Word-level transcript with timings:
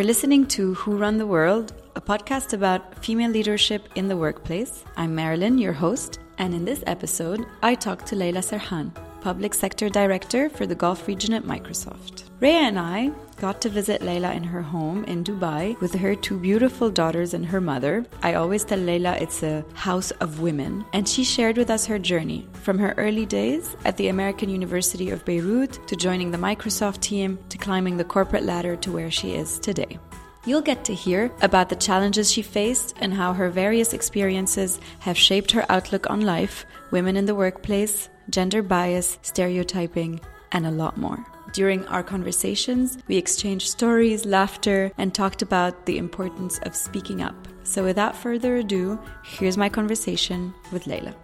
You're 0.00 0.06
listening 0.06 0.46
to 0.56 0.72
Who 0.76 0.96
Run 0.96 1.18
the 1.18 1.26
World, 1.26 1.74
a 1.94 2.00
podcast 2.00 2.54
about 2.54 3.04
female 3.04 3.30
leadership 3.30 3.86
in 3.96 4.08
the 4.08 4.16
workplace. 4.16 4.82
I'm 4.96 5.14
Marilyn, 5.14 5.58
your 5.58 5.74
host, 5.74 6.20
and 6.38 6.54
in 6.54 6.64
this 6.64 6.82
episode, 6.86 7.44
I 7.62 7.74
talk 7.74 8.06
to 8.06 8.16
Leila 8.16 8.40
Serhan, 8.40 8.92
Public 9.20 9.54
Sector 9.54 9.90
Director 9.90 10.48
for 10.48 10.66
the 10.66 10.74
Gulf 10.74 11.06
region 11.06 11.34
at 11.34 11.44
Microsoft. 11.44 12.24
Rhea 12.40 12.52
and 12.52 12.78
I 12.78 13.12
got 13.36 13.60
to 13.62 13.68
visit 13.68 14.02
Leila 14.02 14.32
in 14.32 14.44
her 14.44 14.62
home 14.62 15.04
in 15.04 15.24
Dubai 15.24 15.78
with 15.80 15.94
her 15.94 16.14
two 16.14 16.38
beautiful 16.38 16.90
daughters 16.90 17.34
and 17.34 17.44
her 17.44 17.60
mother. 17.60 18.04
I 18.22 18.34
always 18.34 18.64
tell 18.64 18.78
Leila 18.78 19.16
it's 19.20 19.42
a 19.42 19.64
house 19.74 20.10
of 20.22 20.40
women, 20.40 20.84
and 20.92 21.08
she 21.08 21.22
shared 21.22 21.56
with 21.56 21.70
us 21.70 21.86
her 21.86 21.98
journey 21.98 22.48
from 22.54 22.78
her 22.78 22.94
early 22.96 23.26
days 23.26 23.76
at 23.84 23.96
the 23.96 24.08
American 24.08 24.48
University 24.48 25.10
of 25.10 25.24
Beirut 25.24 25.86
to 25.86 25.96
joining 25.96 26.30
the 26.30 26.38
Microsoft 26.38 27.00
team 27.00 27.38
to 27.50 27.58
climbing 27.58 27.96
the 27.96 28.04
corporate 28.04 28.44
ladder 28.44 28.76
to 28.76 28.92
where 28.92 29.10
she 29.10 29.34
is 29.34 29.58
today. 29.58 29.98
You'll 30.46 30.62
get 30.62 30.86
to 30.86 30.94
hear 30.94 31.30
about 31.42 31.68
the 31.68 31.76
challenges 31.76 32.32
she 32.32 32.40
faced 32.40 32.94
and 32.98 33.12
how 33.12 33.34
her 33.34 33.50
various 33.50 33.92
experiences 33.92 34.80
have 35.00 35.18
shaped 35.18 35.50
her 35.50 35.66
outlook 35.68 36.08
on 36.08 36.22
life, 36.22 36.64
women 36.90 37.16
in 37.16 37.26
the 37.26 37.34
workplace, 37.34 38.08
gender 38.30 38.62
bias, 38.62 39.18
stereotyping, 39.22 40.20
and 40.52 40.66
a 40.66 40.70
lot 40.70 40.96
more. 40.96 41.24
During 41.52 41.84
our 41.86 42.02
conversations, 42.02 42.98
we 43.08 43.16
exchanged 43.16 43.68
stories, 43.68 44.24
laughter, 44.24 44.92
and 44.98 45.12
talked 45.12 45.42
about 45.42 45.86
the 45.86 45.98
importance 45.98 46.60
of 46.60 46.76
speaking 46.76 47.22
up. 47.22 47.34
So, 47.64 47.82
without 47.82 48.16
further 48.16 48.56
ado, 48.56 48.98
here's 49.24 49.56
my 49.56 49.68
conversation 49.68 50.54
with 50.70 50.86
Leila. 50.86 51.14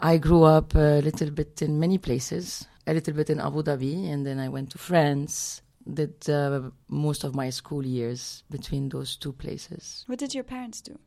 I 0.00 0.18
grew 0.18 0.44
up 0.44 0.74
a 0.74 1.00
little 1.00 1.30
bit 1.30 1.62
in 1.62 1.80
many 1.80 1.98
places, 1.98 2.66
a 2.86 2.94
little 2.94 3.14
bit 3.14 3.30
in 3.30 3.40
Abu 3.40 3.62
Dhabi, 3.62 4.08
and 4.12 4.24
then 4.24 4.38
I 4.38 4.48
went 4.48 4.70
to 4.70 4.78
France. 4.78 5.62
Did 5.92 6.30
uh, 6.30 6.70
most 6.88 7.24
of 7.24 7.34
my 7.34 7.50
school 7.50 7.84
years 7.84 8.42
between 8.50 8.88
those 8.88 9.16
two 9.16 9.32
places. 9.32 10.04
What 10.06 10.18
did 10.18 10.34
your 10.34 10.44
parents 10.44 10.80
do? 10.80 10.98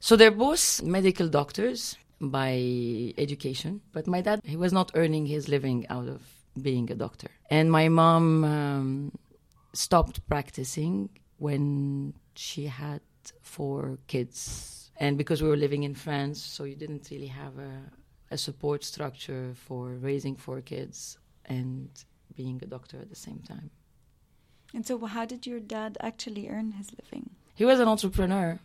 So 0.00 0.16
they're 0.16 0.30
both 0.30 0.82
medical 0.82 1.28
doctors 1.28 1.96
by 2.20 3.14
education, 3.16 3.80
but 3.92 4.06
my 4.06 4.20
dad, 4.20 4.40
he 4.44 4.56
was 4.56 4.72
not 4.72 4.90
earning 4.94 5.26
his 5.26 5.48
living 5.48 5.86
out 5.88 6.08
of 6.08 6.22
being 6.60 6.90
a 6.90 6.94
doctor. 6.94 7.28
And 7.50 7.70
my 7.70 7.88
mom 7.88 8.44
um, 8.44 9.18
stopped 9.72 10.26
practicing 10.28 11.10
when 11.38 12.14
she 12.34 12.66
had 12.66 13.00
four 13.40 13.98
kids. 14.06 14.90
And 14.96 15.16
because 15.16 15.42
we 15.42 15.48
were 15.48 15.56
living 15.56 15.84
in 15.84 15.94
France, 15.94 16.42
so 16.42 16.64
you 16.64 16.74
didn't 16.74 17.08
really 17.10 17.28
have 17.28 17.58
a, 17.58 17.72
a 18.32 18.38
support 18.38 18.82
structure 18.82 19.52
for 19.54 19.90
raising 19.90 20.34
four 20.34 20.60
kids 20.60 21.18
and 21.44 21.88
being 22.34 22.60
a 22.62 22.66
doctor 22.66 22.98
at 23.00 23.08
the 23.08 23.16
same 23.16 23.40
time. 23.46 23.70
And 24.74 24.84
so, 24.86 24.98
how 25.06 25.24
did 25.24 25.46
your 25.46 25.60
dad 25.60 25.96
actually 26.00 26.48
earn 26.48 26.72
his 26.72 26.90
living? 27.00 27.30
He 27.54 27.64
was 27.64 27.80
an 27.80 27.88
entrepreneur. 27.88 28.60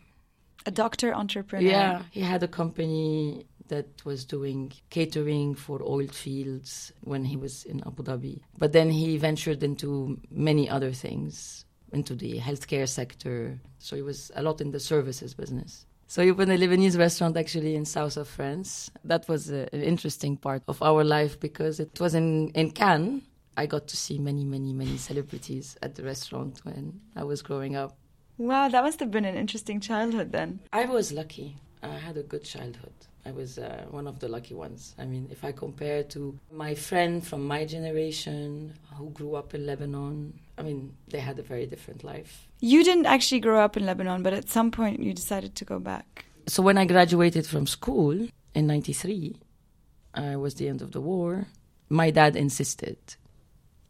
A 0.66 0.72
doctor 0.72 1.14
entrepreneur? 1.14 1.69
Yeah, 1.69 2.02
he 2.11 2.22
had 2.22 2.44
a 2.44 2.47
company 2.47 3.45
that 3.67 4.06
was 4.06 4.25
doing 4.25 4.72
catering 4.89 5.56
for 5.56 5.81
oil 5.81 6.08
fields 6.08 6.92
when 7.02 7.25
he 7.25 7.38
was 7.38 7.64
in 7.64 7.81
Abu 7.86 8.03
Dhabi. 8.03 8.42
But 8.58 8.72
then 8.72 8.89
he 8.89 9.17
ventured 9.17 9.64
into 9.64 10.19
many 10.30 10.69
other 10.69 10.91
things, 10.91 11.66
into 11.91 12.16
the 12.16 12.39
healthcare 12.39 12.88
sector. 12.88 13.59
So 13.80 13.95
he 13.95 14.02
was 14.02 14.31
a 14.36 14.44
lot 14.44 14.61
in 14.61 14.72
the 14.72 14.80
services 14.80 15.34
business. 15.34 15.86
So 16.08 16.22
he 16.22 16.30
opened 16.30 16.52
a 16.52 16.58
Lebanese 16.58 16.97
restaurant 17.00 17.38
actually 17.38 17.75
in 17.75 17.86
south 17.86 18.17
of 18.17 18.28
France. 18.28 18.91
That 19.03 19.28
was 19.28 19.50
a, 19.50 19.67
an 19.73 19.81
interesting 19.81 20.38
part 20.38 20.61
of 20.67 20.81
our 20.81 21.03
life 21.03 21.39
because 21.39 21.80
it 21.80 22.00
was 22.00 22.14
in, 22.14 22.50
in 22.50 22.72
Cannes. 22.72 23.23
I 23.56 23.66
got 23.66 23.88
to 23.88 23.97
see 23.97 24.17
many, 24.19 24.45
many, 24.45 24.73
many 24.73 24.97
celebrities 24.97 25.78
at 25.81 25.95
the 25.95 26.03
restaurant 26.03 26.59
when 26.64 27.00
I 27.16 27.23
was 27.23 27.41
growing 27.41 27.75
up. 27.75 27.97
Wow, 28.37 28.67
that 28.67 28.83
must 28.83 28.99
have 28.99 29.11
been 29.11 29.25
an 29.25 29.35
interesting 29.35 29.79
childhood 29.79 30.31
then. 30.31 30.59
I 30.71 30.85
was 30.85 31.11
lucky. 31.11 31.57
I 31.83 31.89
had 31.89 32.17
a 32.17 32.23
good 32.23 32.44
childhood. 32.44 32.94
I 33.25 33.31
was 33.31 33.57
uh, 33.57 33.85
one 33.91 34.07
of 34.07 34.19
the 34.19 34.27
lucky 34.27 34.53
ones. 34.53 34.95
I 34.97 35.05
mean, 35.05 35.27
if 35.31 35.45
I 35.45 35.51
compare 35.51 36.03
to 36.05 36.38
my 36.51 36.73
friend 36.73 37.25
from 37.25 37.45
my 37.45 37.63
generation 37.63 38.73
who 38.95 39.11
grew 39.11 39.35
up 39.35 39.53
in 39.53 39.66
Lebanon, 39.66 40.33
I 40.57 40.63
mean, 40.63 40.93
they 41.07 41.19
had 41.19 41.39
a 41.39 41.43
very 41.43 41.66
different 41.66 42.03
life. 42.03 42.47
You 42.59 42.83
didn't 42.83 43.05
actually 43.05 43.39
grow 43.39 43.63
up 43.63 43.77
in 43.77 43.85
Lebanon, 43.85 44.23
but 44.23 44.33
at 44.33 44.49
some 44.49 44.72
point 44.72 45.01
you 45.01 45.13
decided 45.13 45.55
to 45.55 45.66
go 45.66 45.79
back. 45.79 46.25
So 46.47 46.61
when 46.63 46.77
I 46.77 46.85
graduated 46.85 47.45
from 47.45 47.67
school 47.67 48.27
in 48.53 48.67
93, 48.67 49.38
uh, 50.16 50.22
was 50.38 50.55
the 50.55 50.67
end 50.67 50.81
of 50.81 50.91
the 50.91 51.01
war, 51.01 51.47
my 51.89 52.09
dad 52.11 52.35
insisted 52.35 52.97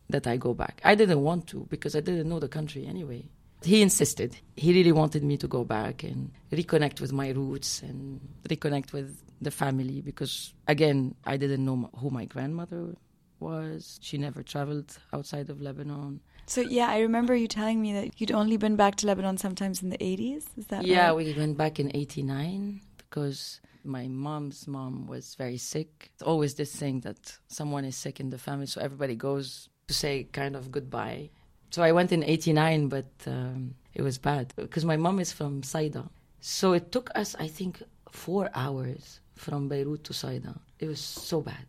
that 0.09 0.27
I 0.27 0.37
go 0.37 0.53
back. 0.53 0.79
I 0.83 0.95
didn't 0.95 1.21
want 1.21 1.47
to 1.47 1.65
because 1.69 1.95
I 1.95 2.01
didn't 2.01 2.29
know 2.29 2.39
the 2.39 2.49
country 2.49 2.85
anyway 2.85 3.29
he 3.66 3.81
insisted. 3.81 4.35
He 4.56 4.74
really 4.74 4.91
wanted 4.91 5.24
me 5.24 5.38
to 5.38 5.47
go 5.47 5.63
back 5.63 6.03
and 6.03 6.31
reconnect 6.51 7.01
with 7.01 7.12
my 7.12 7.29
roots 7.29 7.81
and 7.81 8.19
reconnect 8.47 8.94
with 8.94 9.22
the 9.41 9.51
family 9.51 10.01
because, 10.01 10.53
again, 10.68 11.16
I 11.25 11.38
didn't 11.38 11.66
know 11.66 11.90
who 11.97 12.09
my 12.09 12.25
grandmother 12.25 12.96
was. 13.40 14.00
She 14.01 14.18
never 14.18 14.44
traveled 14.44 14.97
outside 15.12 15.50
of 15.50 15.62
Lebanon. 15.62 16.22
So 16.46 16.62
yeah, 16.62 16.90
I 16.90 17.00
remember 17.00 17.35
you 17.35 17.47
telling 17.47 17.81
me 17.81 17.94
that 17.94 18.19
you'd 18.19 18.31
only 18.31 18.57
been 18.57 18.75
back 18.75 18.96
to 18.97 19.07
Lebanon 19.07 19.38
sometimes 19.38 19.81
in 19.81 19.90
the 19.90 19.97
80s. 19.97 20.45
Is 20.57 20.68
that 20.68 20.85
yeah, 20.85 21.07
right? 21.07 21.16
we 21.16 21.34
went 21.34 21.57
back 21.57 21.80
in 21.80 21.95
89 21.95 22.81
because 22.97 23.62
my 23.84 24.07
mom's 24.07 24.68
mom 24.68 25.07
was 25.07 25.35
very 25.35 25.57
sick. 25.57 26.12
It's 26.13 26.24
always 26.24 26.56
this 26.56 26.75
thing 26.75 27.01
that 27.01 27.38
someone 27.47 27.85
is 27.85 27.95
sick 27.95 28.19
in 28.19 28.30
the 28.30 28.38
family, 28.38 28.66
so 28.66 28.81
everybody 28.81 29.16
goes 29.16 29.69
to 29.88 29.94
say 29.94 30.24
kind 30.31 30.56
of 30.56 30.72
goodbye. 30.72 31.30
So 31.73 31.81
I 31.81 31.91
went 31.91 32.11
in 32.11 32.23
89, 32.23 32.88
but 32.88 33.09
um, 33.25 33.73
it 33.95 34.03
was 34.03 34.19
bad 34.19 34.53
because 34.56 34.85
my 34.85 34.95
mom 34.95 35.19
is 35.19 35.34
from 35.34 35.63
Saida. 35.63 36.07
So 36.39 36.73
it 36.73 36.91
took 36.91 37.09
us, 37.16 37.35
I 37.39 37.47
think, 37.47 37.81
four 38.11 38.51
hours 38.53 39.22
from 39.34 39.69
Beirut 39.69 40.03
to 40.03 40.13
Saida. 40.13 40.53
It 40.78 40.88
was 40.88 41.00
so 41.00 41.41
bad. 41.41 41.66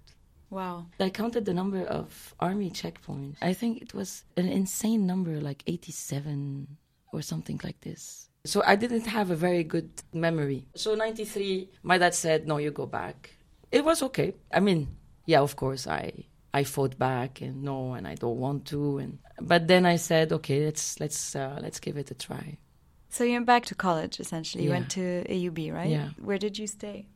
Wow. 0.50 0.84
I 1.00 1.08
counted 1.08 1.46
the 1.46 1.54
number 1.54 1.86
of 1.86 2.34
army 2.38 2.70
checkpoints. 2.70 3.36
I 3.40 3.54
think 3.54 3.80
it 3.80 3.94
was 3.94 4.24
an 4.36 4.46
insane 4.46 5.06
number, 5.06 5.40
like 5.40 5.62
87 5.66 6.68
or 7.10 7.22
something 7.22 7.58
like 7.64 7.80
this. 7.80 8.28
So 8.44 8.62
I 8.66 8.76
didn't 8.76 9.06
have 9.06 9.30
a 9.30 9.36
very 9.36 9.64
good 9.64 9.88
memory. 10.12 10.66
So 10.74 10.94
93, 10.94 11.70
my 11.82 11.96
dad 11.96 12.14
said, 12.14 12.46
no, 12.46 12.58
you 12.58 12.72
go 12.72 12.84
back. 12.84 13.30
It 13.72 13.82
was 13.82 14.02
okay. 14.02 14.34
I 14.52 14.60
mean, 14.60 14.86
yeah, 15.24 15.40
of 15.40 15.56
course, 15.56 15.86
I 15.86 16.26
I 16.60 16.64
fought 16.64 16.96
back 16.98 17.40
and 17.42 17.62
no, 17.64 17.94
and 17.96 18.06
I 18.06 18.14
don't 18.14 18.38
want 18.38 18.64
to. 18.66 18.98
And 19.02 19.18
but 19.40 19.66
then 19.66 19.84
I 19.94 19.96
said, 19.96 20.32
okay, 20.32 20.64
let's 20.64 20.98
let's 21.00 21.34
uh, 21.36 21.58
let's 21.64 21.80
give 21.80 21.96
it 22.02 22.10
a 22.10 22.14
try. 22.14 22.58
So 23.08 23.24
you 23.24 23.32
went 23.32 23.46
back 23.46 23.64
to 23.66 23.74
college 23.74 24.20
essentially. 24.24 24.64
You 24.64 24.70
Yeah. 24.70 24.76
went 24.78 24.90
to 24.98 25.04
AUB, 25.28 25.58
right? 25.72 25.90
Yeah. 25.90 26.08
Where 26.28 26.38
did 26.38 26.56
you 26.60 26.66
stay? 26.66 27.06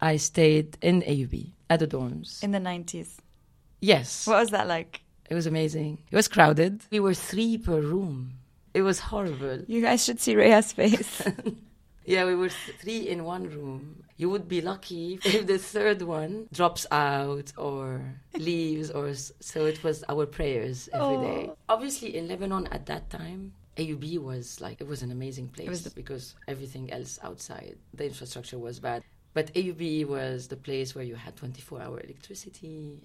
I 0.00 0.16
stayed 0.18 0.76
in 0.82 1.02
AUB 1.02 1.34
at 1.68 1.78
the 1.80 1.86
dorms. 1.86 2.42
In 2.42 2.50
the 2.52 2.58
90s. 2.70 3.10
yes, 3.80 4.26
What 4.26 4.38
was 4.40 4.50
that 4.50 4.66
like? 4.68 5.02
it 5.30 5.34
was 5.34 5.46
amazing. 5.46 5.98
It 6.10 6.16
was 6.16 6.28
crowded. 6.28 6.74
We 6.90 7.00
were 7.00 7.14
three 7.14 7.58
per 7.58 7.80
room. 7.80 8.32
It 8.74 8.82
was 8.82 8.98
horrible. 9.10 9.58
You 9.68 9.80
guys 9.82 10.04
should 10.04 10.20
see 10.20 10.34
Rhea's 10.36 10.72
face. 10.72 11.22
Yeah, 12.06 12.24
we 12.26 12.34
were 12.34 12.48
three 12.82 13.02
in 13.08 13.24
one 13.24 13.44
room. 13.56 14.02
You 14.20 14.28
would 14.28 14.48
be 14.48 14.60
lucky 14.60 15.18
if 15.24 15.46
the 15.46 15.56
third 15.56 16.02
one 16.02 16.46
drops 16.52 16.86
out 16.90 17.54
or 17.56 18.02
leaves, 18.34 18.90
or 18.90 19.14
so. 19.14 19.64
It 19.64 19.82
was 19.82 20.04
our 20.10 20.26
prayers 20.26 20.90
every 20.92 21.16
day. 21.16 21.42
Oh. 21.48 21.56
Obviously, 21.70 22.14
in 22.18 22.28
Lebanon 22.28 22.66
at 22.66 22.84
that 22.84 23.08
time, 23.08 23.54
AUB 23.78 24.18
was 24.18 24.60
like 24.60 24.82
it 24.82 24.86
was 24.86 25.00
an 25.00 25.10
amazing 25.10 25.48
place 25.48 25.80
the- 25.80 25.96
because 26.02 26.34
everything 26.46 26.92
else 26.92 27.18
outside 27.22 27.78
the 27.94 28.04
infrastructure 28.04 28.58
was 28.58 28.78
bad. 28.78 29.02
But 29.32 29.54
AUB 29.54 30.06
was 30.06 30.48
the 30.48 30.56
place 30.56 30.94
where 30.94 31.04
you 31.04 31.14
had 31.14 31.36
24-hour 31.36 32.00
electricity. 32.00 33.00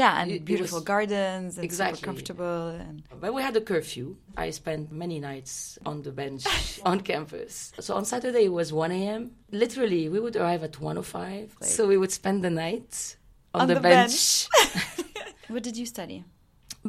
Yeah, 0.00 0.12
and 0.20 0.30
It- 0.30 0.34
it 0.40 0.44
beautiful 0.50 0.78
was- 0.80 0.84
gardens 0.92 1.50
and 1.58 1.64
Exactly. 1.64 1.96
super 1.98 2.06
comfortable 2.10 2.66
and 2.84 2.94
But 3.22 3.30
we 3.36 3.40
had 3.48 3.54
a 3.62 3.64
curfew. 3.72 4.06
I 4.44 4.46
spent 4.62 4.84
many 5.04 5.18
nights 5.30 5.54
on 5.90 5.96
the 6.06 6.12
bench 6.22 6.44
on 6.90 6.96
campus. 7.12 7.54
So 7.86 7.90
on 7.98 8.04
Saturday 8.04 8.44
it 8.50 8.54
was 8.60 8.68
1 8.72 8.90
a.m. 9.00 9.22
Literally, 9.62 10.02
we 10.14 10.18
would 10.24 10.36
arrive 10.36 10.62
at 10.68 10.74
105. 10.80 11.44
Like- 11.60 11.70
so 11.76 11.80
we 11.92 11.96
would 12.00 12.12
spend 12.20 12.38
the 12.46 12.50
night 12.64 13.16
on, 13.54 13.60
On 13.62 13.68
the, 13.68 13.74
the 13.74 13.80
bench. 13.80 14.48
What 15.54 15.62
did 15.68 15.76
you 15.76 15.86
study? 15.96 16.18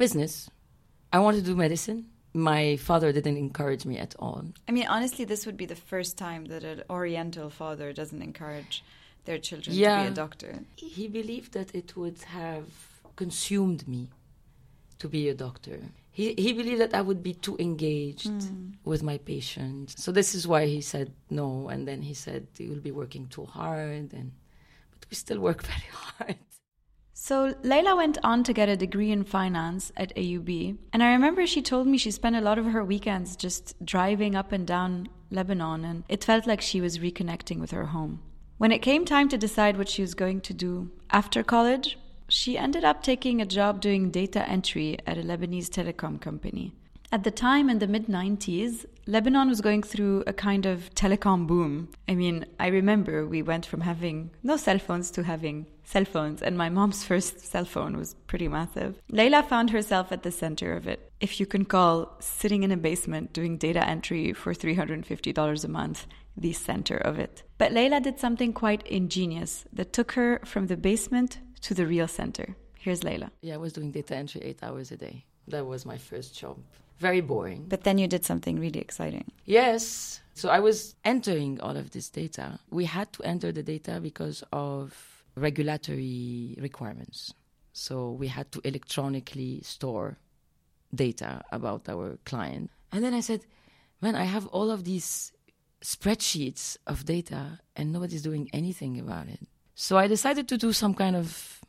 Business. 0.05 0.49
I 1.11 1.19
wanted 1.19 1.41
to 1.43 1.47
do 1.51 1.55
medicine. 1.67 1.99
My 2.33 2.77
father 2.77 3.11
didn't 3.11 3.37
encourage 3.37 3.83
me 3.85 3.97
at 3.97 4.15
all. 4.17 4.41
I 4.69 4.71
mean, 4.71 4.87
honestly, 4.87 5.25
this 5.25 5.45
would 5.45 5.57
be 5.63 5.67
the 5.67 5.81
first 5.91 6.17
time 6.17 6.45
that 6.45 6.63
an 6.63 6.79
Oriental 6.89 7.49
father 7.49 7.87
doesn't 7.93 8.21
encourage 8.21 8.75
their 9.25 9.37
children 9.37 9.75
to 9.75 9.79
be 9.81 10.07
a 10.13 10.17
doctor. 10.25 10.51
He 10.77 11.07
believed 11.19 11.51
that 11.57 11.69
it 11.75 11.95
would 11.95 12.19
have 12.41 12.65
consumed 13.15 13.87
me 13.87 14.09
to 14.99 15.07
be 15.07 15.29
a 15.29 15.33
doctor. 15.33 15.79
He, 16.11 16.33
he 16.37 16.53
believed 16.53 16.81
that 16.81 16.93
I 16.93 17.01
would 17.01 17.23
be 17.23 17.33
too 17.33 17.57
engaged 17.59 18.27
hmm. 18.27 18.71
with 18.83 19.01
my 19.01 19.17
patients. 19.17 20.01
So 20.03 20.11
this 20.11 20.35
is 20.35 20.47
why 20.47 20.65
he 20.65 20.81
said 20.81 21.11
no. 21.29 21.69
And 21.69 21.87
then 21.87 22.01
he 22.03 22.13
said, 22.13 22.47
you'll 22.57 22.79
be 22.79 22.91
working 22.91 23.27
too 23.27 23.45
hard. 23.45 24.13
And 24.13 24.31
But 24.91 25.09
we 25.09 25.15
still 25.15 25.39
work 25.39 25.63
very 25.73 25.89
hard. 25.91 26.37
So 27.15 27.55
Leila 27.63 27.95
went 27.95 28.17
on 28.23 28.43
to 28.43 28.53
get 28.53 28.69
a 28.69 28.75
degree 28.75 29.09
in 29.09 29.23
finance 29.23 29.93
at 29.95 30.13
AUB, 30.15 30.77
and 30.91 31.01
I 31.01 31.13
remember 31.13 31.45
she 31.45 31.61
told 31.61 31.87
me 31.87 31.97
she 31.97 32.11
spent 32.11 32.35
a 32.35 32.41
lot 32.41 32.57
of 32.57 32.65
her 32.65 32.83
weekends 32.83 33.37
just 33.37 33.75
driving 33.85 34.35
up 34.35 34.51
and 34.51 34.67
down 34.67 35.07
Lebanon, 35.31 35.85
and 35.85 36.03
it 36.09 36.23
felt 36.23 36.47
like 36.47 36.59
she 36.59 36.81
was 36.81 36.97
reconnecting 36.97 37.59
with 37.59 37.71
her 37.71 37.85
home. 37.85 38.21
When 38.57 38.73
it 38.73 38.81
came 38.81 39.05
time 39.05 39.29
to 39.29 39.37
decide 39.37 39.77
what 39.77 39.87
she 39.87 40.01
was 40.01 40.15
going 40.15 40.41
to 40.41 40.53
do 40.53 40.91
after 41.11 41.43
college, 41.43 41.97
she 42.27 42.57
ended 42.57 42.83
up 42.83 43.03
taking 43.03 43.41
a 43.41 43.45
job 43.45 43.81
doing 43.81 44.11
data 44.11 44.47
entry 44.47 44.97
at 45.05 45.17
a 45.17 45.21
Lebanese 45.21 45.69
telecom 45.69 46.19
company. 46.19 46.73
At 47.11 47.23
the 47.23 47.29
time 47.29 47.69
in 47.69 47.77
the 47.77 47.87
mid 47.87 48.07
90s, 48.07 48.85
Lebanon 49.05 49.47
was 49.47 49.61
going 49.61 49.83
through 49.83 50.23
a 50.25 50.33
kind 50.33 50.65
of 50.65 50.89
telecom 50.95 51.45
boom. 51.45 51.89
I 52.07 52.15
mean, 52.15 52.45
I 52.59 52.67
remember 52.67 53.27
we 53.27 53.43
went 53.43 53.67
from 53.67 53.81
having 53.81 54.31
no 54.41 54.57
cell 54.57 54.79
phones 54.79 55.11
to 55.11 55.23
having 55.23 55.67
cell 55.83 56.05
phones, 56.05 56.41
and 56.41 56.57
my 56.57 56.69
mom's 56.69 57.03
first 57.09 57.39
cell 57.39 57.65
phone 57.65 57.97
was 57.97 58.15
pretty 58.25 58.47
massive. 58.47 58.99
Leila 59.09 59.43
found 59.43 59.69
herself 59.69 60.11
at 60.11 60.23
the 60.23 60.31
center 60.31 60.73
of 60.73 60.87
it. 60.87 61.11
If 61.19 61.39
you 61.39 61.45
can 61.45 61.65
call 61.65 62.15
sitting 62.19 62.63
in 62.63 62.71
a 62.71 62.77
basement 62.77 63.31
doing 63.31 63.57
data 63.57 63.87
entry 63.87 64.33
for 64.33 64.55
$350 64.55 65.63
a 65.63 65.67
month 65.67 66.07
the 66.35 66.53
center 66.53 66.97
of 66.97 67.19
it. 67.19 67.43
But 67.59 67.73
Leila 67.73 68.01
did 68.01 68.19
something 68.19 68.53
quite 68.53 68.87
ingenious 68.87 69.65
that 69.71 69.93
took 69.93 70.13
her 70.13 70.39
from 70.43 70.65
the 70.65 70.77
basement 70.77 71.37
to 71.63 71.73
the 71.73 71.87
real 71.87 72.07
center. 72.07 72.55
Here's 72.77 73.03
Leila. 73.03 73.31
Yeah, 73.41 73.55
I 73.55 73.57
was 73.57 73.73
doing 73.73 73.91
data 73.91 74.15
entry 74.15 74.41
eight 74.41 74.61
hours 74.61 74.91
a 74.91 74.97
day. 74.97 75.25
That 75.47 75.65
was 75.65 75.85
my 75.85 75.97
first 75.97 76.37
job. 76.37 76.57
Very 76.99 77.21
boring. 77.21 77.65
But 77.67 77.83
then 77.83 77.97
you 77.97 78.07
did 78.07 78.23
something 78.23 78.59
really 78.59 78.79
exciting. 78.79 79.31
Yes. 79.45 80.21
So 80.35 80.49
I 80.49 80.59
was 80.59 80.95
entering 81.03 81.59
all 81.61 81.75
of 81.75 81.91
this 81.91 82.09
data. 82.09 82.59
We 82.69 82.85
had 82.85 83.11
to 83.13 83.23
enter 83.23 83.51
the 83.51 83.63
data 83.63 83.99
because 84.01 84.43
of 84.51 85.23
regulatory 85.35 86.57
requirements. 86.61 87.33
So 87.73 88.11
we 88.11 88.27
had 88.27 88.51
to 88.51 88.61
electronically 88.63 89.61
store 89.63 90.17
data 90.93 91.43
about 91.51 91.89
our 91.89 92.19
client. 92.25 92.69
And 92.91 93.03
then 93.03 93.13
I 93.13 93.21
said, 93.21 93.45
man, 94.01 94.15
I 94.15 94.25
have 94.25 94.47
all 94.47 94.69
of 94.69 94.83
these 94.83 95.31
spreadsheets 95.81 96.77
of 96.87 97.05
data 97.05 97.59
and 97.75 97.91
nobody's 97.91 98.21
doing 98.21 98.49
anything 98.53 98.99
about 98.99 99.27
it. 99.27 99.39
So 99.75 99.97
I 99.97 100.07
decided 100.07 100.47
to 100.49 100.57
do 100.57 100.71
some 100.71 100.93
kind 100.93 101.15
of 101.15 101.61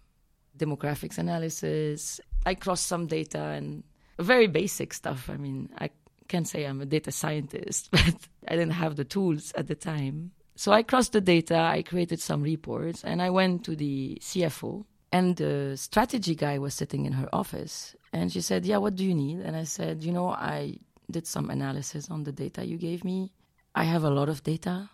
demographics 0.56 1.18
analysis. 1.18 2.20
I 2.46 2.54
crossed 2.54 2.86
some 2.86 3.06
data 3.06 3.40
and 3.40 3.82
very 4.18 4.46
basic 4.46 4.92
stuff. 4.94 5.28
I 5.30 5.36
mean, 5.36 5.70
I 5.78 5.90
can't 6.28 6.46
say 6.46 6.64
I'm 6.64 6.80
a 6.80 6.86
data 6.86 7.12
scientist, 7.12 7.88
but 7.92 8.14
I 8.48 8.56
didn't 8.56 8.72
have 8.72 8.96
the 8.96 9.04
tools 9.04 9.52
at 9.56 9.66
the 9.66 9.74
time. 9.74 10.32
So 10.56 10.72
I 10.72 10.82
crossed 10.82 11.12
the 11.12 11.20
data, 11.20 11.56
I 11.56 11.82
created 11.82 12.20
some 12.20 12.42
reports, 12.42 13.02
and 13.02 13.20
I 13.20 13.30
went 13.30 13.64
to 13.64 13.74
the 13.74 14.18
CFO. 14.20 14.84
And 15.10 15.36
the 15.36 15.76
strategy 15.76 16.34
guy 16.34 16.58
was 16.58 16.74
sitting 16.74 17.06
in 17.06 17.12
her 17.12 17.28
office. 17.32 17.94
And 18.12 18.32
she 18.32 18.40
said, 18.40 18.64
Yeah, 18.64 18.78
what 18.78 18.96
do 18.96 19.04
you 19.04 19.14
need? 19.14 19.40
And 19.40 19.56
I 19.56 19.64
said, 19.64 20.02
You 20.02 20.12
know, 20.12 20.28
I 20.28 20.78
did 21.10 21.26
some 21.26 21.50
analysis 21.50 22.10
on 22.10 22.24
the 22.24 22.32
data 22.32 22.64
you 22.64 22.76
gave 22.76 23.04
me. 23.04 23.32
I 23.74 23.84
have 23.84 24.04
a 24.04 24.10
lot 24.10 24.28
of 24.28 24.42
data 24.42 24.90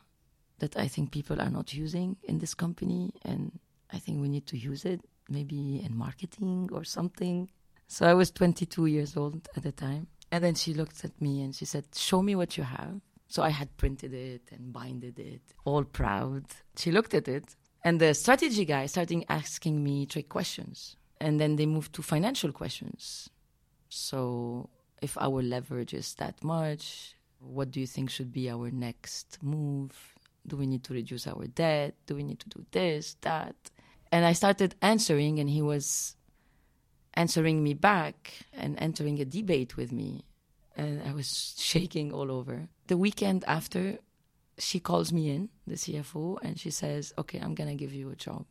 that 0.61 0.77
I 0.77 0.89
think 0.89 1.11
people 1.11 1.41
are 1.41 1.51
not 1.51 1.75
using 1.75 2.17
in 2.23 2.39
this 2.39 2.55
company. 2.55 3.13
And 3.25 3.59
I 3.93 3.99
think 3.99 4.21
we 4.21 4.29
need 4.29 4.47
to 4.47 4.57
use 4.57 4.85
it, 4.85 5.01
maybe 5.29 5.83
in 5.85 5.97
marketing 5.97 6.71
or 6.73 6.85
something. 6.85 7.51
So 7.89 8.07
I 8.07 8.15
was 8.15 8.31
22 8.31 8.87
years 8.87 9.17
old 9.17 9.49
at 9.57 9.65
the 9.65 9.73
time. 9.73 10.07
And 10.33 10.45
then 10.45 10.55
she 10.55 10.75
looked 10.75 11.05
at 11.05 11.21
me 11.21 11.43
and 11.43 11.55
she 11.55 11.65
said, 11.65 11.87
Show 11.95 12.23
me 12.23 12.37
what 12.37 12.57
you 12.57 12.63
have. 12.63 13.01
So 13.27 13.43
I 13.43 13.51
had 13.51 13.77
printed 13.77 14.13
it 14.13 14.43
and 14.53 14.73
binded 14.73 15.19
it, 15.19 15.43
all 15.65 15.85
proud. 15.85 16.45
She 16.77 16.91
looked 16.91 17.15
at 17.15 17.29
it, 17.29 17.55
and 17.85 18.01
the 18.01 18.13
strategy 18.15 18.65
guy 18.65 18.87
started 18.87 19.25
asking 19.29 19.83
me 19.83 20.07
trick 20.07 20.29
questions. 20.29 20.97
And 21.21 21.39
then 21.41 21.57
they 21.57 21.67
moved 21.67 21.93
to 21.95 22.03
financial 22.03 22.51
questions. 22.51 23.29
So 23.89 24.71
if 25.01 25.17
our 25.19 25.43
leverage 25.43 25.95
is 25.95 26.15
that 26.15 26.43
much, 26.43 27.15
what 27.39 27.71
do 27.71 27.81
you 27.81 27.87
think 27.87 28.11
should 28.11 28.33
be 28.33 28.51
our 28.51 28.71
next 28.71 29.39
move? 29.43 29.93
Do 30.51 30.57
we 30.57 30.67
need 30.67 30.85
to 30.85 30.93
reduce 30.93 31.27
our 31.27 31.47
debt? 31.47 31.95
Do 32.07 32.15
we 32.15 32.23
need 32.23 32.41
to 32.41 32.49
do 32.49 32.67
this, 32.71 33.17
that? 33.23 33.57
And 34.13 34.25
I 34.25 34.33
started 34.35 34.75
answering, 34.83 35.39
and 35.39 35.49
he 35.49 35.63
was 35.63 36.17
answering 37.15 37.63
me 37.63 37.75
back 37.75 38.33
and 38.53 38.77
entering 38.79 39.21
a 39.21 39.25
debate 39.25 39.77
with 39.77 39.91
me 39.93 40.25
and 40.77 41.03
I 41.07 41.13
was 41.13 41.55
shaking 41.59 42.13
all 42.13 42.31
over. 42.31 42.69
The 42.87 42.97
weekend 42.97 43.45
after, 43.47 43.99
she 44.59 44.81
calls 44.81 45.13
me 45.13 45.31
in, 45.31 45.49
the 45.67 45.75
CFO, 45.75 46.39
and 46.43 46.59
she 46.59 46.71
says, 46.71 47.13
Okay, 47.19 47.39
I'm 47.39 47.55
going 47.55 47.71
to 47.71 47.77
give 47.77 47.93
you 47.93 48.11
a 48.11 48.17
job, 48.17 48.45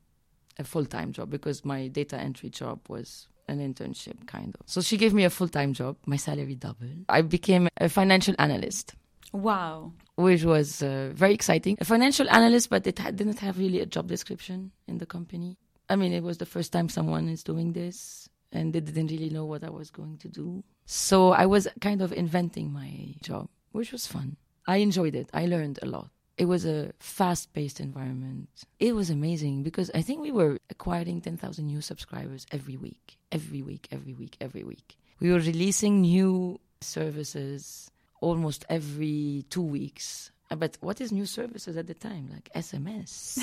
a 0.57 0.63
full 0.63 0.85
time 0.85 1.11
job, 1.11 1.29
because 1.29 1.65
my 1.65 1.87
data 1.87 2.17
entry 2.17 2.49
job 2.49 2.79
was 2.87 3.27
an 3.47 3.59
internship, 3.59 4.27
kind 4.27 4.55
of. 4.59 4.69
So 4.69 4.81
she 4.81 4.97
gave 4.97 5.13
me 5.13 5.23
a 5.23 5.29
full 5.29 5.49
time 5.49 5.73
job. 5.73 5.97
My 6.05 6.17
salary 6.17 6.55
doubled. 6.55 7.05
I 7.09 7.21
became 7.21 7.67
a 7.77 7.89
financial 7.89 8.35
analyst. 8.37 8.95
Wow. 9.31 9.93
Which 10.15 10.43
was 10.43 10.81
uh, 10.81 11.11
very 11.13 11.33
exciting. 11.33 11.77
A 11.79 11.85
financial 11.85 12.29
analyst, 12.29 12.69
but 12.69 12.85
it 12.87 12.95
didn't 12.95 13.39
have 13.39 13.57
really 13.57 13.79
a 13.79 13.85
job 13.85 14.07
description 14.07 14.71
in 14.87 14.97
the 14.97 15.05
company. 15.05 15.57
I 15.89 15.95
mean, 15.95 16.13
it 16.13 16.23
was 16.23 16.37
the 16.37 16.45
first 16.45 16.71
time 16.71 16.89
someone 16.89 17.29
is 17.29 17.43
doing 17.43 17.73
this, 17.73 18.29
and 18.51 18.73
they 18.73 18.79
didn't 18.79 19.07
really 19.07 19.29
know 19.29 19.45
what 19.45 19.63
I 19.63 19.69
was 19.69 19.89
going 19.89 20.17
to 20.19 20.27
do. 20.27 20.63
So 20.85 21.31
I 21.31 21.45
was 21.45 21.67
kind 21.81 22.01
of 22.01 22.11
inventing 22.13 22.71
my 22.71 23.15
job, 23.21 23.49
which 23.71 23.91
was 23.91 24.05
fun. 24.05 24.37
I 24.67 24.77
enjoyed 24.77 25.15
it. 25.15 25.29
I 25.33 25.45
learned 25.45 25.79
a 25.81 25.85
lot. 25.85 26.09
It 26.37 26.45
was 26.45 26.65
a 26.65 26.93
fast 26.99 27.53
paced 27.53 27.79
environment. 27.79 28.47
It 28.79 28.95
was 28.95 29.09
amazing 29.09 29.63
because 29.63 29.91
I 29.93 30.01
think 30.01 30.21
we 30.21 30.31
were 30.31 30.57
acquiring 30.69 31.21
10,000 31.21 31.65
new 31.65 31.81
subscribers 31.81 32.45
every 32.51 32.77
week, 32.77 33.17
every 33.31 33.61
week, 33.61 33.87
every 33.91 34.13
week, 34.13 34.37
every 34.39 34.63
week. 34.63 34.95
We 35.19 35.31
were 35.31 35.39
releasing 35.39 36.01
new 36.01 36.59
services 36.79 37.91
almost 38.21 38.65
every 38.69 39.45
two 39.49 39.61
weeks. 39.61 40.31
Uh, 40.51 40.55
but 40.55 40.77
what 40.81 40.99
is 40.99 41.11
new 41.11 41.25
services 41.25 41.77
at 41.77 41.87
the 41.87 41.93
time? 41.93 42.29
Like 42.31 42.49
SMS. 42.55 43.37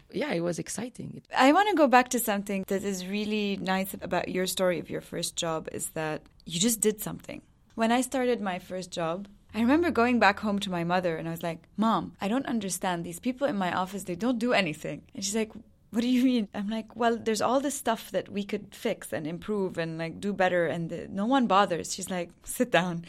yeah, 0.12 0.32
it 0.32 0.40
was 0.40 0.58
exciting. 0.58 1.22
I 1.36 1.52
want 1.52 1.68
to 1.70 1.76
go 1.76 1.86
back 1.86 2.08
to 2.10 2.18
something 2.18 2.64
that 2.68 2.82
is 2.82 3.06
really 3.06 3.58
nice 3.60 3.94
about 4.00 4.28
your 4.28 4.46
story 4.46 4.78
of 4.80 4.90
your 4.90 5.00
first 5.00 5.36
job 5.36 5.68
is 5.72 5.90
that 5.90 6.22
you 6.46 6.58
just 6.58 6.80
did 6.80 7.00
something. 7.00 7.42
When 7.74 7.92
I 7.92 8.00
started 8.00 8.40
my 8.40 8.58
first 8.58 8.90
job, 8.90 9.28
I 9.54 9.60
remember 9.60 9.90
going 9.90 10.18
back 10.18 10.40
home 10.40 10.58
to 10.60 10.70
my 10.70 10.82
mother 10.82 11.16
and 11.16 11.28
I 11.28 11.30
was 11.30 11.42
like, 11.42 11.68
Mom, 11.76 12.12
I 12.20 12.28
don't 12.28 12.46
understand. 12.46 13.04
These 13.04 13.20
people 13.20 13.46
in 13.46 13.56
my 13.56 13.72
office, 13.72 14.04
they 14.04 14.14
don't 14.14 14.38
do 14.38 14.52
anything. 14.52 15.02
And 15.14 15.24
she's 15.24 15.36
like, 15.36 15.52
what 15.92 16.00
do 16.00 16.08
you 16.08 16.24
mean? 16.24 16.48
I'm 16.54 16.70
like, 16.70 16.96
well, 16.96 17.18
there's 17.18 17.42
all 17.42 17.60
this 17.60 17.74
stuff 17.74 18.10
that 18.12 18.30
we 18.30 18.44
could 18.44 18.74
fix 18.74 19.12
and 19.12 19.26
improve 19.26 19.76
and 19.76 19.98
like 19.98 20.20
do 20.20 20.32
better, 20.32 20.66
and 20.66 20.88
the, 20.88 21.06
no 21.08 21.26
one 21.26 21.46
bothers. 21.46 21.92
She's 21.92 22.08
like, 22.08 22.30
sit 22.44 22.70
down. 22.70 23.04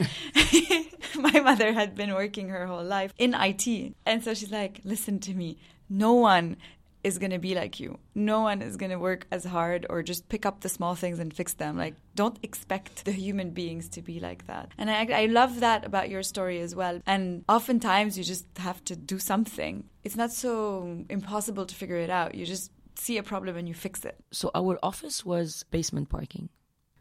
My 1.16 1.40
mother 1.40 1.72
had 1.72 1.96
been 1.96 2.14
working 2.14 2.50
her 2.50 2.68
whole 2.68 2.84
life 2.84 3.14
in 3.18 3.36
IT, 3.36 3.96
and 4.06 4.22
so 4.22 4.34
she's 4.34 4.52
like, 4.52 4.82
listen 4.84 5.20
to 5.20 5.34
me. 5.34 5.58
No 5.90 6.14
one 6.14 6.58
is 7.04 7.18
going 7.18 7.32
to 7.32 7.40
be 7.40 7.54
like 7.54 7.80
you. 7.80 8.00
No 8.16 8.42
one 8.42 8.62
is 8.62 8.78
going 8.78 8.92
to 8.92 9.00
work 9.00 9.28
as 9.32 9.44
hard 9.44 9.86
or 9.90 10.02
just 10.04 10.30
pick 10.30 10.46
up 10.46 10.62
the 10.62 10.70
small 10.70 10.96
things 10.96 11.20
and 11.20 11.34
fix 11.34 11.54
them. 11.54 11.78
Like, 11.78 11.96
don't 12.16 12.38
expect 12.44 13.06
the 13.06 13.12
human 13.12 13.52
beings 13.52 13.90
to 13.90 14.02
be 14.02 14.20
like 14.20 14.48
that. 14.48 14.72
And 14.78 14.90
I, 14.90 15.24
I 15.24 15.26
love 15.26 15.60
that 15.60 15.86
about 15.86 16.10
your 16.10 16.24
story 16.24 16.62
as 16.62 16.76
well. 16.76 17.02
And 17.06 17.44
oftentimes 17.50 18.18
you 18.18 18.24
just 18.24 18.46
have 18.58 18.84
to 18.86 18.96
do 18.96 19.20
something. 19.20 19.84
It's 20.04 20.16
not 20.16 20.32
so 20.32 21.06
impossible 21.10 21.66
to 21.66 21.76
figure 21.76 21.98
it 21.98 22.10
out. 22.10 22.36
You 22.36 22.46
just 22.46 22.72
see 22.96 23.18
a 23.18 23.24
problem 23.24 23.58
and 23.58 23.68
you 23.68 23.74
fix 23.74 24.06
it. 24.06 24.18
So 24.32 24.52
our 24.56 24.80
office 24.82 25.26
was 25.26 25.64
basement 25.72 26.10
parking. 26.10 26.50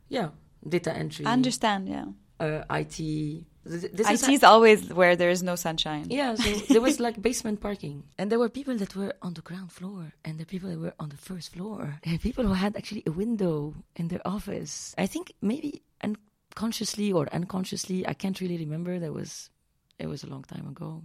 Yeah, 0.08 0.30
data 0.68 0.92
entry. 0.92 1.26
I 1.26 1.32
understand, 1.32 1.88
yeah. 1.88 2.06
Uh, 2.40 2.64
IT. 2.70 3.46
This 3.64 3.84
IT 3.84 4.10
is, 4.10 4.28
is 4.28 4.44
always 4.44 4.92
where 4.92 5.14
there 5.14 5.30
is 5.30 5.42
no 5.42 5.54
sunshine. 5.54 6.06
Yeah, 6.10 6.34
so 6.34 6.50
there 6.68 6.80
was 6.80 6.98
like 6.98 7.22
basement 7.22 7.60
parking. 7.60 8.02
And 8.18 8.30
there 8.30 8.38
were 8.38 8.48
people 8.48 8.76
that 8.76 8.96
were 8.96 9.14
on 9.22 9.34
the 9.34 9.40
ground 9.40 9.70
floor 9.70 10.12
and 10.24 10.38
the 10.38 10.46
people 10.46 10.68
that 10.70 10.78
were 10.78 10.94
on 10.98 11.10
the 11.10 11.16
first 11.16 11.52
floor. 11.52 12.00
And 12.02 12.20
people 12.20 12.44
who 12.44 12.54
had 12.54 12.76
actually 12.76 13.04
a 13.06 13.12
window 13.12 13.74
in 13.94 14.08
their 14.08 14.20
office. 14.26 14.94
I 14.98 15.06
think 15.06 15.32
maybe 15.40 15.82
unconsciously 16.02 17.12
or 17.12 17.28
unconsciously, 17.32 18.06
I 18.06 18.14
can't 18.14 18.40
really 18.40 18.58
remember. 18.58 18.98
That 18.98 19.12
was, 19.12 19.50
it 19.98 20.08
was 20.08 20.24
a 20.24 20.28
long 20.28 20.42
time 20.42 20.66
ago. 20.66 21.02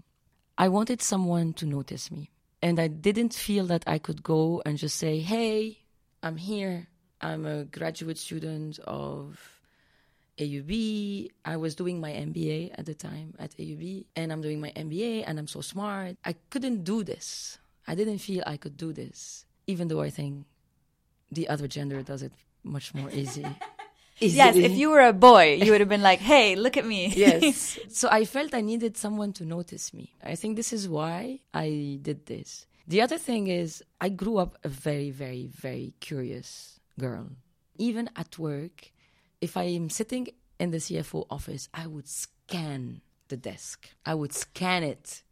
I 0.58 0.70
wanted 0.70 1.02
someone 1.02 1.54
to 1.54 1.68
notice 1.68 2.10
me. 2.12 2.32
And 2.64 2.80
I 2.80 2.88
didn't 2.88 3.36
feel 3.36 3.68
that 3.68 3.84
I 3.86 4.00
could 4.00 4.24
go 4.24 4.64
and 4.66 4.80
just 4.80 4.98
say, 4.98 5.20
hey, 5.20 5.78
I'm 6.24 6.38
here. 6.38 6.88
I'm 7.22 7.46
a 7.46 7.66
graduate 7.66 8.18
student 8.18 8.80
of 8.80 9.57
AUB. 10.40 11.30
I 11.46 11.58
was 11.58 11.76
doing 11.76 12.00
my 12.00 12.12
MBA 12.12 12.72
at 12.78 12.86
the 12.86 12.94
time 12.94 13.34
at 13.40 13.52
AUB, 13.58 14.06
and 14.16 14.32
I'm 14.32 14.42
doing 14.42 14.60
my 14.60 14.72
MBA, 14.76 15.24
and 15.28 15.40
I'm 15.40 15.48
so 15.48 15.62
smart. 15.62 16.18
I 16.24 16.36
couldn't 16.50 16.84
do 16.84 17.04
this. 17.04 17.58
I 17.88 17.96
didn't 17.96 18.20
feel 18.20 18.44
I 18.46 18.58
could 18.58 18.78
do 18.78 18.92
this, 18.94 19.46
even 19.66 19.88
though 19.88 20.02
I 20.02 20.10
think 20.10 20.46
the 21.32 21.48
other 21.50 21.68
gender 21.68 22.02
does 22.04 22.22
it 22.22 22.34
much 22.64 22.94
more 22.94 23.10
easy. 23.12 23.42
Easily. 23.42 23.56
Yes, 24.20 24.56
if 24.56 24.72
you 24.72 24.90
were 24.90 25.02
a 25.06 25.14
boy, 25.14 25.60
you 25.62 25.72
would 25.72 25.80
have 25.80 25.90
been 25.90 26.02
like, 26.02 26.18
hey, 26.18 26.56
look 26.56 26.76
at 26.76 26.84
me. 26.88 27.14
yes. 27.16 27.78
So 27.90 28.10
I 28.10 28.26
felt 28.26 28.56
I 28.56 28.62
needed 28.62 28.98
someone 28.98 29.32
to 29.34 29.46
notice 29.46 29.94
me. 29.94 30.16
I 30.24 30.34
think 30.34 30.56
this 30.56 30.74
is 30.74 30.90
why 30.90 31.42
I 31.54 32.00
did 32.02 32.26
this. 32.26 32.66
The 32.88 33.02
other 33.02 33.20
thing 33.20 33.46
is, 33.46 33.84
I 34.02 34.10
grew 34.10 34.38
up 34.38 34.58
a 34.64 34.70
very, 34.70 35.12
very, 35.12 35.46
very 35.46 35.94
curious 36.00 36.80
girl. 37.00 37.28
Even 37.78 38.10
at 38.16 38.40
work, 38.40 38.92
if 39.42 39.58
I 39.58 39.64
am 39.64 39.90
sitting 39.90 40.28
in 40.60 40.72
the 40.72 40.78
CFO 40.78 41.26
office, 41.30 41.70
I 41.74 41.88
would 41.88 42.08
scan 42.08 43.02
the 43.28 43.38
desk. 43.38 43.90
I 44.06 44.14
would 44.16 44.34
scan 44.34 44.84
it. 44.84 45.24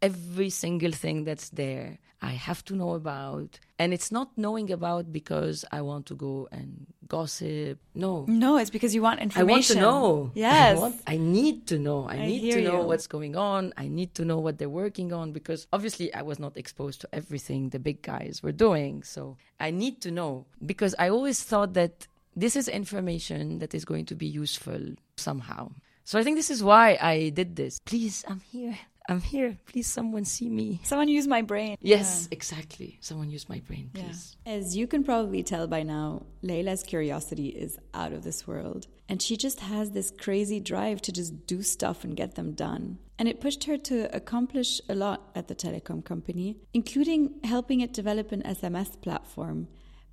Every 0.00 0.50
single 0.50 0.90
thing 0.90 1.22
that's 1.22 1.50
there, 1.50 1.98
I 2.20 2.30
have 2.30 2.64
to 2.64 2.74
know 2.74 2.94
about. 2.94 3.60
And 3.78 3.94
it's 3.94 4.10
not 4.10 4.36
knowing 4.36 4.72
about 4.72 5.12
because 5.12 5.64
I 5.70 5.82
want 5.82 6.06
to 6.06 6.14
go 6.14 6.48
and 6.50 6.86
gossip. 7.06 7.78
No. 7.94 8.24
No, 8.26 8.56
it's 8.56 8.70
because 8.70 8.96
you 8.96 9.02
want 9.02 9.20
information. 9.20 9.78
I 9.78 9.86
want 9.86 10.00
to 10.00 10.08
know. 10.08 10.30
Yes. 10.34 10.76
I, 10.76 10.80
want, 10.80 11.02
I 11.06 11.16
need 11.18 11.68
to 11.68 11.78
know. 11.78 12.08
I, 12.08 12.14
I 12.14 12.26
need 12.26 12.50
to 12.52 12.62
know 12.62 12.80
you. 12.80 12.86
what's 12.86 13.06
going 13.06 13.36
on. 13.36 13.72
I 13.76 13.86
need 13.86 14.14
to 14.16 14.24
know 14.24 14.38
what 14.38 14.58
they're 14.58 14.68
working 14.68 15.12
on 15.12 15.30
because 15.30 15.68
obviously 15.72 16.12
I 16.14 16.22
was 16.22 16.40
not 16.40 16.56
exposed 16.56 17.00
to 17.02 17.08
everything 17.12 17.68
the 17.68 17.78
big 17.78 18.02
guys 18.02 18.40
were 18.42 18.52
doing. 18.52 19.04
So 19.04 19.36
I 19.60 19.70
need 19.70 20.00
to 20.02 20.10
know 20.10 20.46
because 20.64 20.96
I 20.98 21.10
always 21.10 21.42
thought 21.42 21.74
that 21.74 22.08
this 22.36 22.56
is 22.56 22.68
information 22.68 23.58
that 23.58 23.74
is 23.74 23.84
going 23.84 24.06
to 24.06 24.14
be 24.14 24.26
useful 24.26 24.80
somehow. 25.16 25.70
So 26.04 26.18
I 26.18 26.24
think 26.24 26.36
this 26.36 26.50
is 26.50 26.62
why 26.62 26.98
I 27.00 27.28
did 27.30 27.56
this. 27.56 27.78
Please, 27.84 28.24
I'm 28.28 28.40
here. 28.40 28.78
I'm 29.08 29.20
here. 29.20 29.58
Please, 29.66 29.88
someone 29.88 30.24
see 30.24 30.48
me. 30.48 30.80
Someone 30.84 31.08
use 31.08 31.26
my 31.26 31.42
brain. 31.42 31.76
Yes, 31.80 32.28
exactly. 32.30 32.98
Someone 33.00 33.30
use 33.30 33.48
my 33.48 33.58
brain, 33.60 33.90
Yeah. 33.94 34.04
please. 34.04 34.36
As 34.46 34.76
you 34.76 34.86
can 34.86 35.02
probably 35.02 35.42
tell 35.42 35.66
by 35.66 35.82
now, 35.82 36.26
Leila's 36.42 36.82
curiosity 36.84 37.48
is 37.48 37.78
out 37.94 38.12
of 38.12 38.22
this 38.22 38.46
world. 38.46 38.86
And 39.08 39.20
she 39.20 39.36
just 39.36 39.60
has 39.60 39.90
this 39.90 40.12
crazy 40.12 40.60
drive 40.60 41.02
to 41.02 41.12
just 41.12 41.46
do 41.46 41.62
stuff 41.62 42.04
and 42.04 42.16
get 42.16 42.36
them 42.36 42.52
done. 42.52 42.98
And 43.18 43.28
it 43.28 43.40
pushed 43.40 43.64
her 43.64 43.76
to 43.76 44.14
accomplish 44.16 44.80
a 44.88 44.94
lot 44.94 45.30
at 45.34 45.48
the 45.48 45.54
telecom 45.54 46.04
company, 46.04 46.56
including 46.72 47.40
helping 47.44 47.80
it 47.80 47.92
develop 47.92 48.30
an 48.32 48.42
SMS 48.42 49.00
platform, 49.00 49.68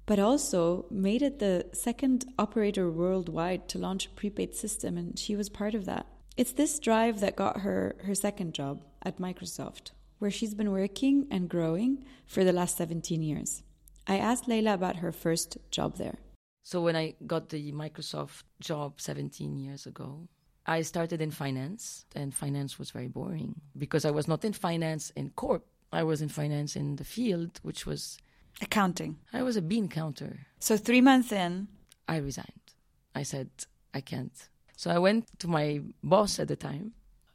but 0.10 0.18
also 0.18 0.88
made 0.90 1.22
it 1.22 1.38
the 1.38 1.64
second 1.72 2.26
operator 2.40 2.90
worldwide 2.90 3.70
to 3.70 3.78
launch 3.78 4.08
a 4.08 4.10
prepaid 4.10 4.56
system, 4.56 4.98
and 4.98 5.20
she 5.20 5.36
was 5.36 5.50
part 5.50 5.76
of 5.76 5.86
that. 5.86 6.08
It's 6.36 6.54
this 6.54 6.80
drive 6.80 7.20
that 7.20 7.36
got 7.36 7.60
her 7.60 7.96
her 8.06 8.16
second 8.16 8.56
job 8.56 8.82
at 9.04 9.20
Microsoft, 9.20 9.92
where 10.18 10.32
she's 10.32 10.56
been 10.56 10.72
working 10.72 11.28
and 11.30 11.48
growing 11.48 12.04
for 12.26 12.44
the 12.44 12.52
last 12.52 12.76
17 12.76 13.22
years. 13.22 13.62
I 14.08 14.18
asked 14.18 14.48
Leila 14.48 14.74
about 14.74 14.96
her 14.96 15.12
first 15.12 15.60
job 15.70 15.98
there. 15.98 16.18
So 16.64 16.82
when 16.82 16.96
I 16.96 17.14
got 17.28 17.50
the 17.50 17.72
Microsoft 17.72 18.46
job 18.60 19.00
17 19.00 19.58
years 19.58 19.86
ago, 19.86 20.28
I 20.66 20.82
started 20.82 21.22
in 21.22 21.30
finance, 21.30 22.06
and 22.16 22.34
finance 22.34 22.80
was 22.80 22.90
very 22.90 23.10
boring 23.10 23.62
because 23.78 24.06
I 24.06 24.12
was 24.12 24.28
not 24.28 24.44
in 24.44 24.54
finance 24.54 25.12
in 25.12 25.30
corp. 25.36 25.68
I 25.94 26.02
was 26.02 26.20
in 26.20 26.30
finance 26.30 26.76
in 26.76 26.96
the 26.96 27.04
field, 27.04 27.60
which 27.62 27.86
was 27.86 28.18
Accounting. 28.62 29.18
I 29.32 29.42
was 29.44 29.56
a 29.56 29.62
bean 29.62 29.88
counter. 29.88 30.48
So 30.60 30.78
three 30.78 31.02
months 31.02 31.32
in, 31.32 31.68
I 32.08 32.18
resigned. 32.18 32.74
I 33.16 33.24
said 33.24 33.50
I 33.94 34.02
can't. 34.02 34.50
So 34.76 34.92
I 34.92 35.00
went 35.00 35.28
to 35.40 35.48
my 35.48 35.82
boss 36.04 36.40
at 36.40 36.48
the 36.48 36.56
time, 36.56 36.94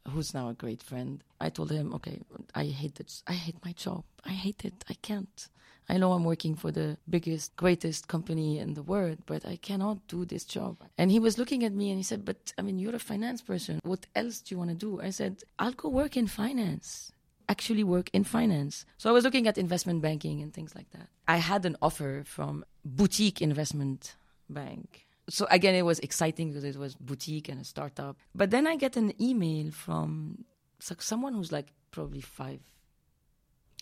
who's 0.08 0.34
now 0.34 0.48
a 0.48 0.54
great 0.54 0.82
friend. 0.82 1.22
I 1.40 1.50
told 1.50 1.70
him, 1.70 1.94
"Okay, 1.94 2.20
I 2.54 2.66
hate 2.66 3.00
it. 3.00 3.22
I 3.26 3.34
hate 3.34 3.64
my 3.64 3.72
job. 3.72 4.04
I 4.24 4.32
hate 4.32 4.64
it. 4.64 4.84
I 4.88 4.94
can't. 4.94 5.48
I 5.88 5.98
know 5.98 6.12
I'm 6.12 6.24
working 6.24 6.54
for 6.54 6.70
the 6.72 6.96
biggest, 7.08 7.54
greatest 7.56 8.08
company 8.08 8.58
in 8.58 8.72
the 8.74 8.82
world, 8.82 9.18
but 9.26 9.44
I 9.44 9.56
cannot 9.56 10.06
do 10.08 10.24
this 10.24 10.44
job." 10.44 10.76
And 10.96 11.10
he 11.10 11.18
was 11.18 11.36
looking 11.38 11.64
at 11.64 11.74
me 11.74 11.90
and 11.90 11.98
he 11.98 12.02
said, 12.02 12.24
"But 12.24 12.52
I 12.58 12.62
mean, 12.62 12.78
you're 12.78 12.96
a 12.96 13.10
finance 13.12 13.42
person. 13.42 13.80
What 13.82 14.06
else 14.14 14.40
do 14.40 14.54
you 14.54 14.58
want 14.58 14.70
to 14.70 14.76
do?" 14.76 15.00
I 15.00 15.10
said, 15.10 15.42
"I'll 15.58 15.72
go 15.72 15.88
work 15.88 16.16
in 16.16 16.26
finance." 16.26 17.12
Actually, 17.48 17.84
work 17.84 18.08
in 18.12 18.24
finance. 18.24 18.86
So 18.96 19.10
I 19.10 19.12
was 19.12 19.24
looking 19.24 19.46
at 19.46 19.58
investment 19.58 20.00
banking 20.02 20.40
and 20.42 20.52
things 20.52 20.74
like 20.74 20.90
that. 20.90 21.08
I 21.28 21.36
had 21.36 21.66
an 21.66 21.76
offer 21.82 22.22
from 22.24 22.64
boutique 22.84 23.42
investment 23.42 24.16
bank 24.48 25.04
so 25.28 25.46
again, 25.50 25.74
it 25.74 25.82
was 25.82 25.98
exciting 26.00 26.48
because 26.48 26.64
it 26.64 26.76
was 26.76 26.94
boutique 26.94 27.48
and 27.48 27.60
a 27.60 27.64
startup. 27.64 28.16
But 28.34 28.50
then 28.50 28.66
I 28.66 28.76
get 28.76 28.96
an 28.96 29.20
email 29.20 29.70
from 29.70 30.44
someone 30.78 31.34
who's 31.34 31.52
like 31.52 31.72
probably 31.90 32.20
five 32.20 32.60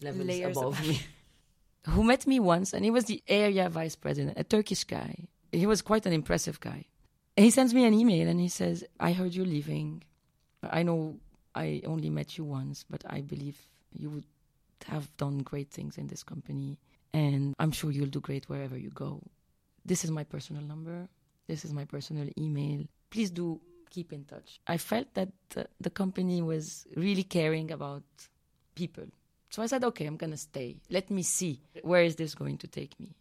levels 0.00 0.26
Layers 0.26 0.56
above 0.56 0.74
above. 0.74 0.88
me, 0.88 1.00
who 1.88 2.04
met 2.04 2.26
me 2.26 2.38
once, 2.38 2.72
and 2.72 2.84
he 2.84 2.90
was 2.90 3.06
the 3.06 3.22
area 3.26 3.68
vice 3.68 3.96
president, 3.96 4.38
a 4.38 4.44
Turkish 4.44 4.84
guy. 4.84 5.28
He 5.50 5.66
was 5.66 5.82
quite 5.82 6.06
an 6.06 6.12
impressive 6.12 6.60
guy. 6.60 6.86
He 7.36 7.50
sends 7.50 7.74
me 7.74 7.84
an 7.84 7.94
email 7.94 8.28
and 8.28 8.40
he 8.40 8.48
says, 8.48 8.84
"I 9.00 9.12
heard 9.12 9.34
you're 9.34 9.46
leaving. 9.46 10.04
I 10.62 10.82
know 10.82 11.18
I 11.54 11.82
only 11.86 12.10
met 12.10 12.38
you 12.38 12.44
once, 12.44 12.84
but 12.88 13.02
I 13.08 13.20
believe 13.20 13.58
you 13.92 14.10
would 14.10 14.26
have 14.86 15.14
done 15.16 15.38
great 15.38 15.70
things 15.70 15.98
in 15.98 16.06
this 16.08 16.22
company, 16.22 16.78
and 17.12 17.54
I'm 17.58 17.72
sure 17.72 17.90
you'll 17.90 18.06
do 18.08 18.20
great 18.20 18.48
wherever 18.48 18.76
you 18.76 18.90
go. 18.90 19.22
This 19.84 20.04
is 20.04 20.10
my 20.10 20.24
personal 20.24 20.62
number." 20.62 21.08
This 21.48 21.64
is 21.64 21.72
my 21.72 21.84
personal 21.84 22.28
email. 22.38 22.84
Please 23.10 23.30
do 23.30 23.60
keep 23.90 24.12
in 24.12 24.24
touch. 24.24 24.60
I 24.66 24.78
felt 24.78 25.12
that 25.14 25.28
the, 25.50 25.66
the 25.80 25.90
company 25.90 26.40
was 26.40 26.86
really 26.96 27.24
caring 27.24 27.70
about 27.70 28.04
people. 28.74 29.04
So 29.50 29.62
I 29.62 29.66
said, 29.66 29.84
okay, 29.84 30.06
I'm 30.06 30.16
going 30.16 30.30
to 30.30 30.38
stay. 30.38 30.76
Let 30.88 31.10
me 31.10 31.22
see 31.22 31.60
where 31.82 32.02
is 32.02 32.16
this 32.16 32.34
going 32.34 32.58
to 32.58 32.66
take 32.68 32.98
me. 32.98 33.14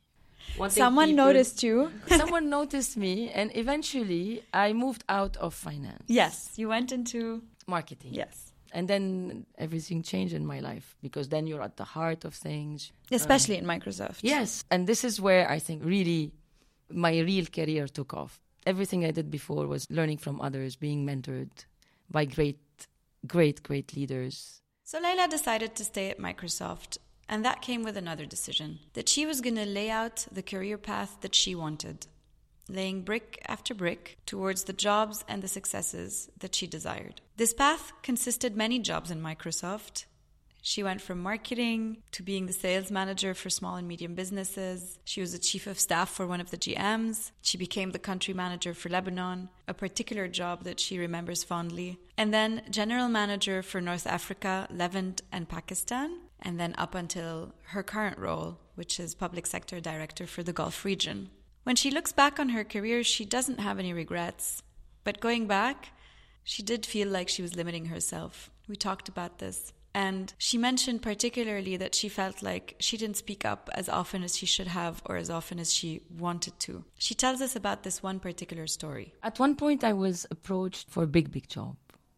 Someone 0.69 1.09
people- 1.09 1.25
noticed 1.25 1.61
you. 1.61 1.91
someone 2.07 2.49
noticed 2.49 2.95
me 2.95 3.29
and 3.29 3.51
eventually 3.55 4.43
I 4.53 4.73
moved 4.73 5.03
out 5.09 5.35
of 5.37 5.53
finance. 5.53 6.03
yes, 6.07 6.53
you 6.55 6.69
went 6.69 6.91
into 6.91 7.43
Marketing. 7.67 8.13
yes, 8.13 8.51
And 8.73 8.87
then 8.87 9.45
everything 9.57 10.01
changed 10.03 10.33
in 10.33 10.45
my 10.45 10.59
life 10.59 10.95
because 11.01 11.29
then 11.29 11.45
you're 11.47 11.61
at 11.61 11.75
the 11.77 11.83
heart 11.83 12.25
of 12.25 12.33
things. 12.33 12.91
especially 13.11 13.55
uh, 13.55 13.61
in 13.61 13.65
Microsoft. 13.65 14.19
Yes, 14.21 14.63
and 14.71 14.87
this 14.87 15.03
is 15.03 15.19
where 15.19 15.49
I 15.49 15.59
think 15.59 15.83
really 15.83 16.31
my 16.89 17.19
real 17.19 17.45
career 17.45 17.87
took 17.87 18.13
off. 18.13 18.39
Everything 18.65 19.05
I 19.05 19.11
did 19.11 19.29
before 19.31 19.65
was 19.67 19.87
learning 19.89 20.19
from 20.19 20.39
others, 20.41 20.75
being 20.75 21.05
mentored 21.05 21.49
by 22.09 22.25
great, 22.25 22.59
great, 23.25 23.63
great 23.63 23.95
leaders. 23.95 24.61
So 24.83 24.99
Leila 24.99 25.27
decided 25.29 25.75
to 25.75 25.83
stay 25.83 26.09
at 26.11 26.19
Microsoft, 26.19 26.97
and 27.29 27.43
that 27.45 27.61
came 27.61 27.81
with 27.83 27.95
another 27.97 28.25
decision 28.25 28.79
that 28.93 29.07
she 29.09 29.25
was 29.25 29.39
going 29.41 29.55
to 29.55 29.65
lay 29.65 29.89
out 29.89 30.27
the 30.31 30.43
career 30.43 30.77
path 30.77 31.17
that 31.21 31.33
she 31.33 31.55
wanted, 31.55 32.07
laying 32.73 33.01
brick 33.01 33.41
after 33.47 33.73
brick 33.73 34.17
towards 34.25 34.63
the 34.63 34.73
jobs 34.73 35.23
and 35.27 35.41
the 35.41 35.47
successes 35.47 36.29
that 36.39 36.55
she 36.55 36.67
desired. 36.67 37.21
This 37.37 37.53
path 37.53 37.91
consisted 38.01 38.55
many 38.55 38.79
jobs 38.79 39.11
in 39.11 39.21
Microsoft. 39.21 40.05
She 40.63 40.83
went 40.83 41.01
from 41.01 41.23
marketing 41.23 42.03
to 42.11 42.21
being 42.21 42.45
the 42.45 42.53
sales 42.53 42.91
manager 42.91 43.33
for 43.33 43.49
small 43.49 43.77
and 43.77 43.87
medium 43.87 44.13
businesses. 44.13 44.99
She 45.03 45.19
was 45.19 45.31
the 45.31 45.39
chief 45.39 45.65
of 45.65 45.79
staff 45.79 46.09
for 46.11 46.27
one 46.27 46.39
of 46.39 46.51
the 46.51 46.57
GMs. 46.57 47.31
She 47.41 47.57
became 47.57 47.91
the 47.91 47.99
country 47.99 48.33
manager 48.33 48.75
for 48.75 48.89
Lebanon, 48.89 49.49
a 49.67 49.73
particular 49.73 50.27
job 50.27 50.63
that 50.63 50.79
she 50.79 50.99
remembers 50.99 51.43
fondly. 51.43 51.97
And 52.15 52.31
then 52.31 52.61
general 52.69 53.09
manager 53.09 53.63
for 53.63 53.81
North 53.81 54.05
Africa, 54.05 54.67
Levant, 54.69 55.21
and 55.31 55.49
Pakistan. 55.49 56.19
And 56.39 56.59
then 56.59 56.75
up 56.77 56.93
until 56.93 57.53
her 57.69 57.81
current 57.81 58.19
role, 58.19 58.59
which 58.75 58.99
is 58.99 59.15
public 59.15 59.47
sector 59.47 59.79
director 59.79 60.27
for 60.27 60.43
the 60.43 60.53
Gulf 60.53 60.85
region. 60.85 61.31
When 61.63 61.75
she 61.75 61.91
looks 61.91 62.11
back 62.11 62.39
on 62.39 62.49
her 62.49 62.63
career, 62.63 63.03
she 63.03 63.23
doesn't 63.23 63.59
have 63.59 63.77
any 63.77 63.93
regrets. 63.93 64.63
But 65.03 65.19
going 65.19 65.47
back, 65.47 65.89
she 66.43 66.63
did 66.63 66.85
feel 66.85 67.07
like 67.07 67.29
she 67.29 67.41
was 67.41 67.55
limiting 67.55 67.85
herself. 67.85 68.49
We 68.67 68.75
talked 68.75 69.07
about 69.07 69.37
this. 69.37 69.73
And 69.93 70.33
she 70.37 70.57
mentioned 70.57 71.01
particularly 71.01 71.75
that 71.77 71.93
she 71.93 72.07
felt 72.07 72.41
like 72.41 72.75
she 72.79 72.97
didn't 72.97 73.17
speak 73.17 73.43
up 73.43 73.69
as 73.73 73.89
often 73.89 74.23
as 74.23 74.37
she 74.37 74.45
should 74.45 74.67
have 74.67 75.01
or 75.05 75.17
as 75.17 75.29
often 75.29 75.59
as 75.59 75.73
she 75.73 76.01
wanted 76.17 76.57
to. 76.61 76.85
She 76.97 77.13
tells 77.13 77.41
us 77.41 77.55
about 77.55 77.83
this 77.83 78.01
one 78.01 78.19
particular 78.19 78.67
story. 78.67 79.13
At 79.21 79.37
one 79.37 79.55
point, 79.55 79.83
I 79.83 79.93
was 79.93 80.25
approached 80.31 80.89
for 80.89 81.03
a 81.03 81.07
big, 81.07 81.31
big 81.31 81.47
job 81.47 81.75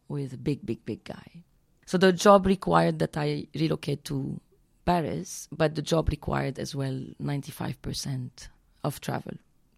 with 0.08 0.32
a 0.32 0.38
big, 0.38 0.64
big, 0.64 0.84
big 0.86 1.04
guy. 1.04 1.42
So 1.84 1.98
the 1.98 2.12
job 2.12 2.46
required 2.46 2.98
that 3.00 3.16
I 3.16 3.48
relocate 3.54 4.04
to 4.04 4.40
Paris, 4.84 5.48
but 5.50 5.74
the 5.74 5.82
job 5.82 6.08
required 6.08 6.58
as 6.58 6.74
well 6.74 6.98
95% 7.20 8.48
of 8.84 9.00
travel 9.00 9.32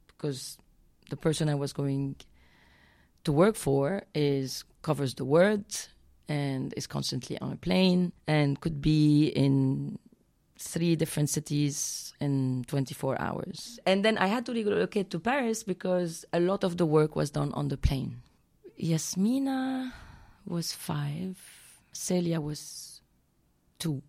because 0.06 0.58
the 1.10 1.16
person 1.16 1.48
I 1.48 1.54
was 1.54 1.72
going 1.72 2.16
to 3.25 3.32
work 3.32 3.56
for 3.56 4.02
is 4.14 4.64
covers 4.82 5.14
the 5.14 5.25
world 5.25 5.88
and 6.28 6.75
is 6.76 6.86
constantly 6.86 7.38
on 7.38 7.52
a 7.52 7.56
plane 7.56 8.12
and 8.26 8.60
could 8.60 8.80
be 8.80 9.28
in 9.28 9.98
three 10.58 10.96
different 10.96 11.28
cities 11.28 12.14
in 12.20 12.64
24 12.66 13.20
hours. 13.20 13.78
And 13.86 14.04
then 14.04 14.18
I 14.18 14.26
had 14.26 14.46
to 14.46 14.52
relocate 14.52 15.10
to 15.10 15.20
Paris 15.20 15.62
because 15.62 16.25
a 16.32 16.40
lot 16.40 16.64
of 16.64 16.76
the 16.76 16.86
work 16.86 17.14
was 17.14 17.30
done 17.30 17.52
on 17.52 17.68
the 17.68 17.76
plane. 17.76 18.22
Yasmina 18.76 19.92
was 20.46 20.72
five, 20.72 21.38
Celia 21.92 22.40
was 22.40 23.00
two. 23.78 24.02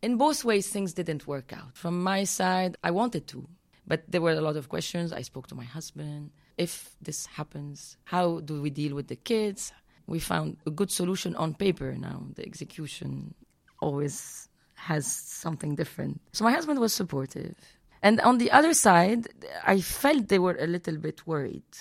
In 0.00 0.16
both 0.16 0.44
ways, 0.44 0.68
things 0.68 0.92
didn't 0.92 1.26
work 1.26 1.52
out. 1.52 1.76
From 1.76 2.02
my 2.02 2.24
side, 2.24 2.76
I 2.84 2.90
wanted 2.92 3.26
to, 3.28 3.48
but 3.88 4.04
there 4.06 4.20
were 4.20 4.32
a 4.32 4.40
lot 4.40 4.56
of 4.56 4.68
questions. 4.68 5.12
I 5.12 5.22
spoke 5.22 5.46
to 5.48 5.54
my 5.54 5.64
husband. 5.64 6.30
If 6.58 6.94
this 7.00 7.26
happens, 7.26 7.96
how 8.04 8.40
do 8.40 8.60
we 8.60 8.70
deal 8.70 8.94
with 8.94 9.08
the 9.08 9.16
kids? 9.16 9.72
We 10.06 10.20
found 10.20 10.58
a 10.66 10.70
good 10.70 10.90
solution 10.90 11.34
on 11.36 11.54
paper 11.54 11.94
now. 11.94 12.26
The 12.34 12.44
execution 12.46 13.34
always 13.80 14.48
has 14.74 15.06
something 15.06 15.74
different. 15.74 16.20
So 16.32 16.44
my 16.44 16.52
husband 16.52 16.78
was 16.80 16.92
supportive. 16.92 17.56
And 18.02 18.20
on 18.20 18.38
the 18.38 18.50
other 18.50 18.74
side, 18.74 19.26
I 19.66 19.80
felt 19.80 20.28
they 20.28 20.38
were 20.38 20.56
a 20.60 20.66
little 20.66 20.98
bit 20.98 21.26
worried 21.26 21.72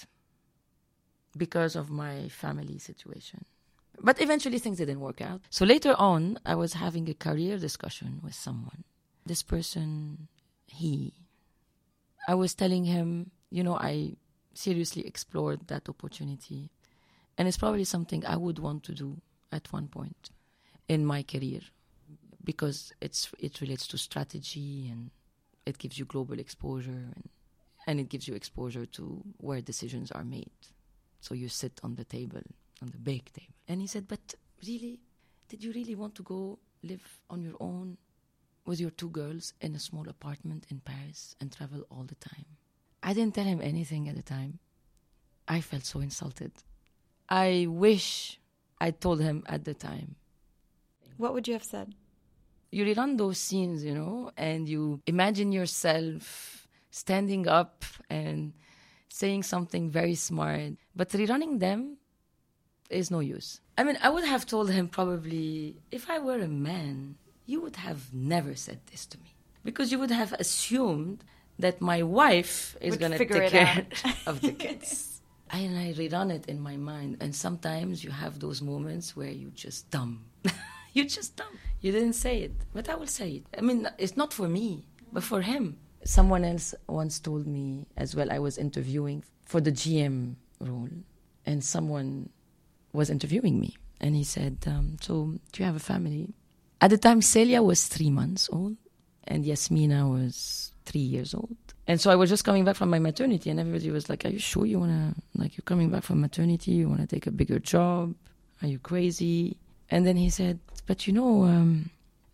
because 1.36 1.76
of 1.76 1.90
my 1.90 2.30
family 2.30 2.80
situation. 2.80 3.46
But 4.00 4.22
eventually 4.22 4.60
things 4.60 4.78
didn't 4.78 5.00
work 5.00 5.22
out. 5.22 5.42
So 5.50 5.66
later 5.66 5.94
on, 5.98 6.40
I 6.46 6.56
was 6.56 6.74
having 6.74 7.10
a 7.10 7.14
career 7.14 7.58
discussion 7.58 8.22
with 8.24 8.34
someone. 8.34 8.84
This 9.26 9.44
person, 9.44 10.28
he, 10.68 11.14
I 12.28 12.36
was 12.36 12.54
telling 12.54 12.84
him, 12.84 13.32
you 13.50 13.64
know, 13.64 13.76
I 13.76 14.18
seriously 14.54 15.08
explored 15.08 15.68
that 15.68 15.88
opportunity. 15.88 16.70
And 17.38 17.48
it's 17.48 17.58
probably 17.58 17.86
something 17.86 18.26
I 18.26 18.36
would 18.36 18.60
want 18.60 18.84
to 18.84 18.94
do 18.94 19.22
at 19.52 19.72
one 19.72 19.88
point 19.88 20.32
in 20.90 21.06
my 21.06 21.24
career 21.24 21.62
because 22.44 22.94
it's 23.02 23.32
it 23.40 23.62
relates 23.62 23.88
to 23.88 23.98
strategy 23.98 24.90
and 24.90 25.12
it 25.66 25.78
gives 25.78 26.00
you 26.00 26.06
global 26.06 26.40
exposure 26.40 27.04
and 27.16 27.30
and 27.88 28.00
it 28.00 28.10
gives 28.10 28.28
you 28.28 28.36
exposure 28.36 28.86
to 28.86 29.24
where 29.38 29.62
decisions 29.62 30.12
are 30.12 30.26
made. 30.26 30.52
So 31.22 31.34
you 31.34 31.48
sit 31.48 31.80
on 31.84 31.96
the 31.96 32.04
table, 32.04 32.42
on 32.82 32.90
the 32.92 32.98
big 32.98 33.32
table. 33.32 33.54
And 33.68 33.80
he 33.80 33.88
said, 33.88 34.08
But 34.08 34.36
really, 34.68 35.00
did 35.48 35.64
you 35.64 35.72
really 35.72 35.96
want 35.96 36.14
to 36.16 36.24
go 36.24 36.60
live 36.84 37.22
on 37.30 37.42
your 37.42 37.56
own 37.62 37.98
with 38.68 38.80
your 38.80 38.92
two 38.92 39.10
girls 39.10 39.54
in 39.62 39.74
a 39.74 39.80
small 39.80 40.08
apartment 40.08 40.68
in 40.70 40.82
Paris 40.82 41.36
and 41.40 41.52
travel 41.52 41.88
all 41.90 42.04
the 42.04 42.16
time? 42.16 42.46
I 43.02 43.14
didn't 43.14 43.34
tell 43.34 43.46
him 43.46 43.62
anything 43.62 44.10
at 44.10 44.16
the 44.16 44.22
time. 44.22 44.60
I 45.48 45.62
felt 45.62 45.86
so 45.86 46.02
insulted. 46.02 46.52
I 47.30 47.68
wish 47.70 48.40
I 48.80 48.92
told 48.92 49.22
him 49.22 49.44
at 49.48 49.64
the 49.64 49.74
time. 49.74 50.16
What 51.16 51.34
would 51.34 51.48
you 51.48 51.54
have 51.54 51.64
said? 51.64 51.96
You 52.70 52.86
rerun 52.86 53.18
those 53.18 53.40
scenes, 53.40 53.84
you 53.84 53.94
know, 53.94 54.32
and 54.38 54.68
you 54.68 55.02
imagine 55.08 55.52
yourself 55.52 56.68
standing 56.92 57.48
up 57.48 57.86
and 58.10 58.54
saying 59.10 59.44
something 59.44 59.90
very 59.90 60.16
smart, 60.16 60.74
but 60.96 61.10
rerunning 61.10 61.60
them 61.60 61.98
is 62.90 63.10
no 63.10 63.20
use. 63.20 63.62
I 63.78 63.84
mean, 63.84 63.98
I 64.02 64.10
would 64.10 64.26
have 64.26 64.46
told 64.46 64.70
him 64.70 64.90
probably, 64.90 65.78
if 65.92 66.10
I 66.10 66.20
were 66.20 66.40
a 66.40 66.48
man, 66.48 67.16
you 67.48 67.62
would 67.62 67.78
have 67.78 68.14
never 68.14 68.54
said 68.56 68.80
this 68.92 69.06
to 69.08 69.18
me. 69.20 69.34
Because 69.64 69.92
you 69.92 69.98
would 69.98 70.12
have 70.12 70.34
assumed 70.34 71.24
that 71.58 71.82
my 71.82 72.04
wife 72.04 72.78
is 72.80 72.98
going 72.98 73.14
to 73.14 73.18
take 73.18 73.50
care 73.50 73.88
of 74.28 74.42
the 74.42 74.52
kids. 74.52 75.22
and 75.50 75.78
I 75.78 75.94
rerun 75.94 76.32
it 76.32 76.46
in 76.48 76.60
my 76.60 76.78
mind. 76.78 77.18
And 77.22 77.34
sometimes 77.34 78.04
you 78.04 78.12
have 78.12 78.40
those 78.40 78.62
moments 78.62 79.16
where 79.16 79.32
you 79.32 79.50
just 79.56 79.90
dumb. 79.90 80.26
you 80.94 81.06
just 81.06 81.36
dumb. 81.36 81.58
You 81.82 81.92
didn't 81.92 82.14
say 82.14 82.42
it, 82.42 82.54
but 82.74 82.90
I 82.90 82.96
will 82.96 83.08
say 83.08 83.30
it. 83.32 83.46
I 83.58 83.62
mean, 83.62 83.88
it's 83.98 84.18
not 84.18 84.34
for 84.34 84.48
me, 84.48 84.86
but 85.12 85.24
for 85.24 85.42
him. 85.42 85.78
Someone 86.04 86.44
else 86.46 86.76
once 86.88 87.20
told 87.20 87.48
me 87.48 87.88
as 87.98 88.16
well, 88.16 88.32
I 88.32 88.40
was 88.40 88.58
interviewing 88.58 89.24
for 89.46 89.60
the 89.60 89.72
GM 89.72 90.36
role, 90.60 90.90
and 91.46 91.64
someone 91.64 92.30
was 92.94 93.10
interviewing 93.10 93.60
me. 93.60 93.78
And 94.00 94.16
he 94.16 94.24
said, 94.24 94.58
um, 94.68 94.98
So, 95.02 95.40
do 95.52 95.62
you 95.62 95.66
have 95.66 95.76
a 95.76 95.80
family? 95.80 96.34
At 96.80 96.90
the 96.92 96.98
time, 96.98 97.22
Celia 97.22 97.64
was 97.64 97.88
three 97.88 98.12
months 98.12 98.50
old, 98.52 98.78
and 99.24 99.46
Yasmina 99.46 100.08
was 100.08 100.74
three 100.86 101.02
years 101.02 101.34
old. 101.34 101.58
And 101.88 102.00
so 102.00 102.12
I 102.12 102.16
was 102.16 102.30
just 102.30 102.44
coming 102.44 102.66
back 102.66 102.76
from 102.76 102.90
my 102.90 103.00
maternity, 103.00 103.50
and 103.50 103.60
everybody 103.60 103.90
was 103.92 104.10
like, 104.10 104.26
Are 104.26 104.30
you 104.30 104.40
sure 104.40 104.66
you 104.66 104.80
want 104.80 104.92
to, 104.92 105.22
like, 105.40 105.58
you're 105.58 105.64
coming 105.64 105.90
back 105.90 106.04
from 106.04 106.22
maternity? 106.22 106.72
You 106.72 106.90
want 106.90 107.02
to 107.02 107.08
take 107.08 107.28
a 107.28 107.32
bigger 107.32 107.60
job? 107.60 108.14
Are 108.62 108.68
you 108.68 108.80
crazy? 108.80 109.58
And 109.90 110.06
then 110.06 110.18
he 110.18 110.30
said, 110.30 110.60
But 110.86 111.08
you 111.08 111.14
know, 111.14 111.44
um, 111.44 111.90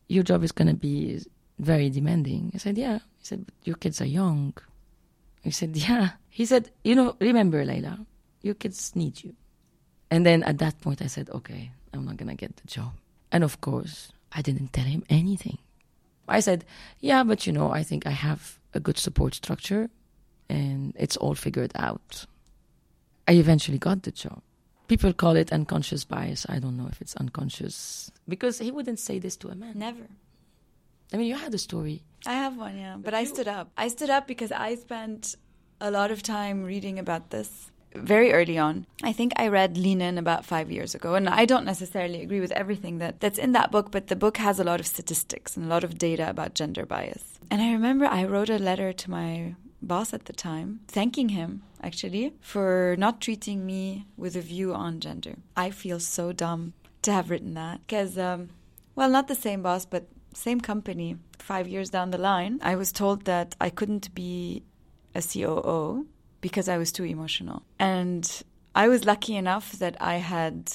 your 0.07 0.23
job 0.23 0.43
is 0.43 0.51
going 0.51 0.67
to 0.67 0.73
be 0.73 1.21
very 1.59 1.89
demanding. 1.89 2.51
I 2.53 2.57
said, 2.57 2.77
Yeah. 2.77 2.99
He 3.19 3.25
said, 3.25 3.45
But 3.45 3.55
your 3.63 3.75
kids 3.75 4.01
are 4.01 4.05
young. 4.05 4.53
He 5.41 5.51
said, 5.51 5.75
Yeah. 5.77 6.11
He 6.29 6.45
said, 6.45 6.71
You 6.83 6.95
know, 6.95 7.15
remember, 7.19 7.63
Leila, 7.63 8.05
your 8.41 8.55
kids 8.55 8.95
need 8.95 9.23
you. 9.23 9.35
And 10.09 10.25
then 10.25 10.43
at 10.43 10.57
that 10.59 10.81
point, 10.81 11.01
I 11.01 11.07
said, 11.07 11.29
Okay, 11.29 11.71
I'm 11.93 12.05
not 12.05 12.17
going 12.17 12.29
to 12.29 12.35
get 12.35 12.55
the 12.57 12.67
job. 12.67 12.93
And 13.31 13.43
of 13.43 13.61
course, 13.61 14.11
I 14.35 14.41
didn't 14.41 14.73
tell 14.73 14.85
him 14.85 15.03
anything. 15.09 15.57
I 16.27 16.39
said, 16.39 16.65
Yeah, 16.99 17.23
but 17.23 17.45
you 17.45 17.53
know, 17.53 17.71
I 17.71 17.83
think 17.83 18.07
I 18.07 18.11
have 18.11 18.59
a 18.73 18.79
good 18.79 18.97
support 18.97 19.35
structure 19.35 19.89
and 20.49 20.93
it's 20.97 21.17
all 21.17 21.35
figured 21.35 21.71
out. 21.75 22.25
I 23.27 23.33
eventually 23.33 23.77
got 23.77 24.03
the 24.03 24.11
job. 24.11 24.41
People 24.87 25.13
call 25.13 25.35
it 25.35 25.53
unconscious 25.53 26.03
bias. 26.03 26.45
I 26.49 26.59
don't 26.59 26.77
know 26.77 26.87
if 26.91 27.01
it's 27.01 27.15
unconscious 27.15 28.11
because 28.27 28.59
he 28.59 28.71
wouldn't 28.71 28.99
say 28.99 29.17
this 29.19 29.37
to 29.37 29.49
a 29.49 29.55
man. 29.55 29.73
Never. 29.75 30.07
I 31.13 31.17
mean, 31.17 31.27
you 31.27 31.35
had 31.35 31.53
a 31.53 31.57
story. 31.57 32.03
I 32.25 32.33
have 32.33 32.57
one, 32.57 32.77
yeah. 32.77 32.97
But 32.99 33.13
I 33.13 33.23
stood 33.23 33.47
up. 33.47 33.71
I 33.77 33.87
stood 33.87 34.09
up 34.09 34.27
because 34.27 34.51
I 34.51 34.75
spent 34.75 35.35
a 35.79 35.91
lot 35.91 36.11
of 36.11 36.23
time 36.23 36.63
reading 36.63 36.99
about 36.99 37.29
this 37.29 37.71
very 37.95 38.33
early 38.33 38.57
on. 38.57 38.85
I 39.03 39.13
think 39.13 39.33
I 39.35 39.47
read 39.47 39.77
Lean 39.77 40.01
In 40.01 40.17
about 40.17 40.45
five 40.45 40.71
years 40.71 40.95
ago, 40.95 41.15
and 41.15 41.29
I 41.29 41.45
don't 41.45 41.65
necessarily 41.65 42.21
agree 42.21 42.39
with 42.39 42.51
everything 42.51 42.97
that, 42.99 43.19
that's 43.19 43.37
in 43.37 43.51
that 43.53 43.71
book, 43.71 43.91
but 43.91 44.07
the 44.07 44.15
book 44.15 44.37
has 44.37 44.59
a 44.59 44.63
lot 44.63 44.79
of 44.79 44.87
statistics 44.87 45.55
and 45.55 45.65
a 45.65 45.69
lot 45.69 45.83
of 45.83 45.97
data 45.97 46.29
about 46.29 46.55
gender 46.55 46.85
bias. 46.85 47.39
And 47.51 47.61
I 47.61 47.71
remember 47.71 48.05
I 48.05 48.25
wrote 48.25 48.49
a 48.49 48.57
letter 48.57 48.93
to 48.93 49.11
my 49.11 49.55
boss 49.81 50.13
at 50.13 50.25
the 50.25 50.33
time, 50.33 50.79
thanking 50.87 51.29
him 51.29 51.63
actually 51.81 52.33
for 52.39 52.95
not 52.97 53.21
treating 53.21 53.65
me 53.65 54.05
with 54.17 54.35
a 54.35 54.41
view 54.41 54.73
on 54.73 54.99
gender. 54.99 55.35
I 55.55 55.69
feel 55.69 55.99
so 55.99 56.31
dumb 56.31 56.73
to 57.01 57.11
have 57.11 57.29
written 57.29 57.53
that 57.55 57.81
because, 57.85 58.17
um, 58.17 58.49
well, 58.95 59.09
not 59.09 59.27
the 59.27 59.35
same 59.35 59.61
boss, 59.61 59.85
but 59.85 60.07
same 60.33 60.61
company. 60.61 61.17
Five 61.37 61.67
years 61.67 61.89
down 61.89 62.11
the 62.11 62.17
line, 62.17 62.59
I 62.63 62.75
was 62.75 62.91
told 62.91 63.25
that 63.25 63.55
I 63.59 63.69
couldn't 63.69 64.15
be 64.15 64.63
a 65.13 65.21
COO 65.21 66.07
because 66.43 66.67
I 66.67 66.77
was 66.77 66.91
too 66.91 67.05
emotional. 67.05 67.63
And 67.79 68.29
I 68.75 68.89
was 68.89 69.05
lucky 69.05 69.35
enough 69.37 69.71
that 69.79 69.95
I 70.01 70.15
had 70.17 70.71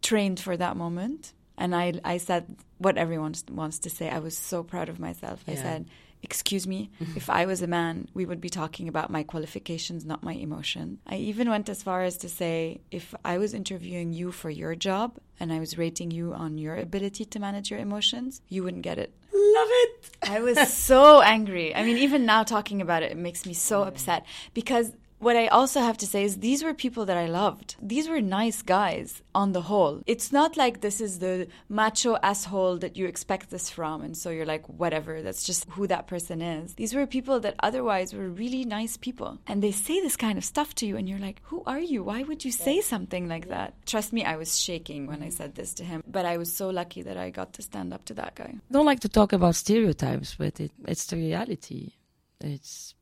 trained 0.00 0.40
for 0.40 0.56
that 0.56 0.78
moment. 0.78 1.34
And 1.58 1.76
I, 1.76 1.92
I 2.02 2.16
said 2.16 2.56
what 2.78 2.96
everyone 2.96 3.34
wants 3.50 3.80
to 3.80 3.90
say. 3.90 4.08
I 4.08 4.18
was 4.18 4.36
so 4.36 4.62
proud 4.62 4.88
of 4.88 4.98
myself. 4.98 5.44
Yeah. 5.46 5.52
I 5.52 5.56
said, 5.56 5.86
Excuse 6.22 6.66
me, 6.66 6.90
if 7.16 7.30
I 7.30 7.46
was 7.46 7.62
a 7.62 7.66
man, 7.66 8.08
we 8.14 8.24
would 8.26 8.40
be 8.40 8.50
talking 8.50 8.88
about 8.88 9.10
my 9.10 9.22
qualifications, 9.22 10.04
not 10.04 10.22
my 10.22 10.32
emotion. 10.32 10.98
I 11.06 11.16
even 11.16 11.48
went 11.48 11.68
as 11.68 11.82
far 11.82 12.02
as 12.02 12.16
to 12.18 12.28
say, 12.28 12.80
if 12.90 13.14
I 13.24 13.38
was 13.38 13.54
interviewing 13.54 14.12
you 14.12 14.32
for 14.32 14.50
your 14.50 14.74
job 14.74 15.18
and 15.38 15.52
I 15.52 15.60
was 15.60 15.78
rating 15.78 16.10
you 16.10 16.34
on 16.34 16.58
your 16.58 16.76
ability 16.76 17.24
to 17.26 17.38
manage 17.38 17.70
your 17.70 17.80
emotions, 17.80 18.42
you 18.48 18.62
wouldn't 18.64 18.82
get 18.82 18.98
it. 18.98 19.14
Love 19.32 19.68
it. 19.84 20.10
I 20.22 20.40
was 20.40 20.72
so 20.72 21.20
angry. 21.36 21.74
I 21.74 21.82
mean, 21.84 21.96
even 21.96 22.26
now 22.26 22.42
talking 22.42 22.82
about 22.82 23.02
it, 23.02 23.12
it 23.12 23.16
makes 23.16 23.46
me 23.46 23.54
so 23.54 23.82
upset 23.84 24.26
because 24.52 24.92
what 25.20 25.36
I 25.36 25.48
also 25.48 25.80
have 25.80 25.98
to 25.98 26.06
say 26.06 26.24
is 26.24 26.38
these 26.38 26.64
were 26.64 26.74
people 26.74 27.04
that 27.06 27.16
I 27.16 27.26
loved. 27.26 27.76
These 27.80 28.08
were 28.08 28.20
nice 28.20 28.62
guys 28.62 29.22
on 29.34 29.52
the 29.52 29.60
whole. 29.62 30.02
It's 30.06 30.32
not 30.32 30.56
like 30.56 30.80
this 30.80 31.00
is 31.00 31.18
the 31.18 31.46
macho 31.68 32.16
asshole 32.22 32.78
that 32.78 32.96
you 32.96 33.06
expect 33.06 33.50
this 33.50 33.68
from, 33.70 34.02
and 34.02 34.16
so 34.16 34.30
you're 34.30 34.46
like, 34.46 34.66
whatever, 34.66 35.20
that's 35.22 35.44
just 35.44 35.68
who 35.70 35.86
that 35.86 36.06
person 36.06 36.40
is. 36.40 36.74
These 36.74 36.94
were 36.94 37.06
people 37.06 37.38
that 37.40 37.54
otherwise 37.60 38.14
were 38.14 38.28
really 38.28 38.64
nice 38.64 38.96
people. 38.96 39.38
And 39.46 39.62
they 39.62 39.72
say 39.72 40.00
this 40.00 40.16
kind 40.16 40.38
of 40.38 40.44
stuff 40.44 40.74
to 40.76 40.86
you, 40.86 40.96
and 40.96 41.08
you're 41.08 41.18
like, 41.18 41.42
who 41.44 41.62
are 41.66 41.80
you? 41.80 42.02
Why 42.02 42.22
would 42.22 42.44
you 42.44 42.52
say 42.52 42.80
something 42.80 43.28
like 43.28 43.48
that? 43.48 43.74
Trust 43.86 44.12
me, 44.12 44.24
I 44.24 44.36
was 44.36 44.58
shaking 44.58 45.06
when 45.06 45.22
I 45.22 45.28
said 45.28 45.54
this 45.54 45.74
to 45.74 45.84
him, 45.84 46.02
but 46.06 46.24
I 46.24 46.38
was 46.38 46.50
so 46.50 46.70
lucky 46.70 47.02
that 47.02 47.18
I 47.18 47.28
got 47.30 47.52
to 47.54 47.62
stand 47.62 47.92
up 47.92 48.06
to 48.06 48.14
that 48.14 48.34
guy. 48.34 48.54
I 48.54 48.72
don't 48.72 48.86
like 48.86 49.00
to 49.00 49.08
talk 49.08 49.34
about 49.34 49.54
stereotypes, 49.54 50.34
but 50.38 50.58
it, 50.60 50.72
it's 50.86 51.04
the 51.06 51.16
reality. 51.16 51.92
It's 52.40 52.94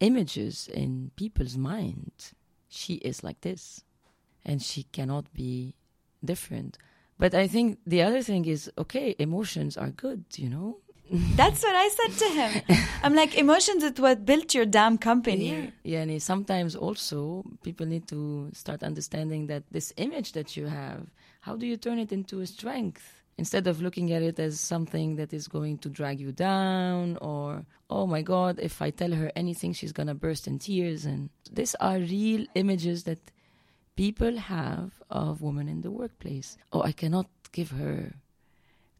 images 0.00 0.68
in 0.72 1.10
people's 1.16 1.56
mind. 1.56 2.12
She 2.68 2.94
is 2.94 3.22
like 3.22 3.40
this, 3.42 3.84
and 4.44 4.62
she 4.62 4.84
cannot 4.84 5.32
be 5.32 5.74
different. 6.24 6.78
But 7.18 7.34
I 7.34 7.46
think 7.46 7.78
the 7.86 8.02
other 8.02 8.22
thing 8.22 8.44
is 8.46 8.70
okay, 8.76 9.14
emotions 9.18 9.76
are 9.76 9.90
good, 9.90 10.24
you 10.36 10.50
know? 10.50 10.78
That's 11.36 11.62
what 11.62 11.74
I 11.74 11.88
said 11.88 12.18
to 12.18 12.34
him. 12.34 12.78
I'm 13.02 13.14
like, 13.14 13.36
emotions 13.36 13.84
is 13.84 13.92
what 13.98 14.24
built 14.24 14.54
your 14.54 14.64
damn 14.64 14.96
company. 14.98 15.50
Yeah, 15.50 15.70
yeah 15.84 16.00
and 16.00 16.22
sometimes 16.22 16.74
also 16.74 17.44
people 17.62 17.86
need 17.86 18.08
to 18.08 18.50
start 18.52 18.82
understanding 18.82 19.46
that 19.48 19.64
this 19.70 19.92
image 19.96 20.32
that 20.32 20.56
you 20.56 20.66
have, 20.66 21.06
how 21.40 21.56
do 21.56 21.66
you 21.66 21.76
turn 21.76 21.98
it 21.98 22.10
into 22.10 22.40
a 22.40 22.46
strength? 22.46 23.22
Instead 23.36 23.66
of 23.66 23.82
looking 23.82 24.12
at 24.12 24.22
it 24.22 24.38
as 24.38 24.60
something 24.60 25.16
that 25.16 25.32
is 25.32 25.48
going 25.48 25.78
to 25.78 25.88
drag 25.88 26.20
you 26.20 26.32
down 26.32 27.16
or 27.20 27.64
oh 27.90 28.06
my 28.06 28.22
god 28.22 28.58
if 28.60 28.80
i 28.80 28.90
tell 28.90 29.12
her 29.12 29.30
anything 29.34 29.72
she's 29.72 29.92
going 29.92 30.06
to 30.06 30.14
burst 30.14 30.46
in 30.46 30.58
tears. 30.58 31.04
And 31.04 31.30
these 31.52 31.74
are 31.76 31.98
real 31.98 32.46
images 32.54 33.04
that 33.04 33.32
people 33.96 34.36
have 34.36 35.02
of 35.10 35.42
women 35.42 35.68
in 35.68 35.80
the 35.82 35.90
workplace. 35.90 36.56
Oh 36.72 36.82
i 36.82 36.92
cannot 36.92 37.28
give 37.52 37.70
her 37.70 38.14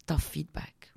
tough 0.07 0.23
feedback 0.23 0.89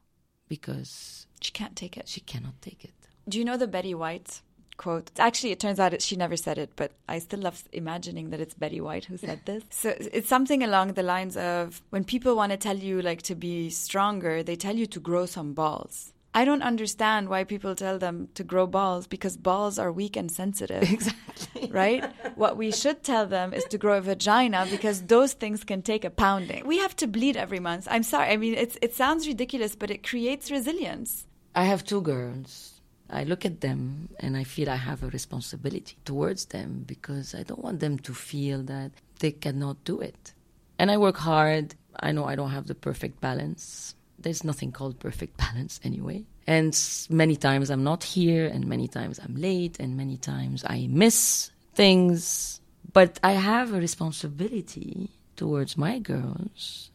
because 0.48 1.26
she 1.40 1.52
can't 1.52 1.76
take 1.76 1.96
it. 1.96 2.08
she 2.08 2.20
cannot 2.20 2.60
take 2.62 2.84
it. 2.84 2.94
Do 3.28 3.38
you 3.38 3.44
know 3.44 3.56
the 3.56 3.68
betty 3.68 3.94
white 3.94 4.40
quote. 4.78 5.10
Actually, 5.18 5.52
it 5.52 5.60
turns 5.60 5.78
out 5.78 5.92
it, 5.92 6.00
she 6.00 6.16
never 6.16 6.36
said 6.36 6.56
it, 6.56 6.70
but 6.76 6.92
I 7.06 7.18
still 7.18 7.40
love 7.40 7.64
imagining 7.72 8.30
that 8.30 8.40
it's 8.40 8.54
Betty 8.54 8.80
White 8.80 9.04
who 9.04 9.18
said 9.18 9.40
this. 9.44 9.62
So 9.70 9.94
it's 9.98 10.28
something 10.28 10.62
along 10.62 10.94
the 10.94 11.02
lines 11.02 11.36
of 11.36 11.82
when 11.90 12.04
people 12.04 12.34
want 12.34 12.52
to 12.52 12.56
tell 12.56 12.76
you 12.76 13.02
like 13.02 13.22
to 13.22 13.34
be 13.34 13.68
stronger, 13.68 14.42
they 14.42 14.56
tell 14.56 14.76
you 14.76 14.86
to 14.86 15.00
grow 15.00 15.26
some 15.26 15.52
balls. 15.52 16.14
I 16.34 16.44
don't 16.44 16.62
understand 16.62 17.28
why 17.28 17.44
people 17.44 17.74
tell 17.74 17.98
them 17.98 18.28
to 18.34 18.44
grow 18.44 18.66
balls 18.66 19.06
because 19.06 19.36
balls 19.36 19.78
are 19.78 19.90
weak 19.90 20.16
and 20.16 20.30
sensitive. 20.30 20.82
Exactly. 20.92 21.70
Right? 21.70 22.04
what 22.36 22.56
we 22.56 22.70
should 22.70 23.02
tell 23.02 23.26
them 23.26 23.52
is 23.52 23.64
to 23.64 23.78
grow 23.78 23.98
a 23.98 24.00
vagina 24.00 24.66
because 24.70 25.02
those 25.02 25.32
things 25.32 25.64
can 25.64 25.82
take 25.82 26.04
a 26.04 26.10
pounding. 26.10 26.66
We 26.66 26.78
have 26.78 26.94
to 26.96 27.06
bleed 27.06 27.36
every 27.36 27.60
month. 27.60 27.86
I'm 27.90 28.02
sorry. 28.02 28.30
I 28.30 28.36
mean, 28.36 28.54
it's, 28.54 28.76
it 28.82 28.94
sounds 28.94 29.26
ridiculous, 29.26 29.74
but 29.74 29.90
it 29.90 30.06
creates 30.06 30.50
resilience. 30.50 31.26
I 31.54 31.64
have 31.64 31.84
two 31.84 32.00
girls. 32.00 32.77
I 33.10 33.24
look 33.24 33.44
at 33.44 33.60
them 33.60 34.10
and 34.20 34.36
I 34.36 34.44
feel 34.44 34.68
I 34.68 34.76
have 34.76 35.02
a 35.02 35.08
responsibility 35.08 35.96
towards 36.04 36.46
them 36.46 36.84
because 36.86 37.34
I 37.34 37.42
don't 37.42 37.62
want 37.62 37.80
them 37.80 37.98
to 38.00 38.12
feel 38.12 38.62
that 38.64 38.92
they 39.20 39.32
cannot 39.32 39.82
do 39.84 40.00
it. 40.00 40.32
And 40.78 40.90
I 40.90 40.96
work 40.98 41.16
hard. 41.16 41.74
I 41.98 42.12
know 42.12 42.24
I 42.26 42.36
don't 42.36 42.50
have 42.50 42.66
the 42.66 42.74
perfect 42.74 43.20
balance 43.20 43.94
there's 44.18 44.44
nothing 44.44 44.72
called 44.72 44.98
perfect 44.98 45.36
balance 45.44 45.80
anyway. 45.84 46.24
And 46.46 46.78
many 47.10 47.36
times 47.36 47.70
I'm 47.70 47.84
not 47.84 48.02
here, 48.04 48.46
and 48.46 48.66
many 48.66 48.88
times 48.88 49.20
I'm 49.22 49.36
late, 49.36 49.78
and 49.78 49.96
many 49.96 50.16
times 50.16 50.64
I 50.66 50.86
miss 50.88 51.50
things. 51.74 52.60
But 52.92 53.20
I 53.22 53.32
have 53.32 53.74
a 53.74 53.78
responsibility 53.80 55.10
towards 55.36 55.76
my 55.76 55.98
girls 55.98 56.90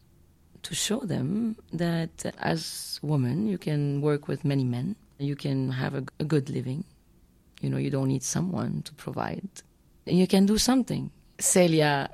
to 0.63 0.73
show 0.73 0.99
them 1.02 1.56
that 1.71 2.34
as 2.39 2.99
woman 3.02 3.47
you 3.47 3.58
can 3.58 4.02
work 4.02 4.28
with 4.28 4.43
many 4.43 4.63
men, 4.63 4.95
you 5.19 5.36
can 5.36 5.71
have 5.71 5.93
a, 5.95 6.04
a 6.19 6.23
good 6.23 6.49
living. 6.49 6.86
You 7.62 7.69
know, 7.69 7.78
you 7.78 7.89
don't 7.89 8.08
need 8.08 8.23
someone 8.23 8.82
to 8.84 8.93
provide. 8.93 9.47
And 10.06 10.17
You 10.17 10.28
can 10.28 10.45
do 10.45 10.58
something. 10.58 11.12
Celia 11.39 12.10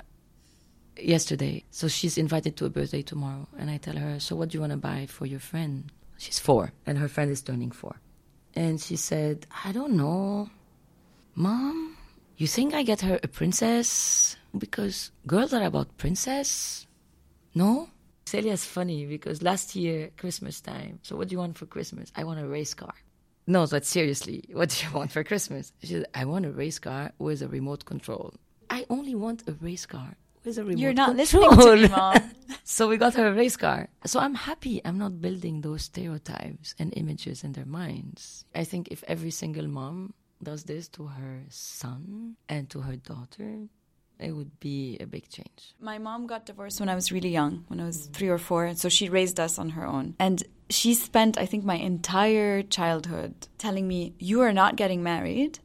yesterday. 0.96 1.64
So 1.70 1.88
she's 1.88 2.18
invited 2.18 2.56
to 2.58 2.66
a 2.66 2.70
birthday 2.70 3.02
tomorrow. 3.02 3.48
And 3.58 3.70
I 3.70 3.78
tell 3.78 3.96
her, 3.96 4.20
So 4.20 4.36
what 4.36 4.50
do 4.50 4.56
you 4.56 4.60
want 4.60 4.72
to 4.72 4.76
buy 4.78 5.06
for 5.06 5.26
your 5.26 5.40
friend? 5.40 5.90
She's 6.18 6.38
four, 6.38 6.72
and 6.86 6.98
her 6.98 7.08
friend 7.08 7.30
is 7.30 7.40
turning 7.40 7.70
four. 7.70 7.96
And 8.54 8.80
she 8.80 8.96
said, 8.96 9.46
I 9.64 9.72
don't 9.72 9.94
know. 9.94 10.50
Mom, 11.34 11.96
you 12.36 12.46
think 12.46 12.74
I 12.74 12.82
get 12.82 13.00
her 13.00 13.18
a 13.22 13.28
princess? 13.28 14.36
Because 14.56 15.12
girls 15.26 15.54
are 15.54 15.62
about 15.62 15.96
princess? 15.96 16.86
No? 17.54 17.88
Celia's 18.30 18.64
funny 18.64 19.06
because 19.06 19.42
last 19.42 19.74
year, 19.74 20.10
Christmas 20.16 20.60
time, 20.60 21.00
so 21.02 21.16
what 21.16 21.26
do 21.28 21.32
you 21.32 21.38
want 21.38 21.58
for 21.58 21.66
Christmas? 21.66 22.12
I 22.14 22.22
want 22.22 22.38
a 22.38 22.46
race 22.46 22.74
car. 22.74 22.94
No, 23.48 23.66
but 23.66 23.84
seriously, 23.84 24.44
what 24.52 24.68
do 24.68 24.86
you 24.86 24.92
want 24.92 25.10
for 25.10 25.24
Christmas? 25.24 25.72
She 25.82 25.88
said, 25.94 26.06
I 26.14 26.24
want 26.26 26.46
a 26.46 26.52
race 26.52 26.78
car 26.78 27.10
with 27.18 27.42
a 27.42 27.48
remote 27.48 27.84
control. 27.86 28.34
I 28.70 28.86
only 28.88 29.16
want 29.16 29.42
a 29.48 29.52
race 29.54 29.84
car 29.84 30.16
with 30.44 30.58
a 30.58 30.62
remote 30.62 30.78
You're 30.78 30.92
not 30.92 31.16
control. 31.16 31.50
listening 31.50 31.82
to 31.82 31.88
me, 31.88 31.88
mom. 31.88 32.30
so 32.64 32.86
we 32.88 32.98
got 32.98 33.14
her 33.14 33.26
a 33.26 33.34
race 33.34 33.56
car. 33.56 33.88
So 34.06 34.20
I'm 34.20 34.36
happy 34.36 34.80
I'm 34.84 34.98
not 34.98 35.20
building 35.20 35.62
those 35.62 35.82
stereotypes 35.82 36.76
and 36.78 36.94
images 36.96 37.42
in 37.42 37.54
their 37.54 37.66
minds. 37.66 38.44
I 38.54 38.62
think 38.62 38.88
if 38.92 39.02
every 39.08 39.32
single 39.32 39.66
mom 39.66 40.14
does 40.40 40.62
this 40.64 40.86
to 40.90 41.06
her 41.06 41.42
son 41.48 42.36
and 42.48 42.70
to 42.70 42.82
her 42.82 42.94
daughter, 42.94 43.66
it 44.22 44.32
would 44.32 44.58
be 44.60 44.96
a 45.00 45.06
big 45.06 45.28
change. 45.28 45.74
My 45.80 45.98
mom 45.98 46.26
got 46.26 46.46
divorced 46.46 46.80
when 46.80 46.88
I 46.88 46.94
was 46.94 47.10
really 47.10 47.30
young, 47.30 47.64
when 47.68 47.80
I 47.80 47.86
was 47.86 48.06
three 48.06 48.28
or 48.28 48.38
four. 48.38 48.74
So 48.74 48.88
she 48.88 49.08
raised 49.08 49.40
us 49.40 49.58
on 49.58 49.70
her 49.70 49.86
own. 49.86 50.14
And 50.18 50.42
she 50.68 50.94
spent, 50.94 51.38
I 51.38 51.46
think, 51.46 51.64
my 51.64 51.76
entire 51.76 52.62
childhood 52.62 53.48
telling 53.58 53.88
me, 53.88 54.14
You 54.18 54.40
are 54.42 54.52
not 54.52 54.76
getting 54.76 55.02
married 55.02 55.58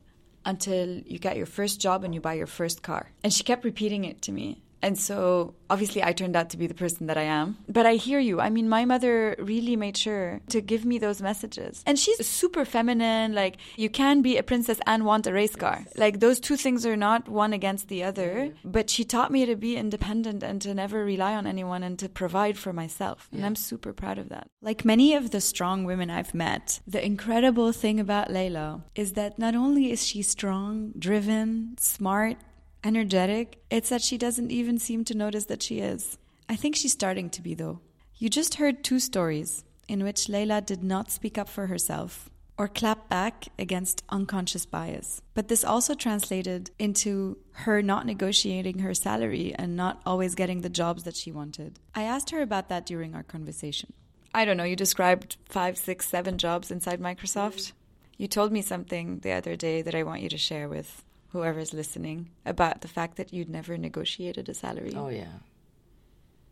until 0.46 1.00
you 1.00 1.20
get 1.20 1.38
your 1.38 1.46
first 1.46 1.82
job 1.82 2.04
and 2.04 2.14
you 2.14 2.22
buy 2.22 2.34
your 2.34 2.48
first 2.48 2.84
car. 2.84 3.12
And 3.24 3.34
she 3.34 3.44
kept 3.44 3.66
repeating 3.66 4.06
it 4.06 4.22
to 4.24 4.32
me. 4.32 4.62
And 4.86 5.00
so 5.00 5.56
obviously 5.68 6.04
I 6.04 6.14
turned 6.14 6.36
out 6.36 6.52
to 6.52 6.58
be 6.58 6.68
the 6.68 6.76
person 6.76 7.08
that 7.08 7.18
I 7.18 7.24
am. 7.24 7.58
But 7.68 7.88
I 7.88 7.96
hear 7.96 8.20
you. 8.20 8.40
I 8.40 8.52
mean, 8.52 8.70
my 8.70 8.86
mother 8.86 9.36
really 9.40 9.76
made 9.76 9.98
sure 9.98 10.42
to 10.50 10.62
give 10.62 10.86
me 10.86 11.00
those 11.00 11.24
messages. 11.24 11.82
And 11.88 11.98
she's 11.98 12.24
super 12.28 12.66
feminine. 12.66 13.34
Like, 13.34 13.58
you 13.78 13.90
can 13.90 14.22
be 14.22 14.38
a 14.38 14.44
princess 14.44 14.80
and 14.86 15.04
want 15.04 15.26
a 15.26 15.34
race 15.34 15.56
car. 15.56 15.88
Like, 15.98 16.20
those 16.20 16.40
two 16.40 16.56
things 16.56 16.86
are 16.86 16.96
not 16.96 17.28
one 17.28 17.52
against 17.52 17.88
the 17.88 18.04
other. 18.04 18.54
But 18.64 18.92
she 18.92 19.04
taught 19.04 19.32
me 19.32 19.48
to 19.48 19.56
be 19.56 19.76
independent 19.76 20.44
and 20.44 20.62
to 20.62 20.76
never 20.76 21.04
rely 21.04 21.34
on 21.34 21.48
anyone 21.48 21.82
and 21.82 21.98
to 21.98 22.08
provide 22.08 22.56
for 22.56 22.72
myself. 22.72 23.28
And 23.32 23.44
I'm 23.44 23.56
super 23.56 23.92
proud 23.92 24.20
of 24.20 24.30
that. 24.30 24.48
Like 24.62 24.86
many 24.86 25.16
of 25.16 25.32
the 25.32 25.42
strong 25.42 25.86
women 25.86 26.12
I've 26.12 26.36
met, 26.36 26.80
the 26.86 27.04
incredible 27.04 27.72
thing 27.72 28.00
about 28.00 28.32
Leila 28.32 28.84
is 28.94 29.14
that 29.14 29.40
not 29.40 29.56
only 29.56 29.92
is 29.92 30.06
she 30.06 30.22
strong, 30.22 30.94
driven, 31.00 31.76
smart, 31.80 32.38
energetic, 32.86 33.58
it's 33.70 33.90
that 33.90 34.02
she 34.02 34.18
doesn't 34.18 34.52
even 34.52 34.78
seem 34.78 35.04
to 35.06 35.18
notice 35.18 35.46
that 35.46 35.64
she 35.64 35.80
is. 35.80 36.18
I 36.48 36.56
think 36.56 36.76
she's 36.76 36.94
starting 36.94 37.30
to 37.32 37.42
be, 37.42 37.56
though. 37.56 37.80
You 38.18 38.30
just 38.30 38.56
heard 38.56 38.84
two 38.84 39.00
stories 39.00 39.66
in 39.88 40.04
which 40.04 40.30
Leila 40.30 40.62
did 40.62 40.84
not 40.84 41.12
speak 41.12 41.38
up 41.38 41.50
for 41.50 41.68
herself 41.68 42.30
or 42.58 42.68
clap 42.68 43.10
back 43.10 43.48
against 43.60 44.04
unconscious 44.10 44.66
bias. 44.66 45.22
But 45.34 45.50
this 45.50 45.66
also 45.66 45.94
translated 45.94 46.72
into 46.80 47.38
her 47.52 47.82
not 47.82 48.06
negotiating 48.06 48.80
her 48.80 48.94
salary 48.94 49.54
and 49.58 49.76
not 49.76 50.02
always 50.06 50.36
getting 50.36 50.62
the 50.62 50.70
jobs 50.70 51.04
that 51.04 51.16
she 51.16 51.32
wanted. 51.32 51.80
I 51.94 52.04
asked 52.04 52.30
her 52.30 52.42
about 52.42 52.70
that 52.70 52.86
during 52.86 53.14
our 53.14 53.24
conversation. 53.24 53.92
I 54.34 54.46
don't 54.46 54.58
know, 54.58 54.64
you 54.64 54.76
described 54.76 55.38
five, 55.46 55.78
six, 55.78 56.08
seven 56.08 56.38
jobs 56.38 56.72
inside 56.72 57.02
Microsoft. 57.02 57.74
You 58.18 58.28
told 58.28 58.52
me 58.52 58.62
something 58.62 59.20
the 59.20 59.32
other 59.32 59.56
day 59.56 59.82
that 59.82 59.96
I 59.96 60.04
want 60.04 60.22
you 60.22 60.30
to 60.30 60.38
share 60.38 60.70
with 60.70 61.04
whoever's 61.30 61.74
listening 61.74 62.30
about 62.46 62.82
the 62.82 62.88
fact 62.88 63.18
that 63.18 63.34
you'd 63.34 63.50
never 63.50 63.78
negotiated 63.78 64.50
a 64.50 64.54
salary. 64.54 64.94
Oh, 64.96 65.10
yeah. 65.10 65.40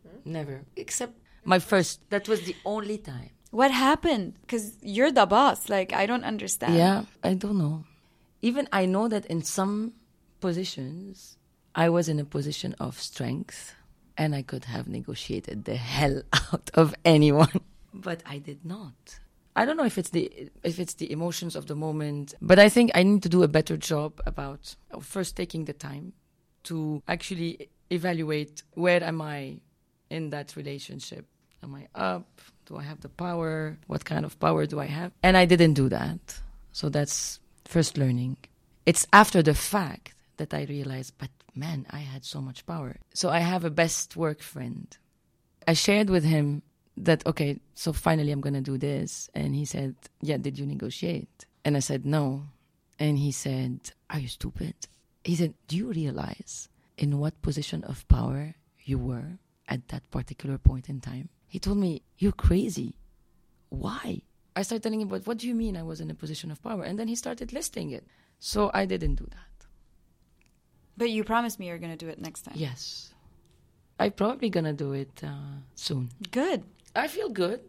Hmm? 0.02 0.32
Never. 0.32 0.62
Except 0.76 1.14
my 1.44 1.58
first, 1.58 2.00
that 2.10 2.28
was 2.28 2.42
the 2.42 2.56
only 2.64 2.98
time. 2.98 3.30
What 3.50 3.70
happened? 3.70 4.34
Because 4.40 4.76
you're 4.82 5.12
the 5.12 5.26
boss. 5.26 5.68
Like, 5.68 5.92
I 5.92 6.06
don't 6.06 6.24
understand. 6.24 6.74
Yeah, 6.76 7.04
I 7.22 7.34
don't 7.34 7.58
know. 7.58 7.84
Even 8.42 8.68
I 8.72 8.86
know 8.86 9.08
that 9.08 9.26
in 9.26 9.42
some 9.42 9.92
positions, 10.40 11.36
I 11.74 11.88
was 11.88 12.08
in 12.08 12.18
a 12.18 12.24
position 12.24 12.74
of 12.78 13.00
strength 13.00 13.74
and 14.16 14.34
I 14.34 14.42
could 14.42 14.64
have 14.66 14.88
negotiated 14.88 15.64
the 15.64 15.76
hell 15.76 16.22
out 16.32 16.70
of 16.74 16.94
anyone. 17.04 17.60
But 17.92 18.22
I 18.26 18.38
did 18.38 18.64
not. 18.64 19.20
I 19.56 19.64
don't 19.64 19.76
know 19.76 19.84
if 19.84 19.98
it's 19.98 20.10
the 20.10 20.50
if 20.64 20.78
it's 20.78 20.94
the 20.94 21.10
emotions 21.12 21.54
of 21.54 21.66
the 21.66 21.76
moment, 21.76 22.34
but 22.42 22.58
I 22.58 22.68
think 22.68 22.90
I 22.94 23.02
need 23.04 23.22
to 23.22 23.28
do 23.28 23.42
a 23.42 23.48
better 23.48 23.76
job 23.76 24.20
about 24.26 24.74
first 25.00 25.36
taking 25.36 25.64
the 25.64 25.72
time 25.72 26.12
to 26.64 27.02
actually 27.06 27.68
evaluate 27.90 28.62
where 28.72 29.02
am 29.02 29.22
I 29.22 29.60
in 30.10 30.30
that 30.30 30.56
relationship. 30.56 31.26
Am 31.62 31.74
I 31.74 31.86
up? 31.94 32.40
Do 32.66 32.76
I 32.76 32.82
have 32.82 33.00
the 33.00 33.08
power? 33.08 33.78
What 33.86 34.04
kind 34.04 34.24
of 34.24 34.38
power 34.38 34.66
do 34.66 34.80
I 34.80 34.86
have? 34.86 35.12
And 35.22 35.36
I 35.36 35.44
didn't 35.44 35.74
do 35.74 35.88
that. 35.88 36.40
So 36.72 36.88
that's 36.88 37.40
first 37.64 37.96
learning. 37.96 38.36
It's 38.86 39.06
after 39.12 39.42
the 39.42 39.54
fact 39.54 40.14
that 40.36 40.52
I 40.52 40.64
realized, 40.64 41.14
but 41.18 41.30
man, 41.54 41.86
I 41.90 41.98
had 41.98 42.24
so 42.24 42.40
much 42.40 42.66
power. 42.66 42.96
So 43.14 43.30
I 43.30 43.38
have 43.38 43.64
a 43.64 43.70
best 43.70 44.16
work 44.16 44.42
friend. 44.42 44.86
I 45.66 45.74
shared 45.74 46.10
with 46.10 46.24
him 46.24 46.62
that 46.96 47.26
okay 47.26 47.58
so 47.74 47.92
finally 47.92 48.30
i'm 48.30 48.40
to 48.54 48.60
do 48.60 48.78
this. 48.78 49.30
And 49.34 49.54
he 49.54 49.64
said 49.64 49.96
yeah 50.20 50.36
did 50.36 50.58
you 50.58 50.66
negotiate? 50.66 51.46
And 51.64 51.76
i 51.76 51.80
said 51.80 52.04
no. 52.04 52.44
And 52.98 53.18
he 53.18 53.32
said 53.32 53.80
are 54.10 54.18
you 54.18 54.28
stupid? 54.28 54.74
He 55.24 55.34
said 55.36 55.54
do 55.68 55.76
you 55.76 55.90
realize 55.90 56.68
in 56.96 57.18
what 57.18 57.40
position 57.42 57.82
of 57.84 58.06
power 58.08 58.54
you 58.84 58.98
were 58.98 59.38
at 59.68 59.88
that 59.88 60.08
particular 60.10 60.58
point 60.58 60.88
in 60.88 61.00
time? 61.00 61.28
He 61.48 61.58
told 61.58 61.78
me 61.78 62.02
you're 62.18 62.32
crazy. 62.32 62.96
Why? 63.70 64.22
I 64.56 64.62
started 64.62 64.84
telling 64.84 65.00
him 65.00 65.08
but 65.08 65.26
what 65.26 65.38
do 65.38 65.48
you 65.48 65.54
mean 65.54 65.76
i 65.76 65.82
was 65.82 66.00
in 66.00 66.10
a 66.10 66.14
position 66.14 66.50
of 66.50 66.62
power? 66.62 66.84
And 66.84 66.98
then 66.98 67.08
he 67.08 67.16
started 67.16 67.52
listing 67.52 67.90
it. 67.90 68.06
So 68.38 68.70
i 68.72 68.84
didn't 68.84 69.16
do 69.16 69.26
that. 69.30 69.66
But 70.96 71.10
you 71.10 71.24
promised 71.24 71.58
me 71.58 71.66
you're 71.66 71.78
to 71.90 71.96
do 71.96 72.08
it 72.08 72.20
next 72.20 72.42
time. 72.42 72.54
Yes. 72.56 73.12
I'm 73.98 74.12
probably 74.12 74.50
to 74.64 74.72
do 74.72 74.92
it 74.92 75.22
uh, 75.24 75.58
soon. 75.74 76.10
Good 76.30 76.62
I 76.94 77.08
feel 77.08 77.28
good. 77.28 77.60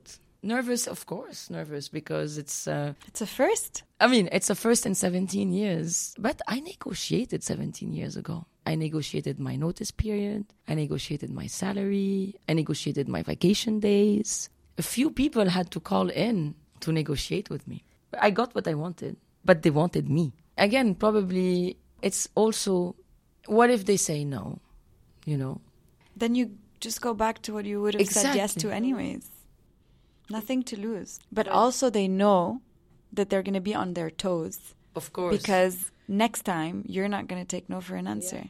Nervous, 0.43 0.85
of 0.85 1.07
course, 1.07 1.49
nervous 1.49 1.89
because 1.89 2.37
it's. 2.37 2.67
Uh, 2.67 2.93
it's 3.07 3.21
a 3.21 3.25
first. 3.25 3.83
I 3.99 4.07
mean, 4.07 4.29
it's 4.31 4.51
a 4.51 4.55
first 4.55 4.85
in 4.85 4.93
17 4.93 5.51
years. 5.51 6.13
But 6.19 6.39
I 6.47 6.59
negotiated 6.59 7.43
17 7.43 7.91
years 7.93 8.15
ago. 8.15 8.45
I 8.67 8.75
negotiated 8.75 9.39
my 9.39 9.55
notice 9.55 9.89
period. 9.89 10.45
I 10.67 10.75
negotiated 10.75 11.31
my 11.31 11.47
salary. 11.47 12.35
I 12.47 12.53
negotiated 12.53 13.07
my 13.07 13.23
vacation 13.23 13.79
days. 13.79 14.49
A 14.77 14.83
few 14.83 15.09
people 15.09 15.49
had 15.49 15.71
to 15.71 15.79
call 15.79 16.09
in 16.09 16.53
to 16.81 16.91
negotiate 16.91 17.49
with 17.49 17.67
me. 17.67 17.83
I 18.19 18.29
got 18.29 18.53
what 18.53 18.67
I 18.67 18.75
wanted, 18.75 19.17
but 19.43 19.63
they 19.63 19.71
wanted 19.71 20.09
me. 20.09 20.33
Again, 20.57 20.95
probably 20.95 21.77
it's 22.01 22.29
also 22.35 22.95
what 23.47 23.69
if 23.69 23.85
they 23.85 23.97
say 23.97 24.23
no? 24.23 24.59
You 25.25 25.37
know? 25.37 25.61
Then 26.15 26.35
you 26.35 26.51
just 26.79 27.01
go 27.01 27.13
back 27.13 27.41
to 27.43 27.53
what 27.53 27.65
you 27.65 27.81
would 27.81 27.93
have 27.93 28.01
exactly. 28.01 28.31
said 28.31 28.37
yes 28.37 28.53
to 28.55 28.71
anyways. 28.71 29.29
Nothing 30.29 30.63
to 30.63 30.79
lose. 30.79 31.19
But 31.31 31.47
also 31.47 31.89
they 31.89 32.07
know 32.07 32.61
that 33.13 33.29
they're 33.29 33.43
going 33.43 33.53
to 33.53 33.61
be 33.61 33.75
on 33.75 33.93
their 33.93 34.09
toes 34.09 34.73
Of 34.95 35.11
course. 35.13 35.37
Because 35.37 35.91
next 36.07 36.43
time 36.43 36.83
you're 36.87 37.07
not 37.07 37.27
going 37.27 37.41
to 37.41 37.47
take 37.47 37.69
no 37.69 37.81
for 37.81 37.95
an 37.95 38.07
answer. 38.07 38.43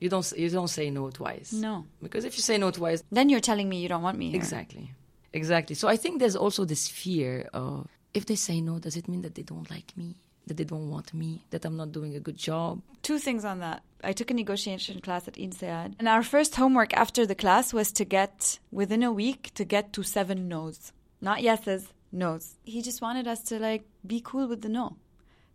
you 0.00 0.08
don't 0.08 0.32
you 0.36 0.48
don't 0.48 0.68
say 0.68 0.90
no 0.90 1.10
twice. 1.10 1.52
No. 1.52 1.84
Because 2.02 2.24
if 2.24 2.36
you 2.36 2.42
say 2.42 2.56
no 2.58 2.70
twice, 2.70 3.02
Then 3.12 3.28
you're 3.30 3.40
telling 3.50 3.68
me 3.68 3.76
you 3.82 3.88
don't 3.88 4.02
want 4.02 4.18
me 4.18 4.30
here. 4.30 4.40
exactly, 4.40 4.90
exactly. 5.32 5.74
So 5.76 5.86
I 5.88 5.96
think 5.96 6.18
there's 6.18 6.36
also 6.36 6.64
this 6.64 6.88
fear 6.88 7.48
of 7.52 7.86
if 8.14 8.24
they 8.26 8.36
say 8.36 8.60
no, 8.60 8.78
does 8.78 8.96
it 8.96 9.06
mean 9.08 9.22
that 9.22 9.34
they 9.36 9.42
don't 9.42 9.68
like 9.70 9.90
me, 9.96 10.16
that 10.50 10.56
they 10.56 10.64
don't 10.64 10.90
want 10.90 11.14
me, 11.14 11.44
that 11.50 11.64
I'm 11.64 11.76
not 11.76 11.92
doing 11.92 12.16
a 12.16 12.20
good 12.20 12.36
job? 12.36 12.82
Two 13.02 13.18
things 13.18 13.44
on 13.44 13.60
that. 13.60 13.82
I 14.02 14.12
took 14.12 14.30
a 14.30 14.34
negotiation 14.34 15.00
class 15.00 15.28
at 15.28 15.34
INSEAD, 15.34 15.94
and 15.98 16.08
our 16.08 16.24
first 16.24 16.56
homework 16.56 16.92
after 16.94 17.24
the 17.24 17.36
class 17.36 17.72
was 17.72 17.92
to 17.92 18.04
get, 18.04 18.58
within 18.72 19.04
a 19.04 19.12
week, 19.12 19.52
to 19.54 19.64
get 19.64 19.92
to 19.92 20.02
seven 20.02 20.48
no's. 20.48 20.92
Not 21.20 21.42
yeses, 21.42 21.92
no's. 22.10 22.56
He 22.64 22.82
just 22.82 23.00
wanted 23.00 23.28
us 23.28 23.42
to, 23.44 23.58
like, 23.58 23.84
be 24.04 24.20
cool 24.24 24.48
with 24.48 24.62
the 24.62 24.68
no. 24.68 24.96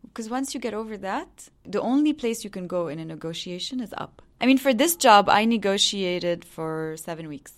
Because 0.03 0.29
once 0.29 0.53
you 0.53 0.61
get 0.61 0.73
over 0.73 0.95
that, 0.97 1.49
the 1.65 1.81
only 1.81 2.13
place 2.13 2.43
you 2.45 2.49
can 2.49 2.67
go 2.67 2.87
in 2.87 2.99
a 2.99 3.05
negotiation 3.05 3.81
is 3.81 3.93
up. 3.97 4.21
I 4.39 4.45
mean, 4.45 4.59
for 4.59 4.73
this 4.73 4.95
job, 4.95 5.27
I 5.27 5.43
negotiated 5.43 6.45
for 6.45 6.95
seven 6.97 7.27
weeks. 7.27 7.53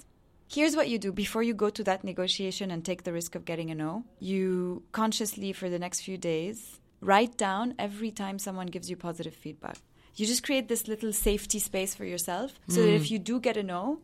Here's 0.49 0.77
what 0.77 0.87
you 0.87 0.97
do 0.97 1.11
before 1.11 1.43
you 1.43 1.53
go 1.53 1.69
to 1.69 1.83
that 1.83 2.05
negotiation 2.05 2.71
and 2.71 2.83
take 2.83 3.03
the 3.03 3.11
risk 3.11 3.35
of 3.35 3.43
getting 3.43 3.69
a 3.69 3.75
no. 3.75 4.05
You 4.19 4.83
consciously, 4.93 5.51
for 5.51 5.69
the 5.69 5.77
next 5.77 6.01
few 6.01 6.17
days, 6.17 6.79
write 7.07 7.37
down 7.37 7.73
every 7.79 8.11
time 8.11 8.37
someone 8.37 8.67
gives 8.67 8.89
you 8.89 8.97
positive 8.97 9.33
feedback. 9.33 9.77
You 10.15 10.25
just 10.25 10.43
create 10.43 10.67
this 10.67 10.87
little 10.87 11.13
safety 11.13 11.59
space 11.59 11.95
for 11.95 12.05
yourself 12.05 12.59
so 12.67 12.81
that 12.81 12.93
if 12.93 13.03
mm. 13.03 13.11
you 13.11 13.19
do 13.19 13.39
get 13.39 13.55
a 13.55 13.63
no, 13.63 13.99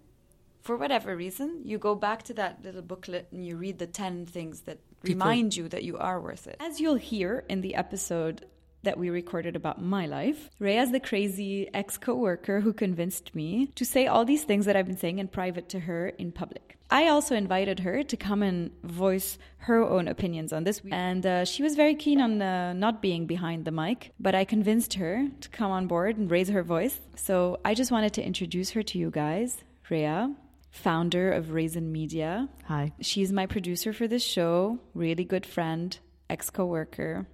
for 0.61 0.77
whatever 0.77 1.15
reason, 1.15 1.61
you 1.65 1.77
go 1.77 1.95
back 1.95 2.23
to 2.23 2.33
that 2.35 2.63
little 2.63 2.81
booklet 2.81 3.27
and 3.31 3.45
you 3.45 3.57
read 3.57 3.79
the 3.79 3.87
10 3.87 4.27
things 4.27 4.61
that 4.61 4.79
remind 5.03 5.55
you 5.55 5.67
that 5.67 5.83
you 5.83 5.97
are 5.97 6.21
worth 6.21 6.47
it. 6.47 6.55
As 6.59 6.79
you'll 6.79 6.95
hear 6.95 7.43
in 7.49 7.59
the 7.61 7.75
episode 7.75 8.45
that 8.83 8.97
we 8.97 9.09
recorded 9.09 9.55
about 9.55 9.81
my 9.81 10.05
life, 10.05 10.49
Rhea's 10.59 10.91
the 10.91 10.99
crazy 10.99 11.69
ex 11.73 11.97
coworker 11.97 12.59
who 12.61 12.73
convinced 12.73 13.33
me 13.33 13.67
to 13.75 13.85
say 13.85 14.07
all 14.07 14.25
these 14.25 14.43
things 14.43 14.65
that 14.65 14.75
I've 14.75 14.87
been 14.87 14.97
saying 14.97 15.19
in 15.19 15.27
private 15.27 15.69
to 15.69 15.79
her 15.81 16.09
in 16.09 16.31
public. 16.31 16.77
I 16.89 17.07
also 17.07 17.35
invited 17.35 17.79
her 17.79 18.03
to 18.03 18.17
come 18.17 18.43
and 18.43 18.69
voice 18.83 19.39
her 19.57 19.81
own 19.83 20.07
opinions 20.07 20.53
on 20.53 20.63
this, 20.63 20.79
and 20.91 21.25
uh, 21.25 21.45
she 21.45 21.63
was 21.63 21.75
very 21.75 21.95
keen 21.95 22.21
on 22.21 22.41
uh, 22.41 22.73
not 22.73 23.01
being 23.01 23.25
behind 23.25 23.65
the 23.65 23.71
mic, 23.71 24.11
but 24.19 24.35
I 24.35 24.45
convinced 24.45 24.93
her 24.95 25.27
to 25.41 25.49
come 25.49 25.71
on 25.71 25.87
board 25.87 26.17
and 26.17 26.29
raise 26.29 26.49
her 26.49 26.61
voice. 26.61 26.99
So 27.15 27.59
I 27.65 27.73
just 27.73 27.91
wanted 27.91 28.13
to 28.13 28.23
introduce 28.23 28.71
her 28.71 28.83
to 28.83 28.99
you 28.99 29.09
guys. 29.09 29.63
Rhea, 29.89 30.35
founder 30.69 31.31
of 31.31 31.51
Raisin 31.51 31.91
Media. 31.91 32.49
Hi. 32.65 32.93
She's 32.99 33.31
my 33.31 33.45
producer 33.45 33.93
for 33.93 34.07
this 34.07 34.23
show, 34.23 34.79
really 34.93 35.23
good 35.23 35.45
friend, 35.45 35.97
ex 36.29 36.49
coworker, 36.49 37.27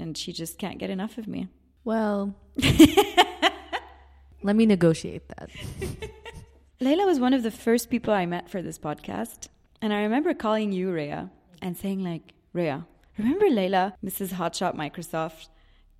and 0.00 0.16
she 0.16 0.32
just 0.32 0.58
can't 0.58 0.78
get 0.78 0.90
enough 0.90 1.18
of 1.18 1.28
me. 1.28 1.48
Well, 1.84 2.34
let 4.42 4.56
me 4.56 4.66
negotiate 4.66 5.28
that. 5.28 5.50
Leila 6.80 7.06
was 7.06 7.20
one 7.20 7.34
of 7.34 7.42
the 7.42 7.50
first 7.50 7.90
people 7.90 8.14
I 8.14 8.26
met 8.26 8.48
for 8.48 8.62
this 8.62 8.78
podcast, 8.78 9.48
and 9.82 9.92
I 9.92 10.02
remember 10.02 10.34
calling 10.34 10.72
you 10.72 10.90
Rhea 10.90 11.30
and 11.60 11.76
saying 11.76 12.02
like, 12.02 12.32
Rhea, 12.52 12.86
remember 13.18 13.48
Leila, 13.50 13.94
Mrs. 14.04 14.30
Hotshot 14.32 14.74
Microsoft? 14.74 15.48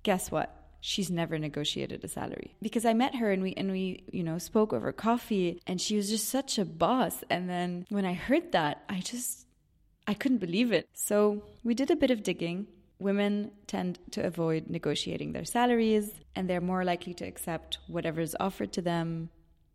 Guess 0.03 0.31
what? 0.31 0.57
She's 0.83 1.11
never 1.11 1.37
negotiated 1.37 2.03
a 2.03 2.07
salary 2.07 2.55
because 2.59 2.85
I 2.85 2.93
met 2.93 3.13
her 3.15 3.31
and 3.31 3.43
we 3.43 3.53
and 3.53 3.71
we 3.71 4.03
you 4.11 4.23
know 4.23 4.39
spoke 4.39 4.73
over 4.73 4.91
coffee 4.91 5.61
and 5.67 5.79
she 5.79 5.95
was 5.95 6.09
just 6.09 6.27
such 6.27 6.57
a 6.57 6.65
boss 6.65 7.23
and 7.29 7.47
then 7.47 7.85
when 7.89 8.03
I 8.03 8.13
heard 8.13 8.51
that 8.53 8.83
I 8.89 9.01
just 9.01 9.45
I 10.07 10.15
couldn't 10.15 10.39
believe 10.39 10.71
it. 10.71 10.89
So 10.93 11.43
we 11.63 11.75
did 11.75 11.91
a 11.91 11.95
bit 11.95 12.09
of 12.09 12.23
digging. 12.23 12.65
Women 13.01 13.51
tend 13.67 13.99
to 14.11 14.23
avoid 14.25 14.69
negotiating 14.69 15.33
their 15.33 15.45
salaries 15.45 16.11
and 16.35 16.49
they're 16.49 16.61
more 16.61 16.83
likely 16.85 17.13
to 17.15 17.25
accept 17.25 17.79
whatever 17.87 18.21
is 18.21 18.35
offered 18.39 18.71
to 18.73 18.81
them 18.81 19.29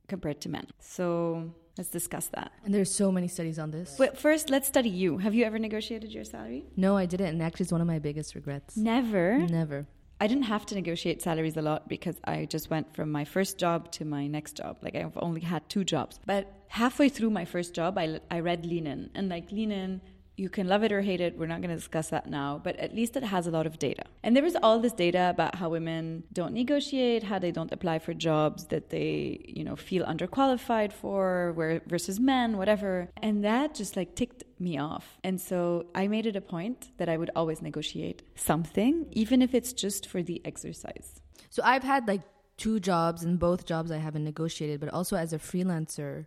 compared 0.09 0.41
to 0.43 0.49
men. 0.49 0.67
So 0.79 1.53
let's 1.77 1.91
discuss 1.91 2.29
that. 2.29 2.53
And 2.65 2.73
there's 2.73 2.95
so 2.95 3.11
many 3.11 3.29
studies 3.29 3.59
on 3.59 3.73
this. 3.73 3.97
But 3.99 4.17
first, 4.17 4.49
let's 4.49 4.69
study 4.69 4.91
you. 4.91 5.19
Have 5.19 5.35
you 5.35 5.45
ever 5.45 5.59
negotiated 5.59 6.13
your 6.13 6.25
salary? 6.25 6.65
No, 6.77 6.97
I 6.97 7.07
didn't, 7.07 7.27
and 7.27 7.43
actually, 7.43 7.65
it's 7.65 7.73
one 7.73 7.81
of 7.81 7.87
my 7.87 7.99
biggest 7.99 8.35
regrets. 8.35 8.77
Never. 8.77 9.39
Never. 9.39 9.87
I 10.21 10.27
didn't 10.29 10.45
have 10.45 10.65
to 10.67 10.75
negotiate 10.75 11.21
salaries 11.21 11.57
a 11.57 11.63
lot 11.63 11.89
because 11.89 12.17
I 12.25 12.47
just 12.47 12.71
went 12.71 12.95
from 12.95 13.13
my 13.13 13.25
first 13.25 13.59
job 13.59 13.91
to 13.93 14.05
my 14.07 14.27
next 14.27 14.57
job. 14.57 14.79
Like 14.81 14.95
I've 14.95 15.19
only 15.19 15.43
had 15.43 15.69
two 15.69 15.85
jobs. 15.85 16.19
But 16.25 16.51
halfway 16.69 17.11
through 17.11 17.31
my 17.31 17.45
first 17.45 17.75
job, 17.75 17.99
I, 17.99 18.21
I 18.31 18.41
read 18.41 18.65
Lean 18.65 18.87
In. 18.87 19.11
And 19.15 19.29
like 19.29 19.53
Lean 19.53 19.73
In, 19.73 20.01
you 20.37 20.49
can 20.51 20.69
love 20.69 20.83
it 20.83 20.93
or 20.93 21.01
hate 21.01 21.21
it. 21.21 21.39
We're 21.39 21.47
not 21.47 21.61
going 21.61 21.71
to 21.71 21.77
discuss 21.77 22.11
that 22.11 22.29
now, 22.29 22.61
but 22.63 22.77
at 22.77 22.95
least 22.95 23.17
it 23.17 23.23
has 23.23 23.47
a 23.47 23.51
lot 23.51 23.67
of 23.67 23.79
data. 23.79 24.05
And 24.23 24.37
there 24.37 24.45
is 24.45 24.57
all 24.63 24.79
this 24.79 24.93
data 24.93 25.31
about 25.31 25.55
how 25.55 25.71
women 25.71 26.25
don't 26.33 26.53
negotiate, 26.53 27.23
how 27.23 27.39
they 27.39 27.51
don't 27.51 27.73
apply 27.73 28.01
for 28.01 28.13
jobs 28.13 28.67
that 28.67 28.91
they, 28.91 29.45
you 29.49 29.65
know, 29.65 29.77
feel 29.77 30.05
underqualified 30.05 30.93
for, 30.93 31.53
where 31.55 31.81
versus 31.87 32.21
men, 32.21 32.59
whatever. 32.59 33.09
And 33.23 33.45
that 33.45 33.75
just 33.75 33.97
like 33.97 34.15
ticked 34.15 34.45
me 34.59 34.79
off. 34.79 35.19
And 35.25 35.41
so 35.41 35.87
I 35.95 36.07
made 36.07 36.27
it 36.27 36.37
a 36.37 36.41
point 36.41 36.91
that 36.99 37.09
I 37.09 37.17
would 37.17 37.31
always 37.35 37.63
negotiate 37.63 38.23
something, 38.35 39.07
even 39.13 39.41
if 39.41 39.55
it's 39.55 39.73
just 39.73 40.07
for 40.07 40.23
the 40.23 40.43
exercise. 40.45 41.23
So 41.49 41.63
I've 41.65 41.85
had 41.85 42.07
like 42.07 42.23
two 42.59 42.81
jobs, 42.81 43.23
and 43.23 43.39
both 43.39 43.67
jobs 43.67 43.91
I 43.91 43.99
haven't 43.99 44.25
negotiated, 44.25 44.81
but 44.81 44.89
also 44.91 45.17
as 45.17 45.33
a 45.33 45.39
freelancer, 45.39 46.27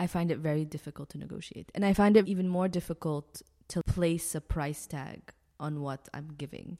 I 0.00 0.06
find 0.06 0.30
it 0.32 0.38
very 0.38 0.64
difficult 0.64 1.10
to 1.10 1.18
negotiate. 1.18 1.70
And 1.74 1.84
I 1.84 1.92
find 1.92 2.16
it 2.16 2.26
even 2.26 2.48
more 2.48 2.68
difficult 2.68 3.42
to 3.68 3.82
place 3.82 4.34
a 4.34 4.40
price 4.40 4.86
tag 4.86 5.20
on 5.60 5.82
what 5.82 6.08
I'm 6.14 6.28
giving. 6.38 6.78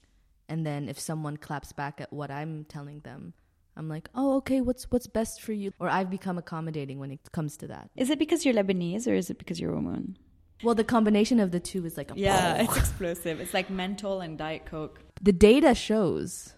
And 0.49 0.65
then 0.65 0.89
if 0.89 0.99
someone 0.99 1.37
claps 1.37 1.73
back 1.73 2.01
at 2.01 2.11
what 2.13 2.31
I'm 2.31 2.65
telling 2.65 3.01
them, 3.01 3.35
I'm 3.77 3.89
like, 3.89 4.09
"Oh, 4.15 4.37
okay, 4.39 4.61
what's 4.63 4.91
what's 4.91 5.07
best 5.07 5.43
for 5.43 5.53
you?" 5.53 5.71
Or 5.79 5.89
I've 5.89 6.11
become 6.11 6.39
accommodating 6.39 6.99
when 6.99 7.11
it 7.11 7.21
comes 7.31 7.59
to 7.59 7.67
that. 7.69 7.91
Is 7.95 8.09
it 8.11 8.19
because 8.19 8.45
you're 8.45 8.55
Lebanese 8.55 9.07
or 9.07 9.15
is 9.15 9.29
it 9.31 9.39
because 9.39 9.61
you're 9.61 9.73
a 9.73 9.77
woman? 9.77 10.17
Well, 10.65 10.75
the 10.75 10.85
combination 10.97 11.41
of 11.41 11.51
the 11.53 11.61
two 11.61 11.85
is 11.87 11.97
like 11.97 12.11
a 12.11 12.19
Yeah, 12.19 12.63
it's 12.63 12.77
explosive. 12.77 13.39
It's 13.41 13.55
like 13.55 13.69
Mentos 13.69 14.25
and 14.25 14.39
Diet 14.39 14.65
Coke. 14.65 14.99
the 15.23 15.33
data 15.33 15.75
shows 15.75 16.55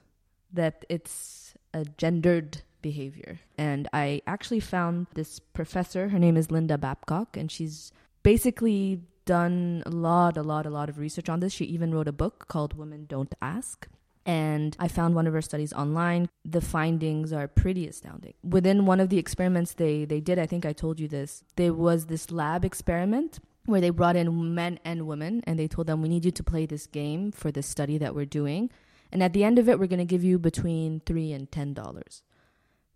that 0.52 0.84
it's 0.88 1.54
a 1.74 1.84
gendered 2.02 2.62
behavior. 2.82 3.40
And 3.56 3.88
I 3.92 4.22
actually 4.26 4.60
found 4.60 5.06
this 5.14 5.38
professor, 5.38 6.08
her 6.08 6.18
name 6.18 6.36
is 6.36 6.50
Linda 6.50 6.76
Babcock, 6.76 7.36
and 7.36 7.50
she's 7.50 7.92
basically 8.22 9.00
done 9.24 9.82
a 9.86 9.90
lot, 9.90 10.36
a 10.36 10.42
lot, 10.42 10.66
a 10.66 10.70
lot 10.70 10.88
of 10.88 10.98
research 10.98 11.28
on 11.28 11.40
this. 11.40 11.52
She 11.52 11.64
even 11.64 11.94
wrote 11.94 12.08
a 12.08 12.12
book 12.12 12.46
called 12.48 12.76
Women 12.76 13.06
Don't 13.06 13.34
Ask. 13.40 13.88
And 14.24 14.76
I 14.78 14.86
found 14.88 15.14
one 15.14 15.26
of 15.26 15.32
her 15.32 15.42
studies 15.42 15.72
online. 15.72 16.28
The 16.44 16.60
findings 16.60 17.32
are 17.32 17.48
pretty 17.48 17.88
astounding. 17.88 18.34
Within 18.44 18.86
one 18.86 19.00
of 19.00 19.08
the 19.08 19.18
experiments 19.18 19.74
they, 19.74 20.04
they 20.04 20.20
did, 20.20 20.38
I 20.38 20.46
think 20.46 20.64
I 20.64 20.72
told 20.72 21.00
you 21.00 21.08
this, 21.08 21.42
there 21.56 21.74
was 21.74 22.06
this 22.06 22.30
lab 22.30 22.64
experiment 22.64 23.40
where 23.66 23.80
they 23.80 23.90
brought 23.90 24.16
in 24.16 24.54
men 24.54 24.78
and 24.84 25.06
women 25.06 25.42
and 25.44 25.58
they 25.58 25.68
told 25.68 25.88
them, 25.88 26.02
We 26.02 26.08
need 26.08 26.24
you 26.24 26.30
to 26.30 26.42
play 26.42 26.66
this 26.66 26.86
game 26.86 27.32
for 27.32 27.50
this 27.50 27.66
study 27.66 27.98
that 27.98 28.14
we're 28.14 28.24
doing. 28.24 28.70
And 29.10 29.22
at 29.22 29.32
the 29.32 29.44
end 29.44 29.58
of 29.58 29.68
it, 29.68 29.78
we're 29.78 29.86
going 29.86 29.98
to 29.98 30.04
give 30.04 30.24
you 30.24 30.38
between 30.38 31.00
three 31.04 31.32
and 31.32 31.50
ten 31.50 31.74
dollars. 31.74 32.22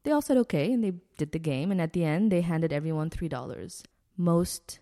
They 0.06 0.12
all 0.12 0.22
said 0.22 0.36
okay, 0.36 0.72
and 0.72 0.84
they 0.84 0.92
did 1.18 1.32
the 1.32 1.40
game. 1.40 1.72
And 1.72 1.80
at 1.80 1.92
the 1.92 2.04
end, 2.04 2.30
they 2.30 2.42
handed 2.42 2.72
everyone 2.72 3.10
three 3.10 3.28
dollars. 3.28 3.82
Most 4.16 4.78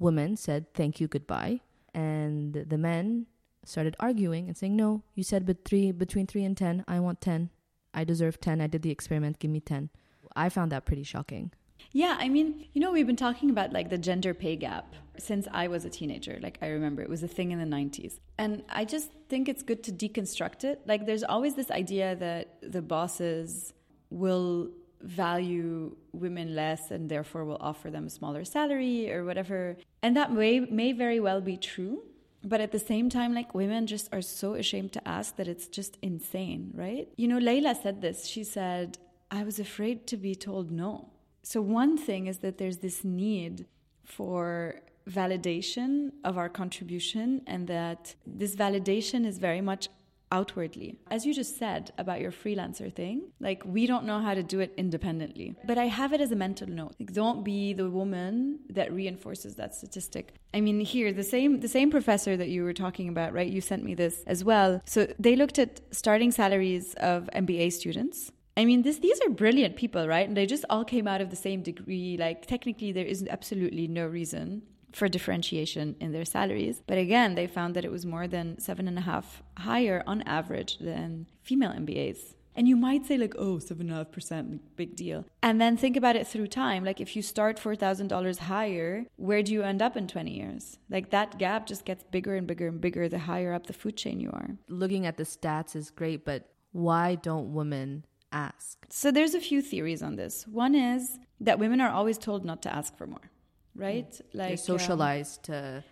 women 0.00 0.36
said 0.36 0.74
thank 0.74 1.00
you, 1.00 1.06
goodbye, 1.06 1.60
and 1.94 2.52
the 2.52 2.76
men 2.76 3.26
started 3.64 3.94
arguing 4.00 4.48
and 4.48 4.56
saying, 4.56 4.74
"No, 4.74 5.04
you 5.14 5.22
said 5.22 5.46
but 5.46 5.64
three 5.64 5.92
between 5.92 6.26
three 6.26 6.42
and 6.42 6.56
ten. 6.56 6.84
I 6.88 6.98
want 6.98 7.20
ten. 7.20 7.50
I 7.94 8.02
deserve 8.02 8.40
ten. 8.40 8.60
I 8.60 8.66
did 8.66 8.82
the 8.82 8.90
experiment. 8.90 9.38
Give 9.38 9.52
me 9.52 9.60
ten." 9.60 9.88
I 10.34 10.48
found 10.48 10.72
that 10.72 10.84
pretty 10.84 11.04
shocking. 11.04 11.52
Yeah, 11.92 12.16
I 12.18 12.28
mean, 12.28 12.66
you 12.72 12.80
know, 12.80 12.90
we've 12.90 13.06
been 13.06 13.14
talking 13.14 13.50
about 13.50 13.72
like 13.72 13.88
the 13.88 13.98
gender 13.98 14.34
pay 14.34 14.56
gap 14.56 14.96
since 15.16 15.46
I 15.52 15.68
was 15.68 15.84
a 15.84 15.90
teenager. 15.90 16.40
Like, 16.42 16.58
I 16.60 16.70
remember 16.70 17.02
it 17.02 17.08
was 17.08 17.22
a 17.22 17.28
thing 17.28 17.52
in 17.52 17.60
the 17.60 17.76
90s. 17.76 18.18
And 18.36 18.64
I 18.68 18.84
just 18.84 19.12
think 19.28 19.48
it's 19.48 19.62
good 19.62 19.84
to 19.84 19.92
deconstruct 19.92 20.64
it. 20.64 20.82
Like, 20.86 21.06
there's 21.06 21.22
always 21.22 21.54
this 21.54 21.70
idea 21.70 22.16
that 22.16 22.58
the 22.60 22.82
bosses 22.82 23.72
will 24.10 24.70
value 25.02 25.94
women 26.12 26.54
less 26.54 26.90
and 26.90 27.08
therefore 27.08 27.44
will 27.44 27.58
offer 27.60 27.90
them 27.90 28.06
a 28.06 28.10
smaller 28.10 28.44
salary 28.44 29.12
or 29.12 29.24
whatever. 29.24 29.76
And 30.02 30.16
that 30.16 30.32
may, 30.32 30.60
may 30.60 30.92
very 30.92 31.20
well 31.20 31.40
be 31.40 31.56
true. 31.56 32.02
But 32.42 32.60
at 32.60 32.70
the 32.70 32.78
same 32.78 33.10
time, 33.10 33.34
like 33.34 33.54
women 33.54 33.86
just 33.86 34.08
are 34.12 34.22
so 34.22 34.54
ashamed 34.54 34.92
to 34.92 35.08
ask 35.08 35.36
that 35.36 35.48
it's 35.48 35.66
just 35.66 35.98
insane, 36.00 36.70
right? 36.74 37.08
You 37.16 37.26
know, 37.28 37.38
Leila 37.38 37.74
said 37.74 38.00
this. 38.00 38.26
She 38.26 38.44
said, 38.44 38.98
I 39.30 39.42
was 39.42 39.58
afraid 39.58 40.06
to 40.08 40.16
be 40.16 40.34
told 40.34 40.70
no. 40.70 41.10
So, 41.42 41.60
one 41.60 41.98
thing 41.98 42.26
is 42.28 42.38
that 42.38 42.58
there's 42.58 42.78
this 42.78 43.04
need 43.04 43.66
for 44.04 44.76
validation 45.10 46.12
of 46.24 46.38
our 46.38 46.48
contribution, 46.48 47.42
and 47.46 47.66
that 47.68 48.14
this 48.26 48.54
validation 48.54 49.24
is 49.26 49.38
very 49.38 49.60
much 49.60 49.88
outwardly. 50.32 50.98
As 51.10 51.24
you 51.24 51.32
just 51.34 51.58
said 51.58 51.92
about 51.98 52.20
your 52.20 52.32
freelancer 52.32 52.92
thing, 52.92 53.32
like 53.40 53.62
we 53.64 53.86
don't 53.86 54.04
know 54.04 54.20
how 54.20 54.34
to 54.34 54.42
do 54.42 54.60
it 54.60 54.72
independently. 54.76 55.54
But 55.64 55.78
I 55.78 55.86
have 55.86 56.12
it 56.12 56.20
as 56.20 56.32
a 56.32 56.36
mental 56.36 56.68
note. 56.68 56.94
Like, 56.98 57.12
don't 57.12 57.44
be 57.44 57.72
the 57.72 57.88
woman 57.90 58.60
that 58.70 58.92
reinforces 58.92 59.56
that 59.56 59.74
statistic. 59.74 60.34
I 60.52 60.60
mean, 60.60 60.80
here 60.80 61.12
the 61.12 61.22
same 61.22 61.60
the 61.60 61.68
same 61.68 61.90
professor 61.90 62.36
that 62.36 62.48
you 62.48 62.64
were 62.64 62.72
talking 62.72 63.08
about, 63.08 63.32
right? 63.32 63.50
You 63.50 63.60
sent 63.60 63.84
me 63.84 63.94
this 63.94 64.22
as 64.26 64.44
well. 64.44 64.82
So 64.86 65.06
they 65.18 65.36
looked 65.36 65.58
at 65.58 65.80
starting 65.90 66.30
salaries 66.30 66.94
of 66.94 67.28
MBA 67.34 67.72
students. 67.72 68.32
I 68.56 68.64
mean, 68.64 68.82
this 68.82 68.98
these 68.98 69.20
are 69.20 69.30
brilliant 69.30 69.76
people, 69.76 70.08
right? 70.08 70.26
And 70.26 70.36
they 70.36 70.46
just 70.46 70.64
all 70.70 70.84
came 70.84 71.06
out 71.06 71.20
of 71.20 71.30
the 71.30 71.36
same 71.36 71.62
degree. 71.62 72.16
Like 72.18 72.46
technically, 72.46 72.92
there 72.92 73.04
is 73.04 73.26
absolutely 73.28 73.86
no 73.86 74.06
reason 74.06 74.62
for 74.96 75.08
differentiation 75.08 75.94
in 76.00 76.12
their 76.12 76.24
salaries. 76.24 76.82
But 76.86 76.96
again, 76.96 77.34
they 77.34 77.46
found 77.46 77.76
that 77.76 77.84
it 77.84 77.92
was 77.92 78.06
more 78.06 78.26
than 78.26 78.58
seven 78.58 78.88
and 78.88 78.96
a 78.96 79.02
half 79.02 79.42
higher 79.58 80.02
on 80.06 80.22
average 80.22 80.78
than 80.78 81.26
female 81.42 81.72
MBAs. 81.72 82.34
And 82.54 82.66
you 82.66 82.76
might 82.76 83.04
say, 83.04 83.18
like, 83.18 83.34
oh, 83.36 83.58
seven 83.58 83.88
and 83.88 83.92
a 83.92 83.98
half 83.98 84.10
percent, 84.10 84.62
big 84.74 84.96
deal. 84.96 85.26
And 85.42 85.60
then 85.60 85.76
think 85.76 85.98
about 85.98 86.16
it 86.16 86.26
through 86.26 86.46
time. 86.46 86.82
Like, 86.82 87.02
if 87.02 87.14
you 87.14 87.20
start 87.20 87.60
$4,000 87.60 88.38
higher, 88.38 89.04
where 89.16 89.42
do 89.42 89.52
you 89.52 89.62
end 89.62 89.82
up 89.82 89.98
in 89.98 90.08
20 90.08 90.30
years? 90.30 90.78
Like, 90.88 91.10
that 91.10 91.38
gap 91.38 91.66
just 91.66 91.84
gets 91.84 92.02
bigger 92.04 92.34
and 92.34 92.46
bigger 92.46 92.68
and 92.68 92.80
bigger 92.80 93.06
the 93.06 93.18
higher 93.18 93.52
up 93.52 93.66
the 93.66 93.74
food 93.74 93.98
chain 93.98 94.18
you 94.18 94.30
are. 94.30 94.56
Looking 94.70 95.04
at 95.04 95.18
the 95.18 95.24
stats 95.24 95.76
is 95.76 95.90
great, 95.90 96.24
but 96.24 96.48
why 96.72 97.16
don't 97.16 97.52
women 97.52 98.06
ask? 98.32 98.86
So, 98.88 99.10
there's 99.10 99.34
a 99.34 99.40
few 99.40 99.60
theories 99.60 100.02
on 100.02 100.16
this. 100.16 100.46
One 100.46 100.74
is 100.74 101.18
that 101.38 101.58
women 101.58 101.82
are 101.82 101.90
always 101.90 102.16
told 102.16 102.46
not 102.46 102.62
to 102.62 102.74
ask 102.74 102.96
for 102.96 103.06
more 103.06 103.30
right? 103.76 104.10
Mm. 104.10 104.22
Like 104.32 104.48
They're 104.48 104.56
socialized 104.56 105.50
um, 105.50 105.54
to 105.54 105.84